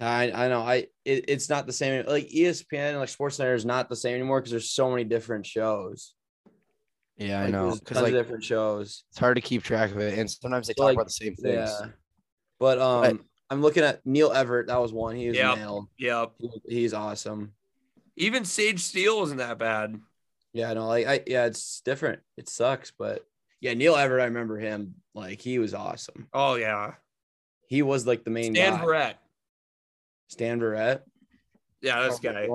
I 0.00 0.30
I 0.30 0.48
know 0.48 0.60
I 0.60 0.86
it, 1.04 1.24
it's 1.28 1.48
not 1.48 1.66
the 1.66 1.72
same. 1.72 2.04
Like 2.06 2.28
ESPN, 2.28 2.98
like 2.98 3.08
Sports 3.08 3.36
Center 3.36 3.54
is 3.54 3.64
not 3.64 3.88
the 3.88 3.96
same 3.96 4.14
anymore 4.14 4.40
because 4.40 4.50
there's 4.50 4.70
so 4.70 4.90
many 4.90 5.04
different 5.04 5.46
shows. 5.46 6.14
Yeah, 7.16 7.40
I 7.40 7.50
know. 7.50 7.70
Because 7.72 7.96
tons 7.96 8.02
like 8.02 8.12
of 8.12 8.18
different 8.18 8.44
shows. 8.44 9.04
it's 9.10 9.18
hard 9.18 9.36
to 9.36 9.40
keep 9.40 9.62
track 9.62 9.90
of 9.90 9.98
it, 9.98 10.18
and 10.18 10.30
sometimes 10.30 10.66
they 10.66 10.74
talk 10.74 10.84
like, 10.84 10.94
about 10.96 11.06
the 11.06 11.12
same 11.12 11.34
things. 11.34 11.70
Yeah. 11.80 11.86
But 12.60 12.78
um, 12.78 13.02
But- 13.02 13.20
I'm 13.48 13.62
looking 13.62 13.84
at 13.84 14.04
Neil 14.04 14.32
Everett. 14.32 14.66
That 14.66 14.80
was 14.80 14.92
one. 14.92 15.16
He 15.16 15.28
was 15.28 15.36
Yep. 15.36 15.56
nailed. 15.56 15.86
Yep. 15.98 16.32
He- 16.40 16.62
he's 16.80 16.92
awesome. 16.92 17.52
Even 18.16 18.44
Sage 18.44 18.80
Steele 18.80 19.18
wasn't 19.20 19.38
that 19.38 19.56
bad. 19.58 19.98
Yeah, 20.52 20.72
no, 20.72 20.86
like 20.88 21.06
I 21.06 21.22
yeah, 21.26 21.46
it's 21.46 21.80
different. 21.84 22.20
It 22.36 22.48
sucks, 22.48 22.90
but 22.98 23.24
yeah, 23.60 23.74
Neil 23.74 23.94
Everett. 23.94 24.22
I 24.22 24.26
remember 24.26 24.58
him. 24.58 24.96
Like 25.14 25.40
he 25.40 25.58
was 25.58 25.74
awesome. 25.74 26.26
Oh 26.34 26.54
yeah. 26.56 26.94
He 27.68 27.82
was 27.82 28.06
like 28.06 28.24
the 28.24 28.30
main 28.30 28.52
Dan 28.52 28.74
guy. 28.74 28.80
Barrett. 28.80 29.16
Stan 30.28 30.60
Verrett. 30.60 31.00
Yeah, 31.80 32.02
this 32.08 32.18
guy. 32.18 32.46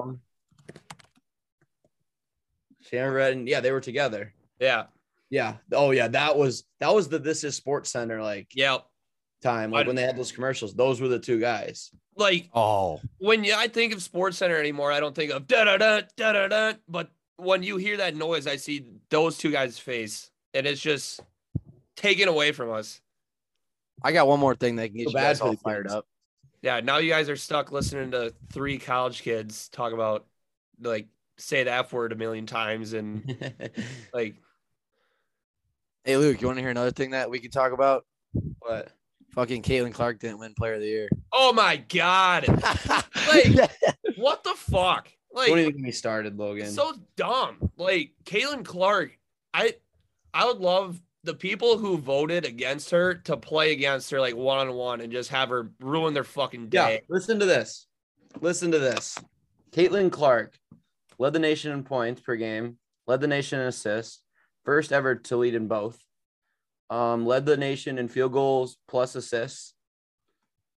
Stan 2.82 3.12
Verrett, 3.12 3.32
and 3.34 3.48
yeah, 3.48 3.60
they 3.62 3.72
were 3.72 3.80
together. 3.82 4.34
Yeah. 4.60 4.86
Yeah. 5.30 5.56
Oh 5.72 5.92
yeah, 5.92 6.08
that 6.10 6.38
was 6.38 6.66
that 6.80 6.94
was 6.94 7.08
the 7.08 7.20
This 7.20 7.44
Is 7.44 7.56
Sports 7.56 7.90
Center 7.92 8.22
like 8.22 8.48
Yep. 8.54 8.86
time, 9.42 9.72
like 9.72 9.86
I- 9.86 9.88
when 9.88 9.96
they 9.96 10.02
had 10.04 10.18
those 10.18 10.32
commercials. 10.32 10.74
Those 10.74 11.00
were 11.00 11.08
the 11.08 11.20
two 11.20 11.40
guys. 11.40 11.92
Like 12.18 12.50
Oh, 12.54 13.00
when 13.20 13.44
you, 13.46 13.54
I 13.56 13.68
think 13.70 13.94
of 13.94 14.04
Sports 14.04 14.38
Center 14.38 14.58
anymore, 14.58 14.92
I 14.92 15.00
don't 15.00 15.16
think 15.16 15.32
of 15.32 15.48
da 15.48 15.64
da 15.64 15.78
da 15.78 16.02
da 16.18 16.34
da 16.34 16.48
da. 16.50 16.74
But 16.90 17.10
when 17.38 17.64
you 17.64 17.78
hear 17.78 17.98
that 17.98 18.16
noise, 18.16 18.46
I 18.48 18.58
see 18.58 18.86
those 19.10 19.38
two 19.38 19.52
guys' 19.52 19.80
face, 19.80 20.30
and 20.54 20.68
it's 20.68 20.82
just 20.82 21.22
taken 21.96 22.28
away 22.28 22.52
from 22.52 22.70
us. 22.72 23.00
I 24.04 24.12
got 24.12 24.28
one 24.28 24.40
more 24.40 24.56
thing 24.56 24.76
that 24.76 24.90
can 24.90 24.98
get 24.98 25.04
Feel 25.06 25.12
you 25.14 25.18
guys 25.20 25.40
all 25.42 25.56
fired 25.56 25.86
kids. 25.86 25.94
up. 25.96 26.06
Yeah, 26.62 26.80
now 26.82 26.98
you 26.98 27.10
guys 27.10 27.30
are 27.30 27.36
stuck 27.36 27.72
listening 27.72 28.12
to 28.12 28.34
three 28.52 28.78
college 28.78 29.24
kids 29.24 29.70
talk 29.70 29.94
about 29.94 30.26
like 30.80 31.08
say 31.38 31.64
the 31.64 31.72
F 31.72 31.92
word 31.94 32.12
a 32.12 32.16
million 32.16 32.46
times 32.46 32.94
and 32.94 33.36
like 34.14 34.36
Hey, 36.04 36.18
Luke, 36.18 36.42
you 36.42 36.48
want 36.48 36.58
to 36.58 36.62
hear 36.62 36.72
another 36.72 36.92
thing 36.92 37.12
that 37.12 37.30
we 37.30 37.40
can 37.40 37.52
talk 37.52 37.74
about? 37.74 38.06
what? 38.60 38.92
Fucking 39.36 39.62
Caitlin 39.62 39.94
Clark 39.94 40.20
didn't 40.20 40.40
win 40.40 40.54
Player 40.56 40.74
of 40.74 40.82
the 40.82 40.88
Year. 40.88 41.10
oh 41.32 41.54
my 41.54 41.78
god, 41.78 42.48
like 42.48 43.72
what 44.18 44.44
the 44.44 44.54
fuck? 44.56 45.10
Like 45.34 45.50
what 45.50 45.56
Don't 45.56 45.60
even 45.60 45.72
get 45.74 45.82
me 45.82 45.92
started, 45.92 46.38
Logan. 46.38 46.68
So 46.68 46.94
dumb. 47.16 47.72
Like 47.78 48.12
Caitlin 48.26 48.66
Clark, 48.66 49.18
I 49.54 49.76
I 50.34 50.46
would 50.46 50.58
love 50.58 51.00
the 51.24 51.34
people 51.34 51.78
who 51.78 51.98
voted 51.98 52.46
against 52.46 52.90
her 52.92 53.14
to 53.14 53.38
play 53.38 53.72
against 53.72 54.10
her 54.12 54.20
like 54.20 54.36
one 54.36 54.60
on 54.60 54.74
one 54.74 55.02
and 55.02 55.12
just 55.12 55.30
have 55.30 55.50
her 55.50 55.72
ruin 55.80 56.14
their 56.14 56.24
fucking 56.24 56.70
day. 56.70 56.94
yeah, 56.94 57.00
listen 57.10 57.40
to 57.40 57.46
this. 57.46 57.88
Listen 58.40 58.72
to 58.72 58.80
this. 58.80 59.18
Caitlin 59.72 60.12
Clark 60.12 60.58
led 61.20 61.34
the 61.34 61.40
nation 61.40 61.72
in 61.72 61.84
points 61.84 62.22
per 62.22 62.36
game, 62.36 62.78
led 63.08 63.22
the 63.22 63.28
nation 63.28 63.60
in 63.60 63.68
assists, 63.68 64.22
first 64.66 64.92
ever 64.92 65.16
to 65.16 65.38
lead 65.38 65.54
in 65.54 65.68
both. 65.68 66.00
Um, 66.90 67.26
led 67.26 67.46
the 67.46 67.56
nation 67.56 67.98
in 67.98 68.08
field 68.08 68.34
goals 68.34 68.78
plus 68.88 69.16
assists. 69.16 69.74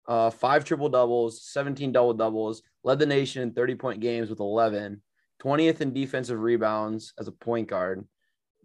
Uh, 0.07 0.31
five 0.31 0.65
triple 0.65 0.91
doubles, 0.91 1.43
17 1.43 1.91
double 1.91 2.13
doubles, 2.13 2.63
led 2.85 2.99
the 2.99 3.07
nation 3.07 3.43
in 3.43 3.53
30 3.53 3.75
point 3.77 4.01
games 4.01 4.29
with 4.29 4.39
11, 4.39 5.03
20th 5.43 5.81
in 5.81 5.93
defensive 5.93 6.39
rebounds 6.39 7.15
as 7.19 7.27
a 7.27 7.33
point 7.33 7.69
guard, 7.69 8.07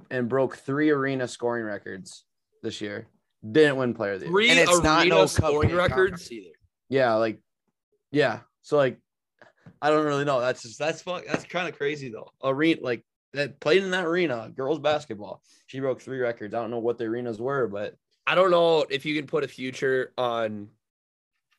and 0.09 0.29
broke 0.29 0.57
three 0.57 0.89
arena 0.89 1.27
scoring 1.27 1.65
records 1.65 2.23
this 2.63 2.81
year. 2.81 3.07
Didn't 3.49 3.77
win 3.77 3.93
player 3.93 4.13
of 4.13 4.19
the 4.19 4.25
year. 4.25 4.33
Three 4.33 4.49
and 4.49 4.59
it's 4.59 4.81
not 4.81 5.07
no 5.07 5.25
scoring 5.25 5.73
records. 5.73 6.31
either. 6.31 6.49
Yeah, 6.89 7.13
like, 7.15 7.39
yeah. 8.12 8.39
So 8.62 8.77
like, 8.77 8.99
I 9.81 9.89
don't 9.89 10.05
really 10.05 10.25
know. 10.25 10.41
That's 10.41 10.62
just 10.62 10.77
that's 10.77 11.01
fuck. 11.01 11.25
That's 11.25 11.45
kind 11.45 11.69
of 11.69 11.77
crazy 11.77 12.09
though. 12.09 12.31
Arena 12.43 12.81
like 12.81 13.05
that 13.33 13.59
played 13.59 13.83
in 13.83 13.91
that 13.91 14.05
arena, 14.05 14.51
girls 14.53 14.79
basketball. 14.79 15.41
She 15.67 15.79
broke 15.79 16.01
three 16.01 16.19
records. 16.19 16.53
I 16.53 16.59
don't 16.59 16.71
know 16.71 16.79
what 16.79 16.97
the 16.97 17.05
arenas 17.05 17.39
were, 17.39 17.67
but 17.67 17.95
I 18.27 18.35
don't 18.35 18.51
know 18.51 18.85
if 18.89 19.05
you 19.05 19.15
can 19.15 19.27
put 19.27 19.43
a 19.43 19.47
future 19.47 20.13
on 20.17 20.69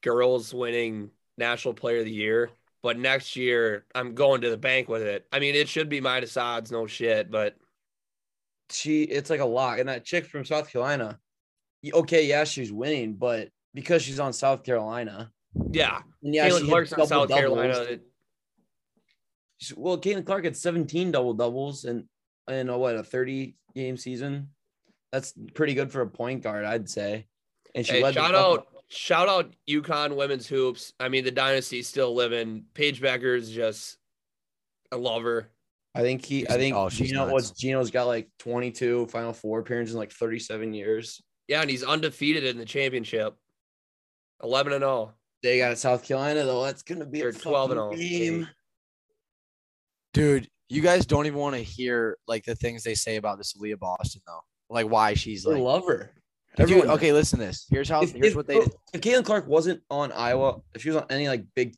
girls 0.03 0.53
winning 0.53 1.11
National 1.39 1.75
Player 1.75 2.01
of 2.01 2.05
the 2.05 2.13
Year, 2.13 2.51
but 2.83 2.99
next 2.99 3.37
year 3.37 3.87
I'm 3.95 4.15
going 4.15 4.43
to 4.43 4.51
the 4.51 4.57
bank 4.57 4.89
with 4.89 5.03
it. 5.03 5.27
I 5.33 5.39
mean, 5.39 5.55
it 5.55 5.69
should 5.69 5.89
be 5.89 6.01
minus 6.01 6.37
odds, 6.37 6.71
no 6.71 6.87
shit, 6.87 7.31
but 7.31 7.57
she 8.71 9.03
it's 9.03 9.31
like 9.31 9.41
a 9.41 9.45
lock. 9.45 9.79
And 9.79 9.89
that 9.89 10.05
chick 10.05 10.27
from 10.27 10.45
South 10.45 10.71
Carolina, 10.71 11.19
okay, 11.93 12.27
yeah, 12.27 12.45
she's 12.45 12.73
winning, 12.73 13.15
but 13.15 13.49
because 13.75 14.03
she's 14.03 14.21
on 14.21 14.33
South 14.33 14.63
Carolina, 14.65 15.31
yeah, 15.73 16.01
and 16.23 16.35
yeah, 16.35 16.49
Caitlin 16.49 16.69
Clark's 16.69 16.93
on 16.93 16.99
South 17.07 17.29
double-doubles. 17.29 17.39
Carolina. 17.59 17.75
Uh, 17.75 17.83
it- 17.95 18.03
Well, 19.77 19.99
Caitlin 19.99 20.25
Clark 20.27 20.45
had 20.45 20.57
17 20.57 21.11
double 21.11 21.35
doubles 21.35 21.85
and 21.85 22.05
in 22.49 22.69
a, 22.69 22.79
what 22.79 22.97
a 22.97 23.03
30 23.03 23.57
game 23.75 23.97
season. 23.97 24.49
That's 25.13 25.35
pretty 25.55 25.75
good 25.75 25.91
for 25.93 26.01
a 26.03 26.07
point 26.07 26.43
guard, 26.43 26.65
I'd 26.65 26.89
say. 26.89 27.27
And 27.75 27.85
she 27.87 27.95
Hey, 27.95 28.03
led 28.03 28.15
the 28.15 28.21
shout 28.21 28.35
out, 28.35 28.67
shout 28.89 29.29
out 29.29 29.55
UConn 29.69 30.17
women's 30.17 30.47
hoops. 30.47 30.93
I 30.99 31.09
mean, 31.09 31.25
the 31.25 31.31
dynasty's 31.31 31.89
still 31.89 32.15
living. 32.15 32.65
Paige 32.75 33.01
Bueckers 33.03 33.53
just, 33.53 33.99
I 34.93 34.97
love 34.97 35.23
her. 35.25 35.51
I 35.95 36.03
think 36.03 36.25
he. 36.25 36.49
I 36.49 36.53
think 36.55 36.77
oh, 36.77 36.89
she's 36.89 37.09
Gino 37.09 37.25
nuts. 37.25 37.33
was 37.33 37.51
Gino's 37.53 37.91
got 37.91 38.07
like 38.07 38.29
22 38.39 39.07
Final 39.07 39.33
Four 39.33 39.61
appearances 39.61 39.95
in 39.95 39.99
like 39.99 40.13
37 40.13 40.73
years. 40.73 41.21
Yeah, 41.49 41.63
and 41.63 41.71
he's 41.71 41.83
undefeated 41.83 42.45
in 42.45 42.59
the 42.59 42.65
championship. 42.65 43.35
11 44.43 44.73
and 44.73 44.85
oh. 44.85 44.89
0. 44.89 45.15
They 45.43 45.59
got 45.59 45.77
South 45.79 46.05
Carolina 46.05 46.45
though. 46.45 46.63
That's 46.65 46.83
gonna 46.83 47.07
be 47.07 47.21
They're 47.21 47.31
a 47.31 47.35
12 47.35 47.71
and 47.73 47.81
oh. 47.81 47.91
fucking 47.91 48.09
0. 48.09 48.19
game. 48.19 48.49
Dude, 50.13 50.49
you 50.69 50.83
guys 50.83 51.07
don't 51.07 51.27
even 51.27 51.39
want 51.39 51.57
to 51.57 51.63
hear 51.63 52.19
like 52.29 52.45
the 52.45 52.55
things 52.55 52.85
they 52.85 52.95
say 52.95 53.17
about 53.17 53.39
this 53.39 53.55
Aaliyah 53.55 53.79
Boston 53.79 54.23
though. 54.27 54.41
Like 54.69 54.87
why 54.87 55.15
she's 55.15 55.43
They 55.43 55.55
like 55.55 55.63
love 55.63 55.87
her. 55.87 56.13
Dude, 56.57 56.87
okay, 56.87 57.13
listen 57.13 57.39
to 57.39 57.47
this. 57.47 57.67
Here's 57.71 57.89
how 57.89 58.03
If, 58.03 58.13
here's 58.13 58.29
if, 58.29 58.37
what 58.37 58.47
they 58.47 58.59
did. 58.59 58.73
if 58.93 59.01
Caitlin 59.01 59.25
Clark 59.25 59.47
wasn't 59.47 59.83
on 59.91 60.13
Iowa, 60.13 60.61
if 60.75 60.83
she 60.83 60.91
was 60.91 60.97
on 60.97 61.07
any 61.09 61.29
like 61.29 61.45
big 61.55 61.75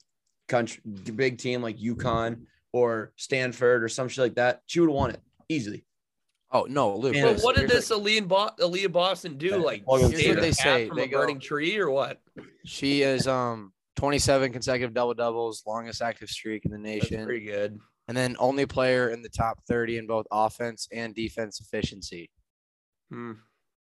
country, 0.49 0.83
big 1.15 1.39
team 1.39 1.63
like 1.63 1.79
UConn 1.79 2.47
or 2.73 3.13
Stanford 3.17 3.83
or 3.83 3.89
some 3.89 4.09
shit 4.09 4.23
like 4.23 4.35
that, 4.37 4.63
she 4.67 4.81
would 4.81 4.89
have 4.89 4.95
won 4.97 5.11
it 5.11 5.21
easily. 5.49 5.85
Oh 6.51 6.67
no, 6.69 6.95
Luke. 6.97 7.15
And 7.15 7.37
But 7.37 7.43
what 7.43 7.57
did 7.57 7.71
here's 7.71 7.89
this 7.89 7.99
Aaliyah, 7.99 8.29
Bo- 8.29 8.51
Aaliyah 8.61 8.93
Boston 8.93 9.39
do? 9.39 9.57
Like, 9.57 9.85
Well, 9.87 9.97
here's 10.09 10.27
what 10.37 10.41
they 10.43 10.53
say. 10.53 10.89
from 10.89 10.97
They 10.99 11.05
a 11.05 11.09
go- 11.09 11.21
burning 11.21 11.41
tree 11.41 11.79
or 11.79 11.91
what? 11.91 12.21
She 12.67 13.03
is 13.03 13.27
um 13.27 13.73
27 13.97 14.53
consecutive 14.53 14.95
double 14.95 15.15
doubles, 15.15 15.63
longest 15.67 16.03
active 16.03 16.29
streak 16.29 16.65
in 16.65 16.71
the 16.71 16.77
That's 16.79 17.11
nation, 17.11 17.25
pretty 17.25 17.45
good. 17.47 17.79
and 18.09 18.17
then 18.17 18.37
only 18.39 18.67
player 18.67 19.09
in 19.11 19.23
the 19.23 19.29
top 19.31 19.61
30 19.69 19.99
in 19.99 20.07
both 20.07 20.27
offense 20.31 20.89
and 20.93 21.15
defense 21.15 21.61
efficiency. 21.61 22.31
Hmm. 23.11 23.33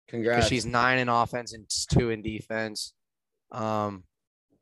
Congrats. 0.08 0.48
She's 0.48 0.66
nine 0.66 0.98
in 0.98 1.08
offense 1.08 1.54
and 1.54 1.66
two 1.90 2.10
in 2.10 2.20
defense. 2.22 2.92
Um, 3.52 4.04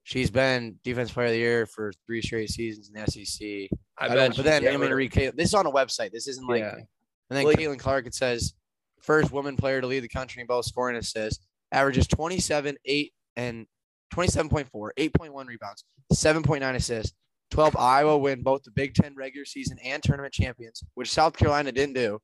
she's 0.05 0.31
been 0.31 0.79
defense 0.85 1.11
player 1.13 1.27
of 1.27 1.33
the 1.33 1.39
year 1.39 1.67
for 1.67 1.93
three 2.07 2.23
straight 2.23 2.51
seasons 2.51 2.89
in 2.89 2.95
the 2.95 3.11
SEC. 3.11 3.69
I, 3.99 4.07
I 4.07 4.09
bet. 4.15 4.37
But 4.37 4.45
then 4.45 4.67
I'm 4.67 4.81
never- 4.81 4.97
Caitlin- 4.97 5.37
This 5.37 5.49
is 5.49 5.55
on 5.55 5.67
a 5.67 5.71
website. 5.73 6.13
This 6.13 6.27
isn't 6.29 6.47
like. 6.49 6.61
yeah. 6.61 6.75
And 6.75 6.87
then 7.31 7.45
Like- 7.45 7.59
Caitlin 7.59 7.79
Clark, 7.79 8.07
it 8.07 8.15
says 8.15 8.55
first 9.01 9.33
woman 9.33 9.57
player 9.57 9.81
to 9.81 9.87
lead 9.87 10.01
the 10.01 10.09
country 10.09 10.41
in 10.41 10.47
both 10.47 10.65
scoring 10.65 10.97
and 10.97 11.03
assists, 11.05 11.45
averages 11.73 12.07
27, 12.07 12.77
8, 12.85 13.13
and 13.37 13.67
27.4, 14.15 14.91
8.1 14.99 15.47
rebounds, 15.47 15.85
7.9 16.13 16.75
assists. 16.75 17.15
12 17.51 17.77
Iowa 17.77 18.17
win 18.17 18.43
both 18.43 18.63
the 18.63 18.71
Big 18.71 18.95
Ten 18.95 19.15
regular 19.15 19.45
season 19.45 19.79
and 19.85 20.03
tournament 20.03 20.33
champions, 20.33 20.83
which 20.95 21.11
South 21.11 21.37
Carolina 21.37 21.71
didn't 21.71 21.95
do. 21.95 22.19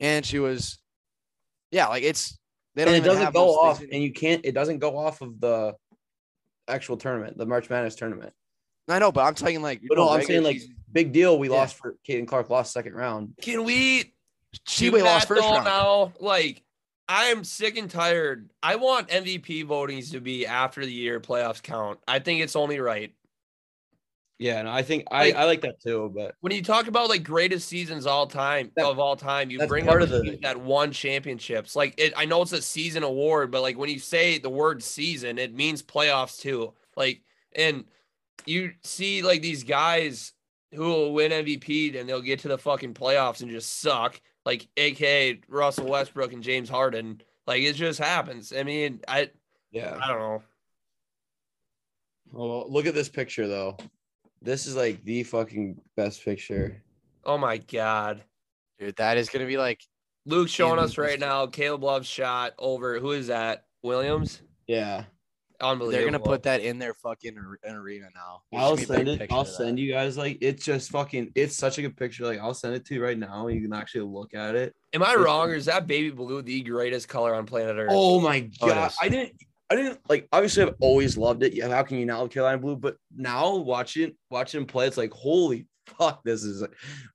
And 0.00 0.26
she 0.26 0.40
was, 0.40 0.80
yeah, 1.70 1.86
like 1.86 2.02
it's 2.02 2.36
they 2.74 2.84
don't 2.84 2.94
and 2.94 3.04
it 3.04 3.08
doesn't 3.08 3.32
go 3.32 3.50
off, 3.50 3.78
things 3.78 3.90
and 3.92 4.02
you 4.02 4.12
can't. 4.12 4.44
It 4.44 4.52
doesn't 4.52 4.78
go 4.78 4.96
off 4.98 5.20
of 5.20 5.38
the 5.40 5.74
actual 6.66 6.96
tournament, 6.96 7.38
the 7.38 7.46
March 7.46 7.70
Madness 7.70 7.94
tournament. 7.94 8.32
I 8.88 8.98
know, 8.98 9.12
but 9.12 9.22
I'm 9.24 9.34
talking 9.34 9.62
like 9.62 9.80
But 9.88 9.98
no, 9.98 10.08
I'm 10.08 10.18
regular 10.18 10.26
saying 10.26 10.42
like 10.44 10.60
season. 10.60 10.76
Big 10.92 11.12
deal. 11.12 11.38
We 11.38 11.48
Yeah. 11.48 11.56
lost 11.56 11.76
for 11.76 11.96
Caitlin 12.08 12.26
Clark, 12.26 12.50
lost 12.50 12.72
second 12.72 12.94
round. 12.94 13.34
Can 13.42 13.64
we 13.64 14.14
she 14.66 14.86
do 14.86 14.92
we 14.92 15.02
lost 15.02 15.28
first 15.28 15.42
round. 15.42 15.64
now? 15.64 16.12
Like, 16.20 16.62
I 17.08 17.26
am 17.26 17.44
sick 17.44 17.76
and 17.76 17.90
tired. 17.90 18.50
I 18.62 18.76
want 18.76 19.08
MVP 19.08 19.64
votings 19.64 20.10
to 20.12 20.20
be 20.20 20.46
after 20.46 20.84
the 20.84 20.92
year 20.92 21.20
playoffs 21.20 21.62
count. 21.62 21.98
I 22.08 22.18
think 22.18 22.42
it's 22.42 22.56
only 22.56 22.80
right. 22.80 23.12
Yeah, 24.40 24.62
no, 24.62 24.70
I 24.70 24.82
think 24.82 25.04
Like- 25.10 25.34
I, 25.34 25.40
I 25.40 25.44
like 25.46 25.62
that 25.62 25.80
too. 25.82 26.12
But 26.14 26.36
When 26.40 26.52
you 26.52 26.62
talk 26.62 26.86
about 26.86 27.08
like 27.08 27.24
greatest 27.24 27.68
seasons 27.68 28.06
all 28.06 28.26
time 28.28 28.70
That- 28.76 28.86
of 28.86 28.98
all 29.00 29.16
time, 29.16 29.50
you 29.50 29.58
bring 29.66 29.84
part 29.84 30.00
up 30.02 30.10
of 30.10 30.24
the- 30.24 30.38
that 30.42 30.60
won 30.60 30.92
championships. 30.92 31.74
Like 31.74 31.94
it, 31.98 32.12
I 32.16 32.24
know 32.24 32.42
it's 32.42 32.52
a 32.52 32.62
season 32.62 33.02
award, 33.02 33.50
but 33.50 33.62
like 33.62 33.76
when 33.76 33.90
you 33.90 33.98
say 33.98 34.38
the 34.38 34.48
word 34.50 34.82
season, 34.82 35.38
it 35.38 35.52
means 35.52 35.82
playoffs 35.82 36.38
too. 36.40 36.72
Like, 36.96 37.20
and 37.52 37.84
you 38.46 38.74
see 38.84 39.22
like 39.22 39.42
these 39.42 39.64
guys 39.64 40.32
who 40.74 40.82
will 40.82 41.12
win 41.12 41.32
MVP 41.32 41.98
and 41.98 42.08
they'll 42.08 42.20
get 42.20 42.40
to 42.40 42.48
the 42.48 42.58
fucking 42.58 42.94
playoffs 42.94 43.42
and 43.42 43.50
just 43.50 43.80
suck. 43.80 44.20
Like, 44.44 44.68
AK 44.76 45.44
Russell 45.48 45.88
Westbrook 45.88 46.32
and 46.32 46.42
James 46.42 46.68
Harden. 46.68 47.20
Like 47.48 47.62
it 47.62 47.76
just 47.76 47.98
happens. 47.98 48.52
I 48.52 48.62
mean, 48.62 49.00
I 49.08 49.30
yeah, 49.72 49.98
I 50.02 50.08
don't 50.08 50.18
know. 50.18 50.42
Oh, 52.34 52.66
look 52.68 52.84
at 52.84 52.94
this 52.94 53.08
picture 53.08 53.48
though. 53.48 53.78
This 54.42 54.66
is 54.66 54.76
like 54.76 55.02
the 55.04 55.22
fucking 55.22 55.80
best 55.96 56.22
picture. 56.22 56.82
Oh 57.24 57.38
my 57.38 57.56
god. 57.56 58.22
Dude, 58.78 58.96
that 58.96 59.16
is 59.16 59.30
gonna 59.30 59.46
be 59.46 59.56
like 59.56 59.82
Luke 60.26 60.50
showing 60.50 60.78
us 60.78 60.98
right 60.98 61.18
now. 61.18 61.46
Caleb 61.46 61.84
Love's 61.84 62.06
shot 62.06 62.52
over. 62.58 63.00
Who 63.00 63.12
is 63.12 63.28
that? 63.28 63.64
Williams. 63.82 64.42
Yeah. 64.66 65.04
Unbelievable. 65.60 65.90
they're 65.92 66.04
gonna 66.04 66.20
put 66.22 66.42
that 66.44 66.60
in 66.60 66.78
their 66.78 66.94
fucking 66.94 67.36
an 67.64 67.74
arena 67.74 68.06
now. 68.14 68.42
There 68.52 68.60
I'll 68.60 68.76
should 68.76 68.88
be 68.88 68.94
a 68.94 68.96
send 68.96 69.08
it. 69.08 69.32
I'll 69.32 69.44
send 69.44 69.78
you 69.78 69.92
guys 69.92 70.16
like 70.16 70.38
it's 70.40 70.64
just 70.64 70.90
fucking 70.90 71.32
it's 71.34 71.56
such 71.56 71.78
a 71.78 71.82
good 71.82 71.96
picture. 71.96 72.24
Like 72.24 72.38
I'll 72.38 72.54
send 72.54 72.74
it 72.74 72.84
to 72.86 72.94
you 72.94 73.02
right 73.02 73.18
now. 73.18 73.48
You 73.48 73.60
can 73.60 73.72
actually 73.72 74.02
look 74.02 74.34
at 74.34 74.54
it. 74.54 74.74
Am 74.92 75.02
I 75.02 75.10
It's- 75.12 75.24
wrong, 75.24 75.50
or 75.50 75.54
is 75.54 75.64
that 75.66 75.86
baby 75.86 76.10
blue 76.10 76.42
the 76.42 76.62
greatest 76.62 77.08
color 77.08 77.34
on 77.34 77.44
planet 77.46 77.76
Earth? 77.76 77.90
Oh 77.92 78.20
my 78.20 78.48
Oh, 78.60 78.68
god. 78.68 78.90
is. 78.92 78.96
I 79.02 79.08
didn't 79.08 79.32
I 79.70 79.76
didn't 79.76 79.98
like 80.08 80.28
obviously 80.32 80.62
I've 80.62 80.74
always 80.80 81.18
loved 81.18 81.42
it. 81.42 81.52
Yeah, 81.54 81.68
how 81.68 81.82
can 81.82 81.98
you 81.98 82.06
not 82.06 82.20
love 82.20 82.30
Carolina 82.30 82.58
Blue? 82.58 82.76
But 82.76 82.96
now 83.14 83.56
watching 83.56 84.12
watching 84.30 84.60
him 84.62 84.66
play, 84.66 84.86
it's 84.86 84.96
like 84.96 85.12
holy 85.12 85.66
fuck, 85.98 86.22
this 86.22 86.42
is 86.44 86.64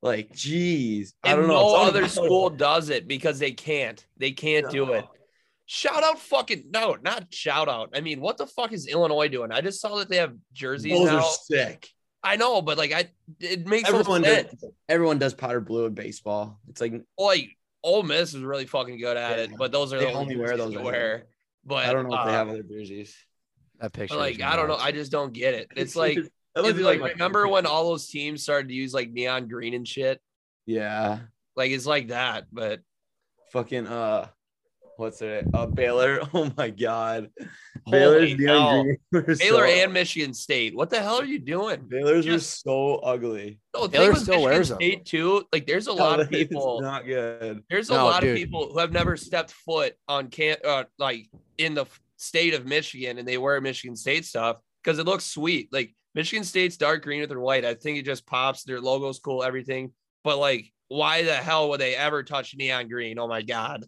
like 0.02 0.32
geez. 0.34 1.14
I 1.24 1.32
and 1.32 1.40
don't 1.40 1.48
know. 1.48 1.54
no 1.62 1.76
other 1.78 2.08
school 2.08 2.50
does 2.50 2.90
it 2.90 3.08
because 3.08 3.40
they 3.40 3.52
can't. 3.54 4.06
They 4.18 4.32
can't 4.32 4.70
do 4.70 4.92
it. 4.94 5.06
Shout 5.74 6.04
out 6.04 6.20
fucking 6.20 6.66
no, 6.72 6.98
not 7.02 7.34
shout 7.34 7.68
out. 7.68 7.90
I 7.96 8.02
mean, 8.02 8.22
what 8.22 8.38
the 8.38 8.46
fuck 8.46 8.74
is 8.74 8.86
Illinois 8.86 9.28
doing? 9.28 9.52
I 9.52 9.60
just 9.62 9.82
saw 9.82 9.96
that 9.96 10.08
they 10.08 10.18
have 10.18 10.36
jerseys 10.54 10.94
Those 10.94 11.08
now. 11.08 11.18
are 11.18 11.24
sick. 11.24 11.90
I 12.24 12.36
know, 12.36 12.62
but 12.62 12.78
like 12.78 12.92
I 12.92 13.10
it 13.40 13.66
makes 13.66 13.90
Everyone 13.90 14.22
no 14.22 14.44
does, 14.44 14.66
everyone 14.88 15.18
does 15.18 15.34
powder 15.34 15.62
blue 15.62 15.86
in 15.86 15.96
baseball. 15.96 16.60
It's 16.68 16.80
like 16.80 16.94
Like 17.18 17.58
Ole 17.82 18.04
Miss 18.04 18.36
is 18.36 18.44
really 18.44 18.68
fucking 18.68 19.00
good 19.00 19.18
at 19.18 19.40
it, 19.40 19.58
but 19.58 19.72
those 19.72 19.92
are 19.94 19.98
They 19.98 20.06
the 20.06 20.12
only 20.14 20.36
wear 20.38 20.56
those 20.56 20.74
to 20.74 20.78
right 20.78 20.86
wear. 20.86 21.24
But 21.66 21.88
I 21.88 21.92
don't 21.94 22.08
know 22.08 22.20
if 22.20 22.26
they 22.26 22.30
uh, 22.30 22.34
have 22.34 22.50
other 22.50 22.62
jerseys. 22.62 23.16
that 23.80 23.94
picture. 23.94 24.16
like 24.16 24.44
I 24.44 24.56
don't 24.56 24.68
know. 24.68 24.78
I 24.78 24.92
just 24.92 25.12
don't 25.12 25.34
get 25.34 25.56
it. 25.56 25.70
It's 25.76 25.96
like 26.04 26.18
That 26.54 26.66
if 26.66 26.78
looks 26.78 27.02
like 27.02 27.14
remember 27.14 27.48
when 27.48 27.66
all 27.66 27.90
those 27.90 28.08
teams 28.08 28.44
started 28.44 28.68
to 28.68 28.76
use 28.76 28.94
like 28.94 29.10
neon 29.10 29.48
green 29.48 29.74
and 29.74 29.88
shit? 29.88 30.22
Yeah. 30.68 31.18
Like 31.56 31.72
it's 31.72 31.88
like 31.88 32.10
that, 32.10 32.46
but 32.52 32.82
Fucking 33.54 33.88
uh 33.88 34.28
what's 34.98 35.22
it? 35.22 35.46
Uh 35.54 35.66
Baylor. 35.66 36.22
Oh 36.34 36.52
my 36.58 36.70
god. 36.70 37.30
Holy 37.86 37.92
Baylor's 38.00 38.36
neon 38.38 38.58
hell. 38.58 38.84
green 38.84 38.98
were 39.12 39.22
Baylor 39.36 39.68
so- 39.68 39.74
and 39.74 39.94
Michigan 39.94 40.34
State. 40.34 40.76
What 40.76 40.90
the 40.90 41.02
hell 41.02 41.20
are 41.20 41.26
you 41.26 41.40
doing? 41.40 41.82
Baylor's 41.88 42.26
were 42.26 42.34
just- 42.34 42.62
so 42.62 42.96
ugly. 42.98 43.60
No, 43.76 43.84
the 43.84 43.90
Baylor 43.90 44.16
still 44.16 44.36
Michigan 44.36 44.42
wears 44.44 44.72
'em. 44.72 44.78
State 44.78 45.06
too. 45.06 45.44
Like, 45.52 45.66
there's 45.68 45.88
a 45.88 45.94
lot 46.06 46.20
of 46.20 46.30
people. 46.30 46.82
not 46.82 47.06
good. 47.06 47.64
There's 47.70 47.90
a 47.90 47.94
No, 47.94 48.06
lot 48.06 48.24
of 48.24 48.36
people 48.36 48.72
who 48.72 48.80
have 48.80 48.92
never 48.92 49.18
stepped 49.18 49.52
foot 49.52 49.94
on 50.08 50.28
can 50.30 50.58
uh, 50.66 50.84
like 50.98 51.28
in 51.58 51.74
the 51.74 51.86
state 52.18 52.54
of 52.54 52.66
Michigan, 52.66 53.18
and 53.18 53.28
they 53.28 53.38
wear 53.38 53.60
Michigan 53.62 53.96
State 53.96 54.26
stuff 54.26 54.58
because 54.84 55.00
it 55.00 55.06
looks 55.06 55.26
sweet. 55.26 55.70
Like 55.72 55.94
Michigan 56.16 56.44
State's 56.46 56.78
dark 56.78 57.04
green 57.04 57.20
with 57.22 57.30
their 57.30 57.40
white. 57.40 57.66
I 57.66 57.74
think 57.74 57.98
it 57.98 58.06
just 58.06 58.26
pops. 58.26 58.64
Their 58.64 58.80
logo's 58.80 59.20
cool, 59.20 59.44
everything. 59.44 59.92
But 60.24 60.38
like, 60.38 60.72
why 60.88 61.24
the 61.24 61.34
hell 61.34 61.70
would 61.70 61.82
they 61.82 61.96
ever 61.96 62.24
touch 62.24 62.56
neon 62.56 62.88
green? 62.88 63.18
Oh 63.20 63.28
my 63.28 63.42
god! 63.42 63.84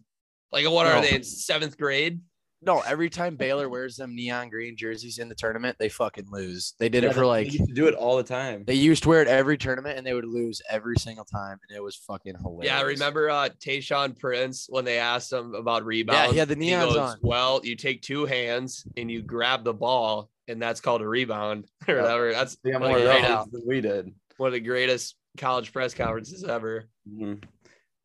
Like, 0.52 0.68
what 0.70 0.86
are 0.86 1.00
they 1.00 1.14
in 1.14 1.22
seventh 1.24 1.76
grade? 1.78 2.20
no, 2.62 2.80
every 2.80 3.10
time 3.10 3.36
Baylor 3.36 3.68
wears 3.68 3.96
them 3.96 4.14
neon 4.16 4.48
green 4.48 4.76
jerseys 4.76 5.18
in 5.18 5.28
the 5.28 5.34
tournament, 5.36 5.76
they 5.78 5.88
fucking 5.90 6.26
lose. 6.32 6.74
They 6.80 6.88
did 6.88 7.04
Yeah, 7.04 7.10
it 7.10 7.14
for 7.14 7.26
like 7.26 7.46
they 7.48 7.52
used 7.52 7.68
to 7.68 7.74
do 7.74 7.86
it 7.86 7.94
all 7.94 8.16
the 8.16 8.24
time. 8.24 8.64
they 8.66 8.74
used 8.74 9.02
to 9.04 9.08
wear 9.10 9.22
it 9.22 9.28
every 9.28 9.56
tournament 9.58 9.98
and 9.98 10.04
they 10.06 10.14
would 10.14 10.24
lose 10.24 10.60
every 10.68 10.96
single 10.96 11.24
time, 11.26 11.58
and 11.68 11.76
it 11.76 11.82
was 11.82 11.94
fucking 11.96 12.34
hilarious. 12.42 12.66
Yeah, 12.72 12.82
remember 12.82 13.28
uh 13.30 13.50
Tayshaun 13.60 14.18
Prince 14.18 14.66
when 14.68 14.84
they 14.84 14.98
asked 14.98 15.32
him 15.32 15.54
about 15.54 15.84
rebounds? 15.84 16.32
he 16.32 16.38
had 16.38 16.48
the 16.48 16.56
He 16.56 16.70
neons 16.72 16.86
goes, 16.88 16.96
on. 16.96 17.18
Well, 17.20 17.60
you 17.62 17.76
take 17.76 18.02
two 18.02 18.24
hands 18.24 18.84
and 18.96 19.10
you 19.10 19.22
grab 19.22 19.62
the 19.62 19.74
ball, 19.74 20.30
and 20.48 20.60
that's 20.60 20.80
called 20.80 21.02
a 21.02 21.08
rebound 21.08 21.66
or 21.88 21.94
Yeah. 21.96 22.02
whatever. 22.02 22.32
That's 22.32 22.56
They 22.64 22.70
got 22.72 22.80
one 22.80 22.90
more 22.90 22.98
of, 22.98 23.04
the 23.04 23.10
great- 23.10 23.22
rounds 23.22 23.52
than 23.52 23.62
we 23.66 23.80
did. 23.80 24.12
one 24.38 24.48
of 24.48 24.52
the 24.54 24.60
greatest 24.60 25.14
college 25.36 25.72
press 25.72 25.92
conferences 25.94 26.42
ever. 26.42 26.88
Mhm. 27.08 27.44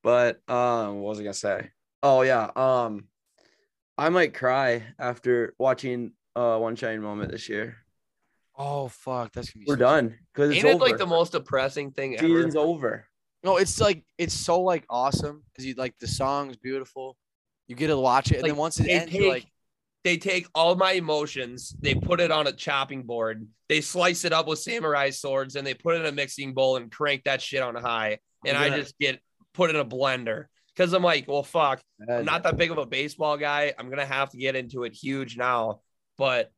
But 0.04 0.42
um, 0.50 1.00
what 1.00 1.10
was 1.10 1.20
I 1.20 1.24
gonna 1.24 1.34
say? 1.34 1.70
Oh 2.04 2.22
yeah. 2.22 2.50
Um, 2.56 3.06
I 3.98 4.10
might 4.10 4.34
cry 4.34 4.84
after 5.00 5.54
watching 5.60 6.14
uh 6.36 6.58
one 6.58 6.76
shining 6.76 7.02
moment 7.02 7.32
this 7.32 7.50
year. 7.50 7.78
Oh 8.58 8.88
fuck, 8.88 9.32
that's 9.34 9.50
gonna 9.52 9.66
be. 9.66 9.70
We're 9.70 9.76
so- 9.76 9.80
done 9.80 10.18
because 10.34 10.50
it's 10.52 10.58
Ain't 10.58 10.68
it 10.68 10.76
over. 10.76 10.86
like 10.86 10.98
the 10.98 11.06
most 11.08 11.32
depressing 11.34 11.92
thing 11.92 12.18
ever? 12.18 12.28
season's 12.28 12.56
over. 12.56 13.06
No, 13.44 13.58
it's 13.58 13.80
like 13.82 14.04
it's 14.18 14.34
so 14.34 14.62
like 14.62 14.86
awesome 14.90 15.44
because 15.52 15.66
you 15.66 15.74
like 15.76 15.98
the 16.00 16.08
song's 16.08 16.58
beautiful. 16.58 17.18
You 17.68 17.76
get 17.76 17.88
to 17.88 17.98
watch 17.98 18.32
it, 18.32 18.36
and 18.36 18.44
Like, 18.44 18.52
then 18.52 18.58
once 18.58 18.80
it 18.80 18.84
they 18.84 18.92
ends, 18.94 19.14
you're 19.14 19.24
take- 19.24 19.32
like, 19.44 19.52
They 20.04 20.18
take 20.18 20.48
all 20.56 20.76
my 20.76 20.94
emotions, 20.94 21.76
they 21.80 21.94
put 21.96 22.20
it 22.20 22.32
on 22.32 22.48
a 22.48 22.52
chopping 22.52 23.04
board, 23.04 23.48
they 23.70 23.82
slice 23.82 24.26
it 24.26 24.34
up 24.34 24.48
with 24.48 24.60
samurai 24.60 25.12
swords, 25.12 25.56
and 25.56 25.66
they 25.66 25.74
put 25.76 25.96
it 25.96 26.00
in 26.02 26.06
a 26.08 26.12
mixing 26.12 26.54
bowl 26.54 26.76
and 26.78 26.92
crank 26.92 27.24
that 27.26 27.42
shit 27.42 27.62
on 27.62 27.76
high. 27.76 28.18
And 28.46 28.58
I'm 28.58 28.64
I 28.64 28.70
gonna- 28.70 28.82
just 28.82 28.98
get 29.00 29.22
put 29.54 29.70
in 29.70 29.76
a 29.76 29.86
blender 29.86 30.46
because 30.76 30.94
I'm 30.94 31.04
like, 31.04 31.28
well, 31.28 31.44
fuck. 31.44 31.82
I'm 32.10 32.26
not 32.26 32.44
that 32.44 32.58
big 32.58 32.72
of 32.72 32.78
a 32.78 32.86
baseball 32.86 33.38
guy. 33.38 33.74
I'm 33.78 33.90
gonna 33.90 34.06
have 34.06 34.30
to 34.32 34.38
get 34.38 34.56
into 34.56 34.84
it 34.84 34.94
huge 34.94 35.38
now, 35.38 35.82
but 36.18 36.52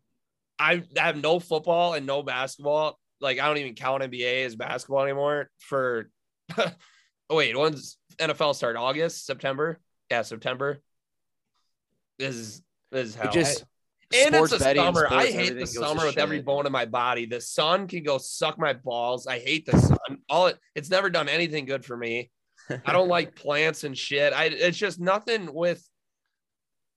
I 0.59 0.83
have 0.97 1.17
no 1.17 1.39
football 1.39 1.93
and 1.93 2.05
no 2.05 2.23
basketball. 2.23 2.99
Like 3.19 3.39
I 3.39 3.47
don't 3.47 3.57
even 3.57 3.75
count 3.75 4.03
NBA 4.03 4.45
as 4.45 4.55
basketball 4.55 5.03
anymore. 5.03 5.49
For 5.59 6.09
oh 6.57 6.71
wait, 7.31 7.57
when's 7.57 7.97
NFL 8.17 8.55
start? 8.55 8.75
August, 8.75 9.25
September? 9.25 9.79
Yeah, 10.11 10.21
September. 10.21 10.81
This 12.19 12.35
is 12.35 12.61
this 12.91 13.09
is 13.09 13.15
hell. 13.15 13.29
it 13.29 13.33
just. 13.33 13.65
and 14.13 14.35
it's 14.35 14.57
betting 14.57 14.83
summer. 14.83 15.07
I 15.09 15.25
hate 15.25 15.31
the 15.31 15.39
everything 15.39 15.59
goes 15.59 15.73
to 15.73 15.79
summer 15.79 16.05
with 16.05 16.17
every 16.17 16.41
bone 16.41 16.65
in 16.65 16.71
my 16.71 16.85
body. 16.85 17.25
The 17.25 17.41
sun 17.41 17.87
can 17.87 18.03
go 18.03 18.17
suck 18.19 18.59
my 18.59 18.73
balls. 18.73 19.25
I 19.25 19.39
hate 19.39 19.65
the 19.65 19.79
sun. 19.79 19.97
All 20.29 20.47
it, 20.47 20.57
it's 20.75 20.89
never 20.89 21.09
done 21.09 21.27
anything 21.27 21.65
good 21.65 21.83
for 21.83 21.97
me. 21.97 22.29
I 22.69 22.93
don't 22.93 23.09
like 23.09 23.35
plants 23.35 23.83
and 23.83 23.97
shit. 23.97 24.33
I 24.33 24.45
it's 24.45 24.77
just 24.77 24.99
nothing 24.99 25.53
with 25.53 25.85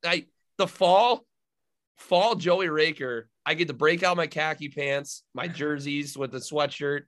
I 0.04 0.26
the 0.58 0.66
fall, 0.66 1.24
fall 1.96 2.34
Joey 2.34 2.68
Raker. 2.68 3.28
I 3.44 3.54
get 3.54 3.68
to 3.68 3.74
break 3.74 4.02
out 4.02 4.16
my 4.16 4.26
khaki 4.26 4.68
pants, 4.68 5.22
my 5.34 5.48
jerseys 5.48 6.16
with 6.16 6.32
the 6.32 6.38
sweatshirt. 6.38 7.02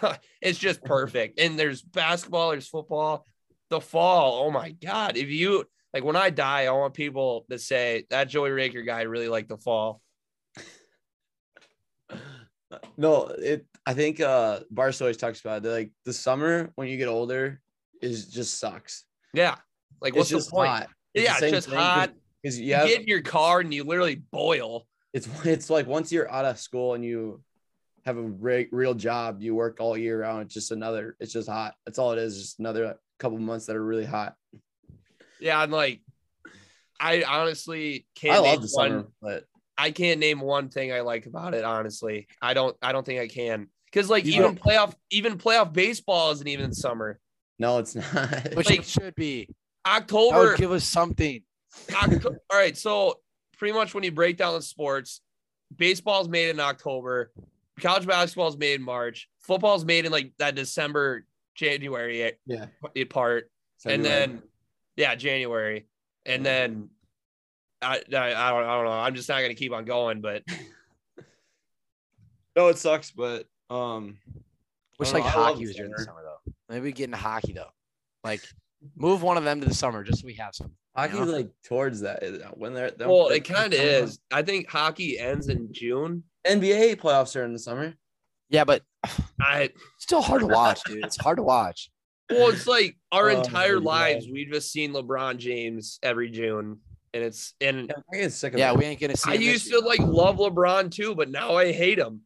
it's 0.40 0.58
just 0.58 0.82
perfect. 0.84 1.40
And 1.40 1.58
there's 1.58 1.82
basketball, 1.82 2.50
there's 2.50 2.68
football. 2.68 3.26
The 3.68 3.80
fall, 3.80 4.44
oh 4.46 4.50
my 4.50 4.70
god! 4.70 5.16
If 5.16 5.28
you 5.28 5.64
like, 5.92 6.04
when 6.04 6.14
I 6.14 6.30
die, 6.30 6.66
I 6.66 6.70
want 6.70 6.94
people 6.94 7.46
to 7.50 7.58
say 7.58 8.04
that 8.10 8.28
Joey 8.28 8.50
Raker 8.50 8.82
guy 8.82 9.02
really 9.02 9.28
liked 9.28 9.48
the 9.48 9.56
fall. 9.56 10.00
no, 12.96 13.26
it. 13.26 13.66
I 13.84 13.94
think 13.94 14.20
uh, 14.20 14.60
Barca 14.70 14.96
always 15.00 15.16
talks 15.16 15.40
about 15.40 15.58
it. 15.58 15.62
They're 15.64 15.72
like 15.72 15.92
the 16.04 16.12
summer 16.12 16.70
when 16.76 16.86
you 16.86 16.96
get 16.96 17.08
older 17.08 17.60
is 18.02 18.28
just 18.28 18.58
sucks. 18.58 19.04
Yeah, 19.32 19.56
like 20.00 20.14
what's 20.14 20.28
just 20.30 20.50
the 20.50 20.56
point? 20.56 20.68
hot. 20.68 20.88
Yeah, 21.14 21.36
it's 21.40 21.50
just 21.50 21.70
hot. 21.70 22.12
because 22.42 22.58
You 22.58 22.66
you 22.66 22.74
have 22.74 22.88
get 22.88 23.00
in 23.02 23.06
your 23.06 23.22
car 23.22 23.60
and 23.60 23.72
you 23.72 23.84
literally 23.84 24.16
boil. 24.30 24.86
it's 25.12 25.28
it's 25.44 25.70
like 25.70 25.86
once 25.86 26.12
you're 26.12 26.30
out 26.30 26.44
of 26.44 26.58
school 26.58 26.94
and 26.94 27.04
you 27.04 27.42
have 28.04 28.16
a 28.18 28.22
re- 28.22 28.68
real 28.70 28.94
job, 28.94 29.42
you 29.42 29.54
work 29.54 29.78
all 29.80 29.96
year 29.96 30.20
round. 30.20 30.42
It's 30.42 30.54
just 30.54 30.70
another. 30.70 31.16
It's 31.20 31.32
just 31.32 31.48
hot. 31.48 31.74
That's 31.84 31.98
all 31.98 32.12
it 32.12 32.18
is. 32.18 32.40
Just 32.40 32.60
another 32.60 32.96
couple 33.18 33.38
months 33.38 33.66
that 33.66 33.76
are 33.76 33.84
really 33.84 34.04
hot. 34.04 34.34
Yeah, 35.40 35.58
I'm 35.60 35.70
like, 35.70 36.00
I 37.00 37.24
honestly 37.24 38.06
can't. 38.14 38.38
I 38.38 38.42
name 38.42 38.52
love 38.52 38.62
the 38.62 38.72
one, 38.74 38.90
summer, 38.90 39.06
but 39.20 39.44
I 39.76 39.90
can't 39.90 40.20
name 40.20 40.40
one 40.40 40.68
thing 40.68 40.92
I 40.92 41.00
like 41.00 41.26
about 41.26 41.54
it. 41.54 41.64
Honestly, 41.64 42.28
I 42.40 42.54
don't. 42.54 42.76
I 42.80 42.92
don't 42.92 43.04
think 43.04 43.20
I 43.20 43.28
can. 43.28 43.68
Because 43.86 44.10
like 44.10 44.24
You 44.24 44.34
even 44.34 44.56
playoff, 44.56 44.94
even 45.10 45.38
playoff 45.38 45.72
baseball 45.72 46.30
isn't 46.32 46.46
even 46.46 46.66
in 46.66 46.72
summer. 46.72 47.18
No, 47.58 47.78
it's 47.78 47.94
not. 47.94 48.54
Which 48.54 48.70
Like, 48.70 48.80
it 48.80 48.86
should 48.86 49.14
be. 49.14 49.48
That 49.84 50.02
October. 50.02 50.50
would 50.50 50.58
give 50.58 50.72
us 50.72 50.84
something. 50.84 51.42
Octo- 51.94 52.36
all 52.50 52.58
right, 52.58 52.76
so 52.76 53.20
pretty 53.58 53.74
much 53.74 53.94
when 53.94 54.04
you 54.04 54.12
break 54.12 54.36
down 54.36 54.54
the 54.54 54.62
sports, 54.62 55.20
baseball's 55.74 56.28
made 56.28 56.50
in 56.50 56.60
October, 56.60 57.32
college 57.80 58.06
basketball's 58.06 58.56
made 58.56 58.74
in 58.74 58.82
March, 58.82 59.28
football's 59.40 59.84
made 59.84 60.06
in 60.06 60.12
like 60.12 60.32
that 60.38 60.54
December, 60.54 61.24
January 61.54 62.32
yeah, 62.46 62.66
part, 63.08 63.50
and 63.84 64.04
then 64.04 64.42
yeah, 64.96 65.14
January, 65.14 65.86
and 66.24 66.44
then 66.44 66.90
I, 67.82 67.96
I 67.96 67.98
I 67.98 68.50
don't 68.50 68.64
I 68.64 68.76
don't 68.76 68.84
know. 68.84 68.90
I'm 68.90 69.14
just 69.14 69.28
not 69.28 69.40
gonna 69.40 69.54
keep 69.54 69.72
on 69.72 69.84
going, 69.84 70.20
but 70.20 70.42
no, 72.56 72.68
it 72.68 72.78
sucks, 72.78 73.10
but 73.10 73.46
um, 73.70 74.18
which 74.96 75.12
like 75.12 75.24
don't 75.24 75.32
know, 75.32 75.38
I 75.38 75.40
love 75.40 75.54
hockey 75.54 75.64
the 75.64 75.68
was 75.68 75.76
during 75.76 75.92
the 75.92 76.02
summer. 76.02 76.22
Summer 76.68 76.72
though. 76.72 76.74
Maybe 76.74 76.84
we 76.84 76.92
get 76.92 77.04
into 77.04 77.16
hockey 77.16 77.52
though. 77.52 77.70
Like 78.24 78.42
move 78.96 79.22
one 79.22 79.36
of 79.36 79.44
them 79.44 79.60
to 79.60 79.66
the 79.68 79.74
summer 79.74 80.04
just 80.04 80.20
so 80.20 80.26
we 80.26 80.34
have 80.34 80.54
some. 80.54 80.70
hockey's 80.96 81.18
know? 81.20 81.24
like 81.24 81.48
towards 81.66 82.00
that 82.00 82.22
uh, 82.22 82.50
when 82.54 82.74
they're, 82.74 82.90
they're 82.90 83.08
well, 83.08 83.28
they're- 83.28 83.38
it 83.38 83.44
kind 83.44 83.72
of 83.72 83.80
is. 83.80 84.18
I 84.32 84.42
think 84.42 84.68
hockey 84.70 85.18
ends 85.18 85.48
in 85.48 85.68
June. 85.72 86.24
NBA 86.46 86.96
playoffs 86.96 87.34
are 87.36 87.44
in 87.44 87.52
the 87.52 87.58
summer. 87.58 87.94
Yeah, 88.50 88.64
but 88.64 88.82
I 89.40 89.62
it's 89.62 89.74
still 89.98 90.22
hard 90.22 90.40
to 90.42 90.46
watch, 90.46 90.80
dude. 90.84 91.04
It's 91.04 91.16
hard 91.16 91.38
to 91.38 91.42
watch. 91.42 91.90
well, 92.30 92.48
it's 92.50 92.66
like 92.66 92.96
our 93.12 93.30
Oh, 93.30 93.40
entire 93.40 93.78
yeah. 93.78 93.84
lives 93.84 94.26
we've 94.30 94.52
just 94.52 94.70
seen 94.70 94.92
LeBron 94.92 95.38
James 95.38 95.98
every 96.02 96.30
June, 96.30 96.78
and 97.12 97.24
it's 97.24 97.54
and 97.60 97.92
I 98.12 98.16
get 98.18 98.32
sick 98.32 98.52
of 98.52 98.58
Yeah, 98.60 98.72
we 98.72 98.84
ain't 98.84 99.00
gonna 99.00 99.16
see. 99.16 99.30
I 99.30 99.34
him 99.34 99.40
this 99.40 99.48
used 99.52 99.70
year. 99.70 99.80
to 99.80 99.86
like 99.86 99.98
love 100.00 100.36
LeBron 100.36 100.90
too, 100.92 101.14
but 101.16 101.28
now 101.30 101.54
I 101.56 101.72
hate 101.72 101.98
him. 101.98 102.20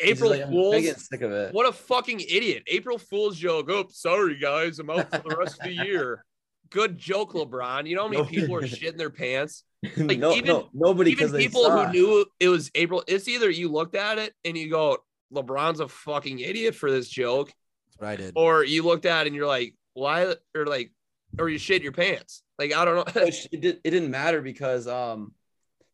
April 0.00 0.30
like, 0.30 0.48
Fools. 0.48 1.08
sick 1.08 1.22
of 1.22 1.32
it. 1.32 1.54
What 1.54 1.68
a 1.68 1.72
fucking 1.72 2.20
idiot. 2.20 2.64
April 2.66 2.98
Fool's 2.98 3.36
joke. 3.36 3.70
Oh, 3.70 3.86
sorry, 3.90 4.38
guys. 4.38 4.78
I'm 4.78 4.90
out 4.90 5.10
for 5.10 5.28
the 5.28 5.36
rest 5.36 5.58
of 5.60 5.64
the 5.64 5.72
year. 5.72 6.24
Good 6.70 6.98
joke, 6.98 7.32
LeBron. 7.32 7.86
You 7.88 7.96
know 7.96 8.02
how 8.02 8.08
many 8.08 8.24
people 8.26 8.56
are 8.56 8.62
shitting 8.62 8.98
their 8.98 9.10
pants? 9.10 9.62
like, 9.96 10.18
no, 10.18 10.32
even- 10.32 10.46
no, 10.46 10.68
nobody 10.74 11.12
Even 11.12 11.32
people 11.32 11.70
who 11.70 11.92
knew 11.92 12.26
it 12.40 12.48
was 12.48 12.70
April. 12.74 13.04
It's 13.06 13.28
either 13.28 13.48
you 13.48 13.70
looked 13.70 13.94
at 13.94 14.18
it 14.18 14.34
and 14.44 14.56
you 14.56 14.68
go, 14.68 14.98
LeBron's 15.32 15.80
a 15.80 15.88
fucking 15.88 16.40
idiot 16.40 16.74
for 16.74 16.90
this 16.90 17.08
joke, 17.08 17.52
That's 17.86 17.98
what 17.98 18.08
I 18.08 18.16
did. 18.16 18.32
or 18.36 18.64
you 18.64 18.82
looked 18.84 19.06
at 19.06 19.22
it 19.22 19.28
and 19.28 19.36
you're 19.36 19.46
like, 19.46 19.74
why? 19.94 20.34
Or 20.54 20.66
like, 20.66 20.92
or 21.38 21.48
you 21.48 21.58
shit 21.58 21.82
your 21.82 21.92
pants. 21.92 22.42
Like, 22.58 22.74
I 22.74 22.84
don't 22.84 22.96
know. 22.96 23.22
it, 23.22 23.48
it, 23.52 23.60
did, 23.60 23.80
it 23.84 23.90
didn't 23.90 24.10
matter 24.10 24.40
because 24.42 24.86
um 24.86 25.32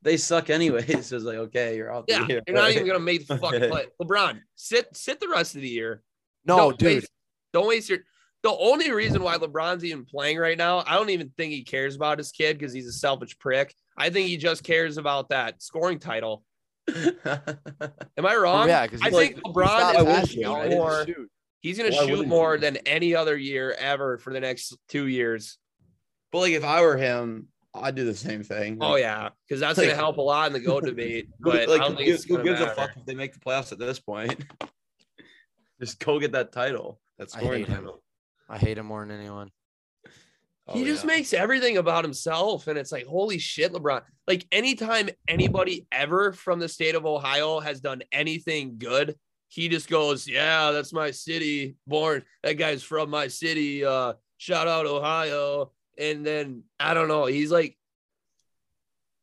they 0.03 0.16
suck 0.16 0.50
anyways. 0.50 1.07
So 1.07 1.16
it's 1.16 1.24
like 1.24 1.36
okay, 1.38 1.76
you're 1.76 1.92
out. 1.92 2.05
yeah, 2.09 2.26
there. 2.26 2.42
you're 2.46 2.57
not 2.57 2.70
even 2.70 2.86
gonna 2.86 2.98
make 3.00 3.26
the 3.28 3.38
fucking 3.38 3.62
Okay. 3.62 3.70
play. 3.70 3.86
LeBron, 4.00 4.40
sit 4.57 4.88
sit 4.96 5.20
the 5.20 5.28
rest 5.28 5.55
of 5.55 5.62
the 5.62 5.68
year. 5.68 6.03
No, 6.44 6.57
Don't 6.57 6.78
dude. 6.78 6.94
waste- 6.96 7.11
don't 7.53 7.68
waste 7.68 7.88
your. 7.88 7.98
The 8.42 8.50
only 8.50 8.90
reason 8.90 9.22
why 9.22 9.36
LeBron's 9.38 9.84
even 9.84 10.05
playing 10.05 10.36
right 10.38 10.59
now, 10.59 10.82
I 10.84 10.94
don't 10.96 11.11
even 11.11 11.30
think 11.36 11.53
he 11.53 11.62
cares 11.62 11.94
about 11.94 12.18
his 12.18 12.32
kid 12.32 12.59
because 12.59 12.72
he's 12.72 12.88
a 12.88 12.92
selfish 12.92 13.38
prick. 13.38 13.72
I 13.96 14.11
think 14.11 14.26
he 14.26 14.36
just 14.36 14.64
cares 14.64 14.96
about 14.96 15.28
that 15.28 15.62
scoring 15.62 16.00
title. 16.00 16.42
Am 16.92 18.26
I 18.26 18.34
wrong? 18.34 18.66
yeah, 18.68 18.84
because 18.86 19.00
I 19.03 19.11
think 19.11 19.36
LeBron 19.42 19.55
Why 19.64 19.90
is 19.92 19.96
wouldn't 19.98 20.07
gonna 20.16 20.26
shoot 20.26 20.46
Right? 20.53 20.70
more. 20.70 21.07
He's 21.61 21.78
gonna 21.78 21.92
Why 21.94 22.07
shoot 22.07 22.26
more 22.26 22.55
you? 22.55 22.61
than 22.61 22.76
any 22.78 23.14
other 23.14 23.36
year 23.36 23.72
ever 23.78 24.18
for 24.18 24.32
the 24.32 24.40
next 24.40 24.76
two 24.88 25.07
years. 25.07 25.59
but 26.32 26.38
like 26.38 26.53
if 26.53 26.64
I 26.64 26.80
were 26.80 26.96
him, 26.96 27.46
I'd 27.75 27.95
do 27.95 28.05
the 28.05 28.14
same 28.14 28.43
thing. 28.43 28.79
Oh 28.81 28.97
yeah, 28.97 29.31
because 29.49 29.61
that's 29.61 29.79
gonna 29.79 29.95
help 29.95 30.18
a 30.18 30.20
lot 30.23 30.47
in 30.49 30.53
the 30.53 30.61
go 30.61 30.81
debate. 30.91 31.29
Who- 31.41 31.51
But 31.53 31.68
like 31.68 31.81
I 31.81 31.85
don't 31.85 31.93
who 31.93 31.97
think 31.99 32.07
gives, 32.09 32.25
it's 32.25 32.29
who 32.31 32.37
gonna 32.45 32.64
a 32.64 32.75
fuck 32.75 32.91
if 32.97 33.05
they 33.07 33.14
make 33.14 33.33
the 33.33 33.41
playoffs 33.41 33.73
at 33.73 33.79
this 33.79 33.99
point? 33.99 34.45
Just 35.81 35.99
go 35.99 36.18
get 36.20 36.33
that 36.33 36.53
title. 36.53 37.01
That 37.18 37.29
I 37.35 37.41
scoring 37.41 37.64
hate 37.64 37.68
him. 37.75 37.91
I 38.49 38.59
hate 38.59 38.79
him 38.79 38.87
more 38.87 39.05
than 39.05 39.18
anyone. 39.18 39.51
he 40.73 40.83
Oh, 40.83 40.85
just 40.85 41.03
yeah. 41.05 41.09
makes 41.09 41.33
everything 41.33 41.77
about 41.79 42.05
himself 42.05 42.66
and 42.68 42.79
it's 42.79 42.93
like 42.93 43.05
holy 43.07 43.39
shit 43.39 43.73
lebron 43.73 44.03
like 44.29 44.47
anytime 44.53 45.09
anybody 45.27 45.87
ever 45.91 46.33
from 46.33 46.61
the 46.61 46.68
state 46.68 46.95
of 46.95 47.05
ohio 47.05 47.59
has 47.59 47.81
done 47.81 48.03
anything 48.12 48.77
good 48.79 49.16
he 49.49 49.68
just 49.68 49.89
goes 49.91 50.29
yeah 50.29 50.70
that's 50.70 50.93
my 50.93 51.11
city 51.11 51.75
born 51.89 52.23
that 52.45 52.55
guy's 52.55 52.83
from 52.85 53.11
my 53.11 53.27
city 53.27 53.85
uh 53.85 54.12
shout 54.39 54.68
out 54.68 54.87
ohio 54.87 55.73
and 56.03 56.26
then 56.26 56.64
i 56.80 56.94
don't 56.94 57.09
know 57.09 57.26
he's 57.26 57.50
like 57.50 57.76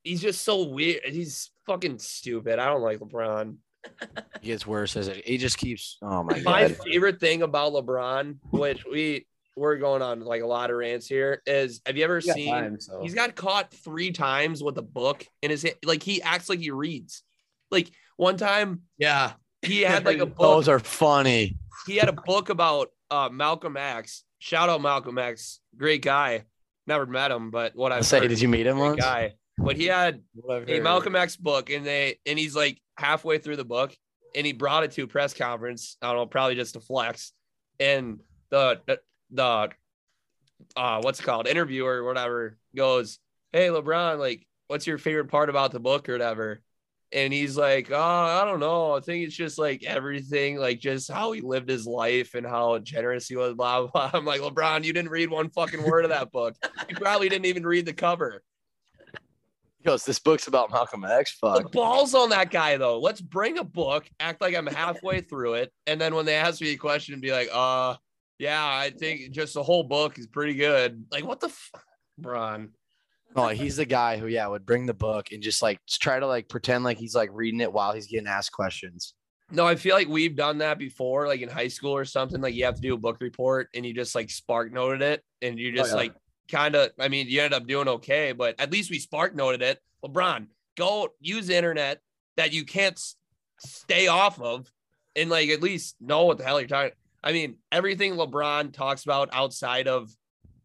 he's 0.04 0.22
just 0.22 0.44
so 0.44 0.64
weird 0.64 1.02
he's 1.06 1.52
fucking 1.66 2.00
stupid 2.00 2.58
i 2.60 2.66
don't 2.66 2.82
like 2.82 3.00
lebron 3.00 3.58
He 4.42 4.48
gets 4.48 4.68
worse 4.68 4.98
as 4.98 5.08
it. 5.08 5.26
He 5.26 5.38
just 5.38 5.58
keeps. 5.58 5.98
Oh 6.02 6.24
my 6.24 6.34
god. 6.34 6.44
my 6.44 6.68
favorite 6.68 7.20
thing 7.20 7.42
about 7.44 7.72
lebron 7.74 8.36
which 8.52 8.84
we 8.86 9.26
we're 9.56 9.78
going 9.78 10.02
on 10.02 10.22
like 10.22 10.42
a 10.42 10.46
lot 10.46 10.70
of 10.70 10.78
rants 10.78 11.08
here 11.08 11.42
is 11.46 11.82
have 11.86 11.98
you 11.98 12.04
ever 12.04 12.18
We 12.18 12.28
got 12.28 12.36
seen 12.36 12.54
time, 12.54 12.80
so. 12.80 13.02
He's 13.02 13.14
got 13.14 13.36
caught 13.36 13.74
three 13.74 14.12
times 14.12 14.64
with 14.64 14.78
a 14.78 14.82
book 14.82 15.26
in 15.42 15.52
his 15.52 15.64
hand. 15.64 15.76
Like 15.84 16.04
he 16.04 16.22
acts 16.22 16.50
like 16.50 16.60
he 16.60 16.72
reads. 16.72 17.24
Like 17.72 17.92
one 18.18 18.38
time 18.38 18.82
yeah. 18.98 19.34
he 19.62 19.82
had 19.82 20.06
like 20.06 20.20
a 20.20 20.26
book. 20.38 20.38
Those 20.40 20.68
are 20.70 20.80
funny. 20.80 21.58
he 21.86 21.98
had 21.98 22.10
a 22.10 22.14
book 22.14 22.50
about 22.50 22.90
uh, 23.12 23.30
Malcolm 23.32 23.78
X. 23.78 24.24
Shout 24.40 24.70
out 24.70 24.82
Malcolm 24.82 25.18
X, 25.18 25.60
great 25.78 26.02
guy. 26.02 26.44
Never 26.90 27.06
met 27.06 27.30
him, 27.30 27.52
but 27.52 27.76
what 27.76 27.92
I 27.92 28.02
say, 28.02 28.28
did 28.28 28.42
you 28.42 28.48
meet 28.48 28.66
him 28.66 28.80
once? 28.80 29.00
guy. 29.00 29.36
But 29.60 29.78
he 29.78 29.86
had 29.86 30.24
What 30.34 30.68
a. 30.68 30.80
Malcolm 30.80 31.16
X 31.16 31.36
book, 31.36 31.70
and 31.70 31.86
they 31.86 32.18
and 32.26 32.40
he's 32.40 32.56
like 32.56 32.82
halfway 32.98 33.38
through 33.38 33.58
the 33.58 33.64
book, 33.64 33.96
and 34.36 34.44
he 34.44 34.54
brought 34.54 34.84
it 34.84 34.92
to 34.94 35.04
a 35.04 35.08
press 35.08 35.36
conference. 35.36 35.98
I 36.02 36.08
don't 36.08 36.16
know, 36.16 36.26
probably 36.26 36.56
just 36.56 36.74
to 36.74 36.80
flex. 36.80 37.32
And 37.80 38.22
the 38.50 38.82
the, 38.88 39.00
the 39.30 39.70
uh 40.76 41.02
what's 41.02 41.20
it 41.20 41.24
called 41.24 41.48
interviewer 41.48 41.98
or 41.98 42.04
whatever 42.04 42.58
goes, 42.76 43.20
"Hey 43.54 43.68
LeBron, 43.68 44.18
like, 44.18 44.48
what's 44.66 44.88
your 44.88 44.98
favorite 44.98 45.30
part 45.30 45.52
about 45.52 45.72
the 45.72 45.80
book 45.80 46.10
or 46.10 46.14
whatever?" 46.14 46.64
And 47.12 47.34
he's 47.34 47.58
like, 47.58 47.90
"Oh, 47.92 47.98
I 47.98 48.46
don't 48.46 48.60
know. 48.60 48.96
I 48.96 49.00
think 49.00 49.26
it's 49.26 49.36
just 49.36 49.58
like 49.58 49.84
everything, 49.84 50.58
like 50.58 50.80
just 50.80 51.12
how 51.12 51.32
he 51.32 51.42
lived 51.42 51.68
his 51.68 51.88
life 51.88 52.36
and 52.36 52.46
how 52.46 52.78
generous 52.80 53.28
he 53.28 53.36
was." 53.36 53.56
Blah 53.56 53.88
blah. 53.94 54.12
I'm 54.14 54.26
like, 54.26 54.42
LeBron, 54.42 54.84
you 54.84 54.94
didn't 54.94 55.10
read 55.10 55.30
one 55.30 55.50
fucking 55.50 55.84
word 55.84 56.06
of 56.06 56.10
that 56.12 56.32
book. 56.32 56.56
You 56.88 56.96
probably 56.96 57.28
didn't 57.30 57.48
even 57.48 57.66
read 57.66 57.86
the 57.88 57.94
cover. 57.94 58.44
He 59.80 59.86
goes, 59.86 60.04
this 60.04 60.20
book's 60.20 60.48
about 60.48 60.72
Malcolm 60.72 61.06
X. 61.06 61.38
The 61.42 61.62
Fuck. 61.62 61.72
balls 61.72 62.14
on 62.14 62.30
that 62.32 62.52
guy 62.52 62.76
though. 62.78 63.00
Let's 63.00 63.22
bring 63.22 63.58
a 63.60 63.64
book, 63.64 64.10
act 64.20 64.42
like 64.42 64.54
I'm 64.54 64.68
halfway 64.68 65.22
through 65.22 65.54
it, 65.56 65.72
and 65.88 66.00
then 66.02 66.14
when 66.16 66.26
they 66.26 66.36
ask 66.36 66.60
me 66.62 66.72
a 66.72 66.78
question, 66.78 67.20
be 67.22 67.32
like, 67.32 67.50
"Uh, 67.52 67.96
yeah, 68.38 68.62
I 68.62 68.90
think 68.92 69.32
just 69.32 69.54
the 69.54 69.64
whole 69.64 69.84
book 69.84 70.20
is 70.20 70.28
pretty 70.28 70.56
good." 70.56 71.06
Like, 71.12 71.24
what 71.26 71.40
the, 71.40 71.48
f- 71.48 71.72
Bron? 72.18 72.72
No, 73.36 73.48
he's 73.50 73.78
the 73.78 73.86
guy 73.86 74.18
who, 74.18 74.28
yeah, 74.28 74.48
would 74.48 74.66
bring 74.66 74.86
the 74.86 74.94
book 74.94 75.32
and 75.32 75.44
just 75.44 75.62
like 75.62 75.80
try 75.88 76.20
to 76.20 76.28
like 76.28 76.50
pretend 76.50 76.84
like 76.84 76.98
he's 76.98 77.16
like 77.16 77.30
reading 77.32 77.62
it 77.62 77.72
while 77.72 77.94
he's 77.94 78.08
getting 78.08 78.28
asked 78.28 78.52
questions. 78.52 79.14
No, 79.52 79.66
I 79.66 79.76
feel 79.76 79.96
like 79.96 80.08
we've 80.08 80.36
done 80.36 80.60
that 80.60 80.78
before, 80.78 81.28
like 81.28 81.42
in 81.42 81.50
high 81.50 81.68
school 81.68 81.96
or 81.96 82.06
something. 82.06 82.42
Like 82.42 82.54
you 82.54 82.66
have 82.66 82.76
to 82.76 82.82
do 82.82 82.94
a 82.94 82.98
book 82.98 83.18
report, 83.20 83.70
and 83.74 83.86
you 83.86 83.94
just 83.94 84.14
like 84.14 84.30
spark 84.30 84.72
noted 84.72 85.02
it, 85.02 85.24
and 85.42 85.58
you 85.60 85.76
just 85.76 85.92
yeah. 85.92 85.98
like 85.98 86.14
kind 86.52 86.76
of. 86.76 86.92
I 87.00 87.08
mean, 87.08 87.28
you 87.28 87.42
ended 87.42 87.60
up 87.60 87.68
doing 87.68 87.88
okay, 87.88 88.32
but 88.32 88.60
at 88.60 88.72
least 88.72 88.92
we 88.92 89.00
spark 89.00 89.36
noted 89.36 89.62
it. 89.62 89.80
LeBron, 90.06 90.48
go 90.78 91.10
use 91.20 91.48
the 91.48 91.56
internet 91.56 92.00
that 92.38 92.54
you 92.54 92.64
can't 92.64 93.00
stay 93.60 94.08
off 94.08 94.40
of, 94.40 94.72
and 95.16 95.30
like 95.30 95.50
at 95.50 95.62
least 95.62 95.96
know 96.00 96.26
what 96.26 96.38
the 96.38 96.44
hell 96.44 96.60
you're 96.60 96.68
talking. 96.68 96.94
I 97.24 97.32
mean, 97.32 97.56
everything 97.72 98.14
LeBron 98.14 98.72
talks 98.72 99.04
about 99.04 99.30
outside 99.34 99.88
of 99.88 100.12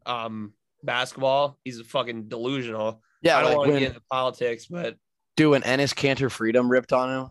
um 0.07 0.53
basketball, 0.85 1.59
he's 1.65 1.81
a 1.81 1.85
fucking 1.85 2.29
delusional. 2.29 3.03
Yeah, 3.23 3.39
I 3.39 3.41
don't 3.43 3.51
like 3.51 3.59
want 3.59 3.73
to 3.73 3.79
get 3.81 3.89
into 3.89 4.03
politics, 4.11 4.67
but 4.67 4.97
dude, 5.37 5.51
when 5.51 5.63
Enes 5.63 5.95
Kanter 5.95 6.31
Freedom 6.31 6.71
ripped 6.71 6.93
on 6.93 7.11
him. 7.11 7.31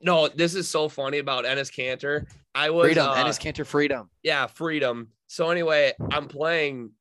no, 0.00 0.28
this 0.28 0.54
is 0.54 0.68
so 0.68 0.88
funny 0.88 1.18
about 1.18 1.44
Enes 1.44 1.70
Kanter. 1.70 2.26
I 2.54 2.70
was 2.70 2.86
Freedom, 2.86 3.06
uh, 3.06 3.16
Enes 3.16 3.40
Kanter 3.40 3.66
Freedom. 3.66 4.10
yeah, 4.22 4.46
freedom. 4.46 5.08
So 5.26 5.50
anyway, 5.50 5.92
I'm 6.10 6.28
playing 6.28 6.92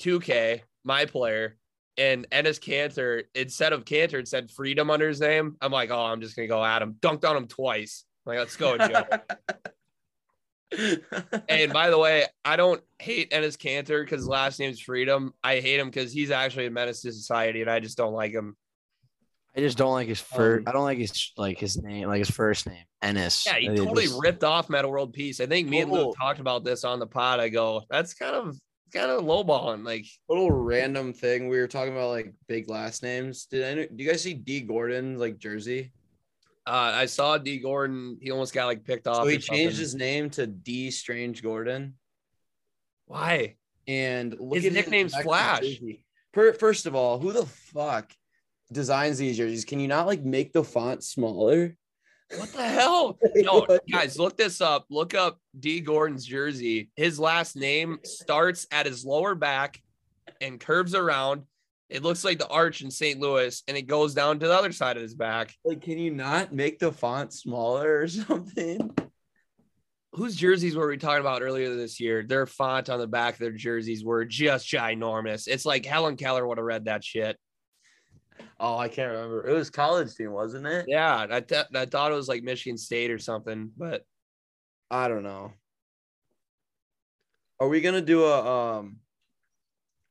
2K, 0.00 0.60
my 0.84 1.06
player, 1.06 1.56
and 1.96 2.28
Enes 2.30 2.60
Kanter, 2.60 3.24
instead 3.34 3.72
of 3.72 3.84
Kanter, 3.84 4.14
it 4.14 4.28
said 4.28 4.50
freedom 4.50 4.90
under 4.90 5.08
his 5.08 5.20
name. 5.20 5.56
I'm 5.60 5.72
like, 5.72 5.90
oh, 5.90 6.00
I'm 6.00 6.20
just 6.20 6.36
gonna 6.36 6.48
go 6.48 6.64
at 6.64 6.82
him. 6.82 6.96
Dunked 7.00 7.28
on 7.28 7.36
him 7.36 7.46
twice. 7.46 8.04
I'm 8.26 8.30
like, 8.30 8.38
let's 8.40 8.56
go, 8.56 8.76
Joe. 8.78 9.04
and 11.48 11.72
by 11.72 11.90
the 11.90 11.98
way, 11.98 12.24
I 12.44 12.56
don't 12.56 12.82
hate 12.98 13.30
Enes 13.30 13.56
Kanter 13.56 14.04
because 14.04 14.20
his 14.20 14.28
last 14.28 14.58
name's 14.58 14.80
Freedom. 14.80 15.32
I 15.42 15.60
hate 15.60 15.78
him 15.80 15.88
because 15.90 16.12
he's 16.12 16.30
actually 16.30 16.66
a 16.66 16.70
menace 16.70 17.02
to 17.02 17.12
society, 17.12 17.60
and 17.62 17.70
I 17.70 17.80
just 17.80 17.96
don't 17.96 18.12
like 18.12 18.32
him. 18.32 18.56
I 19.56 19.60
just 19.60 19.78
don't 19.78 19.92
like 19.92 20.08
his 20.08 20.20
first. 20.20 20.66
Um, 20.66 20.68
I 20.68 20.72
don't 20.72 20.82
like 20.84 20.98
his 20.98 21.32
like 21.36 21.58
his 21.58 21.80
name, 21.80 22.08
like 22.08 22.18
his 22.18 22.30
first 22.30 22.66
name, 22.66 22.84
Enes. 23.02 23.46
Yeah, 23.46 23.54
he 23.56 23.66
It 23.68 23.76
totally 23.76 24.04
just- 24.04 24.20
ripped 24.20 24.42
off 24.44 24.68
Metta 24.68 24.88
World 24.88 25.12
Peace. 25.12 25.40
I 25.40 25.46
think 25.46 25.68
me 25.68 25.80
and 25.80 25.92
Luke 25.92 26.16
talked 26.20 26.40
about 26.40 26.64
this 26.64 26.84
on 26.84 26.98
the 26.98 27.06
pod. 27.06 27.38
I 27.40 27.48
go, 27.50 27.82
that's 27.88 28.14
kind 28.14 28.34
of 28.34 28.58
kind 28.92 29.10
of 29.10 29.22
lowballing. 29.24 29.84
Like, 29.84 30.06
little 30.28 30.50
random 30.50 31.12
thing. 31.12 31.48
We 31.48 31.58
were 31.58 31.68
talking 31.68 31.92
about 31.92 32.10
like 32.10 32.32
big 32.48 32.68
last 32.68 33.02
names. 33.02 33.46
Did 33.46 33.62
any, 33.62 33.86
do 33.86 34.02
you 34.02 34.10
guys 34.10 34.22
see 34.22 34.34
Dee 34.34 34.60
Gordon 34.60 35.18
like 35.18 35.38
jersey? 35.38 35.92
Uh, 36.66 36.92
I 36.94 37.06
saw 37.06 37.36
Dee 37.36 37.58
Gordon. 37.58 38.18
He 38.20 38.30
almost 38.30 38.54
got 38.54 38.66
like 38.66 38.84
picked 38.84 39.06
off. 39.06 39.24
So 39.24 39.26
he 39.26 39.38
changed 39.38 39.78
his 39.78 39.94
name 39.94 40.30
to 40.30 40.46
Dee 40.46 40.90
Strange 40.90 41.42
Gordon. 41.42 41.94
Why? 43.06 43.56
And 43.86 44.34
look 44.38 44.58
at 44.58 44.64
His 44.64 44.72
nickname's 44.72 45.14
Flash. 45.14 45.80
first 46.32 46.86
of 46.86 46.94
all, 46.94 47.18
who 47.18 47.32
the 47.32 47.44
fuck 47.44 48.10
designs 48.72 49.18
these 49.18 49.36
jerseys? 49.36 49.64
Can 49.66 49.78
you 49.78 49.88
not 49.88 50.06
like 50.06 50.22
make 50.22 50.52
the 50.52 50.64
font 50.64 51.04
smaller? 51.04 51.76
What 52.36 52.52
the 52.52 52.66
hell? 52.66 53.18
No, 53.36 53.66
guys, 53.90 54.18
look 54.18 54.38
this 54.38 54.60
up. 54.60 54.86
Look 54.88 55.14
up 55.14 55.38
Dee 55.58 55.80
Gordon's 55.80 56.24
jersey. 56.24 56.90
His 56.96 57.18
last 57.18 57.56
name 57.56 57.98
starts 58.04 58.66
at 58.70 58.86
his 58.86 59.04
lower 59.04 59.34
back 59.34 59.80
and 60.40 60.58
curves 60.58 60.94
around. 60.94 61.42
It 61.90 62.02
looks 62.02 62.24
like 62.24 62.38
the 62.38 62.48
arch 62.48 62.82
in 62.82 62.90
St. 62.90 63.20
Louis, 63.20 63.62
and 63.68 63.76
it 63.76 63.82
goes 63.82 64.14
down 64.14 64.38
to 64.38 64.46
the 64.46 64.54
other 64.54 64.72
side 64.72 64.96
of 64.96 65.02
his 65.02 65.14
back. 65.14 65.54
Like, 65.64 65.82
can 65.82 65.98
you 65.98 66.10
not 66.10 66.52
make 66.52 66.78
the 66.78 66.92
font 66.92 67.32
smaller 67.32 68.00
or 68.00 68.08
something? 68.08 68.90
Whose 70.12 70.36
jerseys 70.36 70.76
were 70.76 70.88
we 70.88 70.96
talking 70.96 71.20
about 71.20 71.42
earlier 71.42 71.74
this 71.74 72.00
year? 72.00 72.22
Their 72.22 72.46
font 72.46 72.88
on 72.88 73.00
the 73.00 73.06
back 73.06 73.34
of 73.34 73.40
their 73.40 73.50
jerseys 73.50 74.04
were 74.04 74.24
just 74.24 74.66
ginormous. 74.66 75.48
It's 75.48 75.66
like 75.66 75.84
Helen 75.84 76.16
Keller 76.16 76.46
would 76.46 76.58
have 76.58 76.64
read 76.64 76.84
that 76.84 77.04
shit. 77.04 77.36
Oh, 78.58 78.76
I 78.76 78.88
can't 78.88 79.12
remember. 79.12 79.46
It 79.46 79.52
was 79.52 79.70
college 79.70 80.14
team, 80.14 80.30
wasn't 80.30 80.66
it? 80.66 80.86
Yeah, 80.88 81.26
I, 81.28 81.40
th- 81.40 81.66
I 81.74 81.86
thought 81.86 82.12
it 82.12 82.16
was 82.16 82.28
like 82.28 82.42
Michigan 82.42 82.78
State 82.78 83.10
or 83.10 83.18
something, 83.18 83.70
but 83.76 84.02
I 84.90 85.08
don't 85.08 85.24
know. 85.24 85.52
Are 87.60 87.68
we 87.68 87.80
gonna 87.80 88.00
do 88.00 88.24
a 88.24 88.78
um 88.78 88.96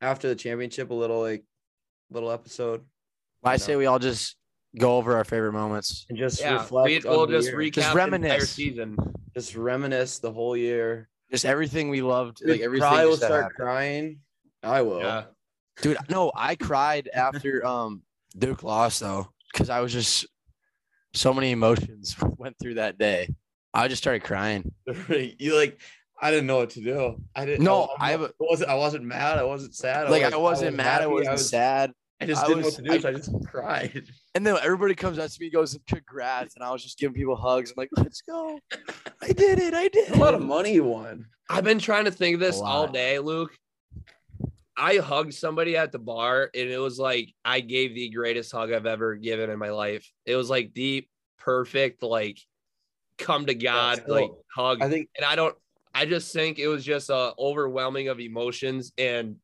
after 0.01 0.27
the 0.27 0.35
championship 0.35 0.89
a 0.89 0.93
little 0.93 1.21
like 1.21 1.45
little 2.13 2.31
episode 2.31 2.81
I 3.43 3.53
No. 3.53 3.57
say 3.57 3.75
we 3.75 3.85
all 3.87 3.99
just 3.99 4.37
go 4.79 4.97
over 4.97 5.17
our 5.17 5.23
favorite 5.25 5.51
moments. 5.53 6.05
and 6.09 6.17
just 6.17 6.39
Yeah, 6.39 6.53
reflect. 6.53 6.85
we, 6.87 6.99
we'll 7.09 7.27
just 7.27 7.49
year. 7.49 7.57
recap 7.57 7.73
Just 7.73 7.75
the 7.75 7.91
entire 7.91 7.97
reminisce. 8.11 8.49
season. 8.51 8.97
just 9.35 9.55
reminisce 9.55 10.19
the 10.19 10.31
whole 10.31 10.55
year. 10.55 11.09
Just 11.31 11.43
everything 11.45 11.89
we 11.89 12.01
loved, 12.01 12.37
Dude, 12.37 12.49
like 12.51 12.61
everything. 12.61 12.81
probably 12.87 13.05
will 13.05 13.11
just 13.13 13.23
start 13.23 13.41
happened. 13.43 13.57
crying. 13.57 14.19
I 14.61 14.81
will. 14.83 14.99
Yeah. 15.01 15.23
Dude, 15.81 15.97
no, 16.09 16.31
I 16.35 16.55
cried 16.55 17.09
after 17.13 17.65
um 17.65 18.03
Duke 18.37 18.63
lost 18.63 18.99
though, 19.01 19.27
because 19.51 19.69
I 19.69 19.79
was 19.81 19.91
just 19.91 20.25
so 21.13 21.33
many 21.33 21.51
emotions 21.51 22.15
went 22.37 22.55
through 22.61 22.75
that 22.75 22.97
day. 22.97 23.29
I 23.73 23.87
just 23.87 24.01
started 24.03 24.23
crying. 24.23 24.71
you 25.09 25.55
like 25.57 25.79
I 26.21 26.31
didn't 26.31 26.47
know 26.47 26.57
what 26.57 26.69
to 26.71 26.81
do. 26.81 27.21
I 27.35 27.45
didn't 27.45 27.63
No, 27.65 27.85
know. 27.85 27.89
I 27.99 28.11
have 28.11 28.21
a- 28.21 28.25
I 28.27 28.31
wasn't 28.39 28.69
I 28.69 28.75
wasn't 28.75 29.03
mad. 29.03 29.37
I 29.39 29.43
wasn't 29.43 29.75
sad. 29.75 30.09
Like 30.09 30.23
was- 30.23 30.33
I 30.33 30.37
wasn't 30.37 30.71
was 30.71 30.77
mad, 30.77 31.01
I 31.01 31.07
wasn't 31.07 31.31
was- 31.33 31.49
sad. 31.49 31.91
I 32.21 32.25
just 32.25 32.43
I 32.43 32.47
didn't 32.47 32.63
was- 32.65 32.79
know 32.79 32.83
what 32.93 32.93
to 32.93 32.99
do, 33.01 33.07
I- 33.07 33.11
so 33.21 33.31
I 33.33 33.37
just 33.37 33.47
cried. 33.47 34.03
And 34.35 34.45
then 34.45 34.57
everybody 34.61 34.95
comes 34.95 35.19
up 35.19 35.29
to 35.29 35.37
me, 35.39 35.47
and 35.47 35.53
goes, 35.53 35.77
"Congrats!" 35.87 36.55
And 36.55 36.63
I 36.63 36.71
was 36.71 36.83
just 36.83 36.97
giving 36.97 37.13
people 37.15 37.35
hugs. 37.35 37.71
I'm 37.71 37.75
like, 37.77 37.89
"Let's 37.97 38.21
go! 38.21 38.59
I 39.21 39.27
did 39.33 39.59
it! 39.59 39.73
I 39.73 39.87
did 39.89 40.09
a 40.11 40.17
lot 40.17 40.33
of 40.33 40.41
money 40.41 40.73
you 40.73 40.83
won. 40.85 41.25
I've 41.49 41.63
been 41.63 41.79
trying 41.79 42.05
to 42.05 42.11
think 42.11 42.35
of 42.35 42.39
this 42.39 42.59
all 42.61 42.87
day, 42.87 43.19
Luke. 43.19 43.51
I 44.75 44.97
hugged 44.97 45.33
somebody 45.35 45.77
at 45.77 45.91
the 45.91 45.99
bar, 45.99 46.49
and 46.55 46.69
it 46.69 46.79
was 46.79 46.97
like 46.97 47.33
I 47.45 47.59
gave 47.59 47.93
the 47.93 48.09
greatest 48.09 48.51
hug 48.51 48.71
I've 48.71 48.85
ever 48.87 49.15
given 49.15 49.49
in 49.49 49.59
my 49.59 49.69
life. 49.69 50.09
It 50.25 50.35
was 50.35 50.49
like 50.49 50.73
the 50.73 51.07
perfect, 51.37 52.01
like 52.01 52.39
come 53.17 53.45
to 53.45 53.53
God, 53.53 54.01
so 54.05 54.11
like 54.13 54.31
hug. 54.55 54.81
I 54.81 54.89
think 54.89 55.09
and 55.15 55.25
I 55.25 55.35
don't. 55.35 55.55
I 55.93 56.05
just 56.05 56.33
think 56.33 56.57
it 56.57 56.67
was 56.67 56.83
just 56.83 57.11
a 57.11 57.33
overwhelming 57.37 58.07
of 58.07 58.19
emotions, 58.19 58.93
and 58.97 59.35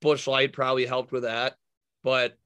Busch 0.00 0.26
Light 0.26 0.52
probably 0.54 0.86
helped 0.86 1.12
with 1.12 1.24
that. 1.24 1.54
But 2.02 2.36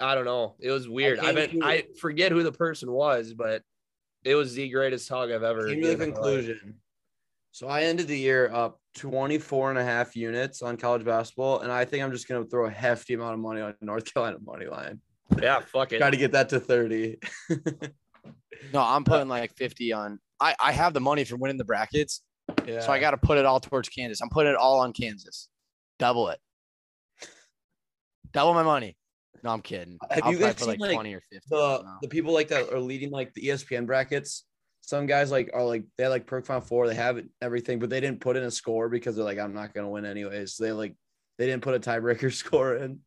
I 0.00 0.14
don't 0.14 0.24
know. 0.24 0.54
It 0.60 0.70
was 0.70 0.88
weird. 0.88 1.18
I, 1.18 1.32
came 1.32 1.34
bet 1.34 1.50
I 1.62 1.84
forget 1.98 2.32
who 2.32 2.42
the 2.42 2.52
person 2.52 2.90
was, 2.90 3.32
but 3.32 3.62
it 4.24 4.34
was 4.34 4.54
the 4.54 4.68
greatest 4.68 5.08
hug 5.08 5.30
I've 5.30 5.42
ever. 5.42 5.68
came 5.68 5.80
to 5.80 5.86
the 5.86 5.92
given 5.92 6.08
in 6.08 6.14
my 6.14 6.20
life. 6.20 6.34
conclusion. 6.34 6.74
So 7.52 7.68
I 7.68 7.82
ended 7.84 8.06
the 8.08 8.18
year 8.18 8.50
up 8.52 8.80
24 8.96 9.70
and 9.70 9.78
a 9.78 9.84
half 9.84 10.14
units 10.14 10.60
on 10.60 10.76
college 10.76 11.04
basketball, 11.04 11.60
and 11.60 11.72
I 11.72 11.84
think 11.84 12.04
I'm 12.04 12.12
just 12.12 12.28
gonna 12.28 12.44
throw 12.44 12.66
a 12.66 12.70
hefty 12.70 13.14
amount 13.14 13.34
of 13.34 13.40
money 13.40 13.60
on 13.60 13.74
North 13.80 14.12
Carolina 14.12 14.38
money 14.44 14.66
line. 14.66 15.00
Yeah, 15.40 15.60
fuck 15.60 15.92
it. 15.92 15.98
Try 15.98 16.10
to 16.10 16.16
get 16.16 16.32
that 16.32 16.48
to 16.50 16.60
30. 16.60 17.18
No, 18.72 18.80
I'm 18.80 19.04
putting 19.04 19.28
like 19.28 19.54
50 19.54 19.92
on. 19.92 20.18
I 20.40 20.54
I 20.60 20.72
have 20.72 20.94
the 20.94 21.00
money 21.00 21.24
for 21.24 21.36
winning 21.36 21.56
the 21.56 21.64
brackets, 21.64 22.22
yeah. 22.66 22.80
so 22.80 22.92
I 22.92 22.98
got 22.98 23.12
to 23.12 23.16
put 23.16 23.38
it 23.38 23.44
all 23.44 23.60
towards 23.60 23.88
Kansas. 23.88 24.20
I'm 24.20 24.28
putting 24.28 24.52
it 24.52 24.56
all 24.56 24.80
on 24.80 24.92
Kansas. 24.92 25.48
Double 25.98 26.28
it. 26.28 26.38
Double 28.32 28.54
my 28.54 28.62
money. 28.62 28.96
No, 29.42 29.50
I'm 29.50 29.60
kidding. 29.62 29.98
Uh, 30.02 30.14
have 30.14 30.24
I'll 30.24 30.32
you 30.32 30.38
guys 30.38 30.54
put 30.54 30.66
like 30.68 30.78
seen, 30.78 30.88
like, 30.88 30.94
20 30.94 31.14
or 31.14 31.20
50. 31.20 31.38
The 31.50 31.84
the 32.02 32.08
people 32.08 32.32
like 32.32 32.48
that 32.48 32.72
are 32.72 32.80
leading 32.80 33.10
like 33.10 33.32
the 33.34 33.42
ESPN 33.48 33.86
brackets. 33.86 34.44
Some 34.80 35.06
guys 35.06 35.30
like 35.30 35.50
are 35.52 35.64
like 35.64 35.84
they 35.96 36.04
had 36.04 36.10
like 36.10 36.26
perk 36.26 36.46
final 36.46 36.60
four, 36.62 36.86
they 36.88 36.94
have 36.94 37.16
it, 37.18 37.26
everything, 37.42 37.78
but 37.78 37.90
they 37.90 38.00
didn't 38.00 38.20
put 38.20 38.36
in 38.36 38.44
a 38.44 38.50
score 38.50 38.88
because 38.88 39.16
they're 39.16 39.24
like, 39.24 39.38
I'm 39.38 39.54
not 39.54 39.74
gonna 39.74 39.90
win 39.90 40.04
anyways. 40.04 40.54
So 40.54 40.64
they 40.64 40.72
like 40.72 40.94
they 41.38 41.46
didn't 41.46 41.62
put 41.62 41.74
a 41.74 41.80
tiebreaker 41.80 42.32
score 42.32 42.76
in. 42.76 43.00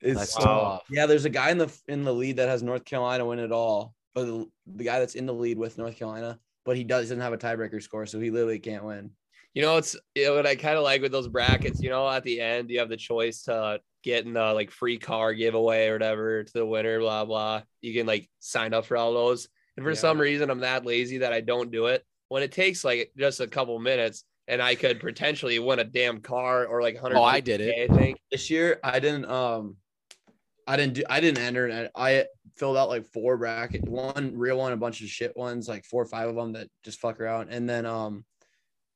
It's 0.00 0.18
That's 0.18 0.32
so- 0.34 0.40
tough. 0.40 0.82
yeah, 0.90 1.06
there's 1.06 1.24
a 1.24 1.30
guy 1.30 1.50
in 1.50 1.58
the 1.58 1.72
in 1.88 2.02
the 2.04 2.12
lead 2.14 2.36
that 2.38 2.48
has 2.48 2.62
North 2.62 2.84
Carolina 2.84 3.24
win 3.24 3.38
it 3.38 3.52
all, 3.52 3.94
but 4.14 4.24
the, 4.24 4.46
the 4.66 4.84
guy 4.84 4.98
that's 4.98 5.14
in 5.14 5.26
the 5.26 5.34
lead 5.34 5.58
with 5.58 5.78
North 5.78 5.96
Carolina, 5.96 6.38
but 6.64 6.76
he 6.76 6.82
doesn't 6.84 7.20
have 7.20 7.32
a 7.32 7.38
tiebreaker 7.38 7.80
score, 7.82 8.06
so 8.06 8.18
he 8.18 8.30
literally 8.30 8.58
can't 8.58 8.84
win. 8.84 9.10
You 9.54 9.62
know, 9.62 9.76
it's 9.76 9.96
you 10.14 10.24
know, 10.26 10.36
what 10.36 10.46
I 10.46 10.56
kind 10.56 10.76
of 10.78 10.82
like 10.82 11.02
with 11.02 11.12
those 11.12 11.28
brackets. 11.28 11.82
You 11.82 11.90
know, 11.90 12.08
at 12.08 12.22
the 12.22 12.40
end, 12.40 12.70
you 12.70 12.78
have 12.78 12.88
the 12.88 12.96
choice 12.96 13.42
to 13.42 13.80
get 14.02 14.24
in 14.24 14.32
the 14.32 14.52
like 14.54 14.70
free 14.70 14.98
car 14.98 15.34
giveaway 15.34 15.88
or 15.88 15.92
whatever 15.94 16.42
to 16.42 16.52
the 16.52 16.66
winner. 16.66 16.98
Blah 17.00 17.24
blah. 17.26 17.62
You 17.80 17.92
can 17.92 18.06
like 18.06 18.28
sign 18.40 18.72
up 18.74 18.86
for 18.86 18.96
all 18.96 19.12
those. 19.12 19.48
And 19.76 19.84
for 19.84 19.90
Yeah. 19.90 19.96
some 19.96 20.20
reason, 20.20 20.50
I'm 20.50 20.60
that 20.60 20.84
lazy 20.86 21.18
that 21.18 21.32
I 21.32 21.40
don't 21.40 21.70
do 21.70 21.86
it. 21.86 22.04
When 22.28 22.42
it 22.42 22.52
takes 22.52 22.82
like 22.84 23.12
just 23.16 23.40
a 23.40 23.46
couple 23.46 23.78
minutes, 23.78 24.24
and 24.48 24.62
I 24.62 24.74
could 24.74 25.00
potentially 25.00 25.58
win 25.58 25.78
a 25.78 25.84
damn 25.84 26.20
car 26.20 26.66
or 26.66 26.80
like 26.82 26.98
hundred. 26.98 27.18
Oh, 27.18 27.22
I 27.22 27.40
did 27.40 27.60
it. 27.60 27.90
I 27.90 27.94
think. 27.94 28.18
This 28.30 28.48
year 28.50 28.80
I 28.82 29.00
didn't 29.00 29.26
um 29.26 29.76
I 30.66 30.76
didn't 30.76 30.94
do 30.94 31.02
I 31.10 31.20
didn't 31.20 31.44
enter 31.44 31.66
and 31.66 31.90
I 31.94 32.26
filled 32.56 32.76
out 32.76 32.88
like 32.88 33.04
four 33.06 33.36
bracket, 33.36 33.86
one 33.86 34.36
real 34.36 34.56
one, 34.58 34.72
a 34.72 34.76
bunch 34.76 35.02
of 35.02 35.08
shit 35.08 35.36
ones, 35.36 35.68
like 35.68 35.84
four 35.84 36.02
or 36.02 36.06
five 36.06 36.28
of 36.28 36.36
them 36.36 36.52
that 36.54 36.68
just 36.84 37.00
fuck 37.00 37.20
around. 37.20 37.50
And 37.50 37.68
then 37.68 37.84
um 37.86 38.24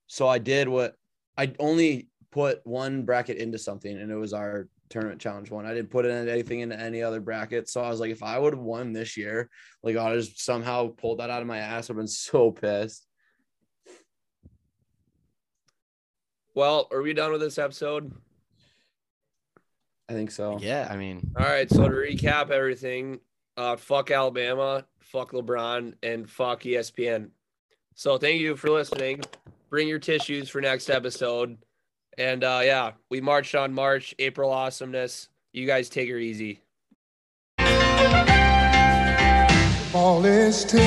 so 0.07 0.29
I 0.29 0.39
did 0.39 0.69
what 0.69 0.95
I 1.37 1.53
only 1.59 2.09
put 2.31 2.61
one 2.67 3.05
bracket 3.05 3.39
into 3.39 3.59
something 3.59 3.97
and 3.99 4.11
it 4.11 4.17
was 4.17 4.33
our 4.33 4.69
tournament 4.89 5.21
challenge 5.21 5.51
one. 5.51 5.67
I 5.67 5.75
didn't 5.75 5.91
put 5.91 6.07
anything 6.07 6.61
into 6.61 6.79
any 6.79 7.03
other 7.03 7.21
bracket. 7.21 7.69
So 7.69 7.83
I 7.83 7.89
was 7.89 8.01
like, 8.01 8.11
if 8.11 8.23
I 8.23 8.39
would 8.39 8.55
have 8.55 8.63
won 8.63 8.93
this 8.93 9.17
year, 9.17 9.51
like 9.83 9.97
I 9.97 10.15
just 10.15 10.45
somehow 10.45 10.89
pulled 10.89 11.19
that 11.19 11.31
out 11.31 11.43
of 11.43 11.49
my 11.49 11.59
ass, 11.59 11.91
I've 11.91 11.97
been 11.97 12.07
so 12.07 12.51
pissed. 12.51 13.07
Well, 16.55 16.89
are 16.91 17.03
we 17.03 17.13
done 17.13 17.33
with 17.33 17.41
this 17.41 17.59
episode? 17.59 18.13
I 20.09 20.13
think 20.13 20.31
so. 20.31 20.59
Yeah, 20.61 20.87
I 20.91 20.97
mean, 20.97 21.33
All 21.37 21.45
right. 21.45 21.69
So 21.69 21.89
to 21.89 21.95
recap 21.95 22.51
everything, 22.51 23.19
uh, 23.57 23.77
fuck 23.77 24.11
Alabama, 24.11 24.87
fuck 25.01 25.33
LeBron, 25.33 25.95
and 26.03 26.31
fuck 26.31 26.63
ESPN. 26.63 27.31
So 27.95 28.17
thank 28.17 28.41
you 28.41 28.57
for 28.57 28.71
listening. 28.71 29.23
Bring 29.77 29.89
your 29.89 29.99
tissues 29.99 30.49
for 30.49 30.63
next 30.63 30.89
episode. 30.89 31.59
And 32.17 32.43
uh, 32.43 32.63
yeah, 32.65 32.93
we 33.11 33.21
marched 33.21 33.55
on 33.55 33.75
March, 33.75 34.15
April 34.19 34.51
awesomeness. 34.51 35.29
You 35.53 35.67
guys 35.67 35.91
take 35.91 36.09
her 36.09 36.17
easy. 36.17 36.63
Ball 39.93 40.25
is 40.25 40.65
tipped. 40.65 40.83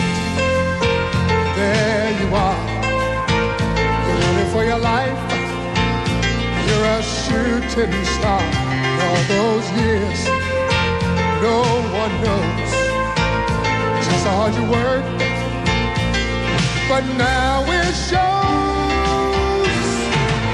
There 1.56 2.20
you 2.20 2.34
are. 2.34 2.58
You're 4.08 4.18
running 4.26 4.52
for 4.52 4.64
your 4.66 4.80
life. 4.80 5.22
You're 6.66 6.86
a 6.86 7.04
shooting 7.04 8.06
star. 8.18 8.42
All 8.42 9.24
those 9.30 9.70
years, 9.84 10.26
no 11.46 11.62
one 11.94 12.14
knows 12.24 12.72
just 14.04 14.26
how 14.26 14.50
hard 14.50 14.56
you 14.56 14.66
work. 14.72 15.06
But 16.90 17.06
now 17.20 17.69
shows 17.96 18.22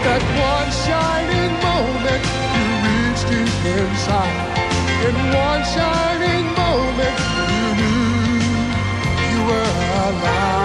that 0.08 0.24
one 0.40 0.72
shining 0.86 1.52
moment 1.68 2.24
you 2.56 2.66
reached 2.88 3.28
deep 3.28 3.64
inside. 3.76 4.40
In 5.04 5.16
one 5.36 5.64
shining 5.76 6.46
moment, 6.56 7.18
you 7.52 7.66
knew 7.76 8.40
you 9.32 9.40
were 9.50 9.76
alive. 10.08 10.56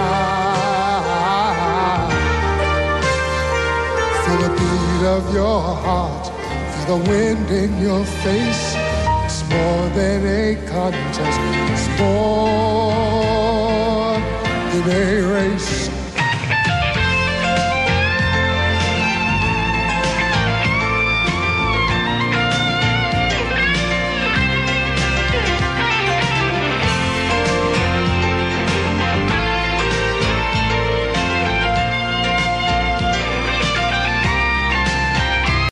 Feel 4.23 4.39
the 4.47 4.51
beat 4.55 5.03
of 5.17 5.23
your 5.33 5.61
heart, 5.83 6.25
feel 6.71 6.87
the 6.95 7.01
wind 7.09 7.47
in 7.51 7.71
your 7.81 8.03
face. 8.23 8.65
It's 9.25 9.43
more 9.49 9.85
than 9.89 10.19
a 10.25 10.55
contest, 10.71 11.39
it's 11.71 11.87
more 11.99 12.91
than 14.71 14.83
a 14.89 15.21
race. 15.33 15.90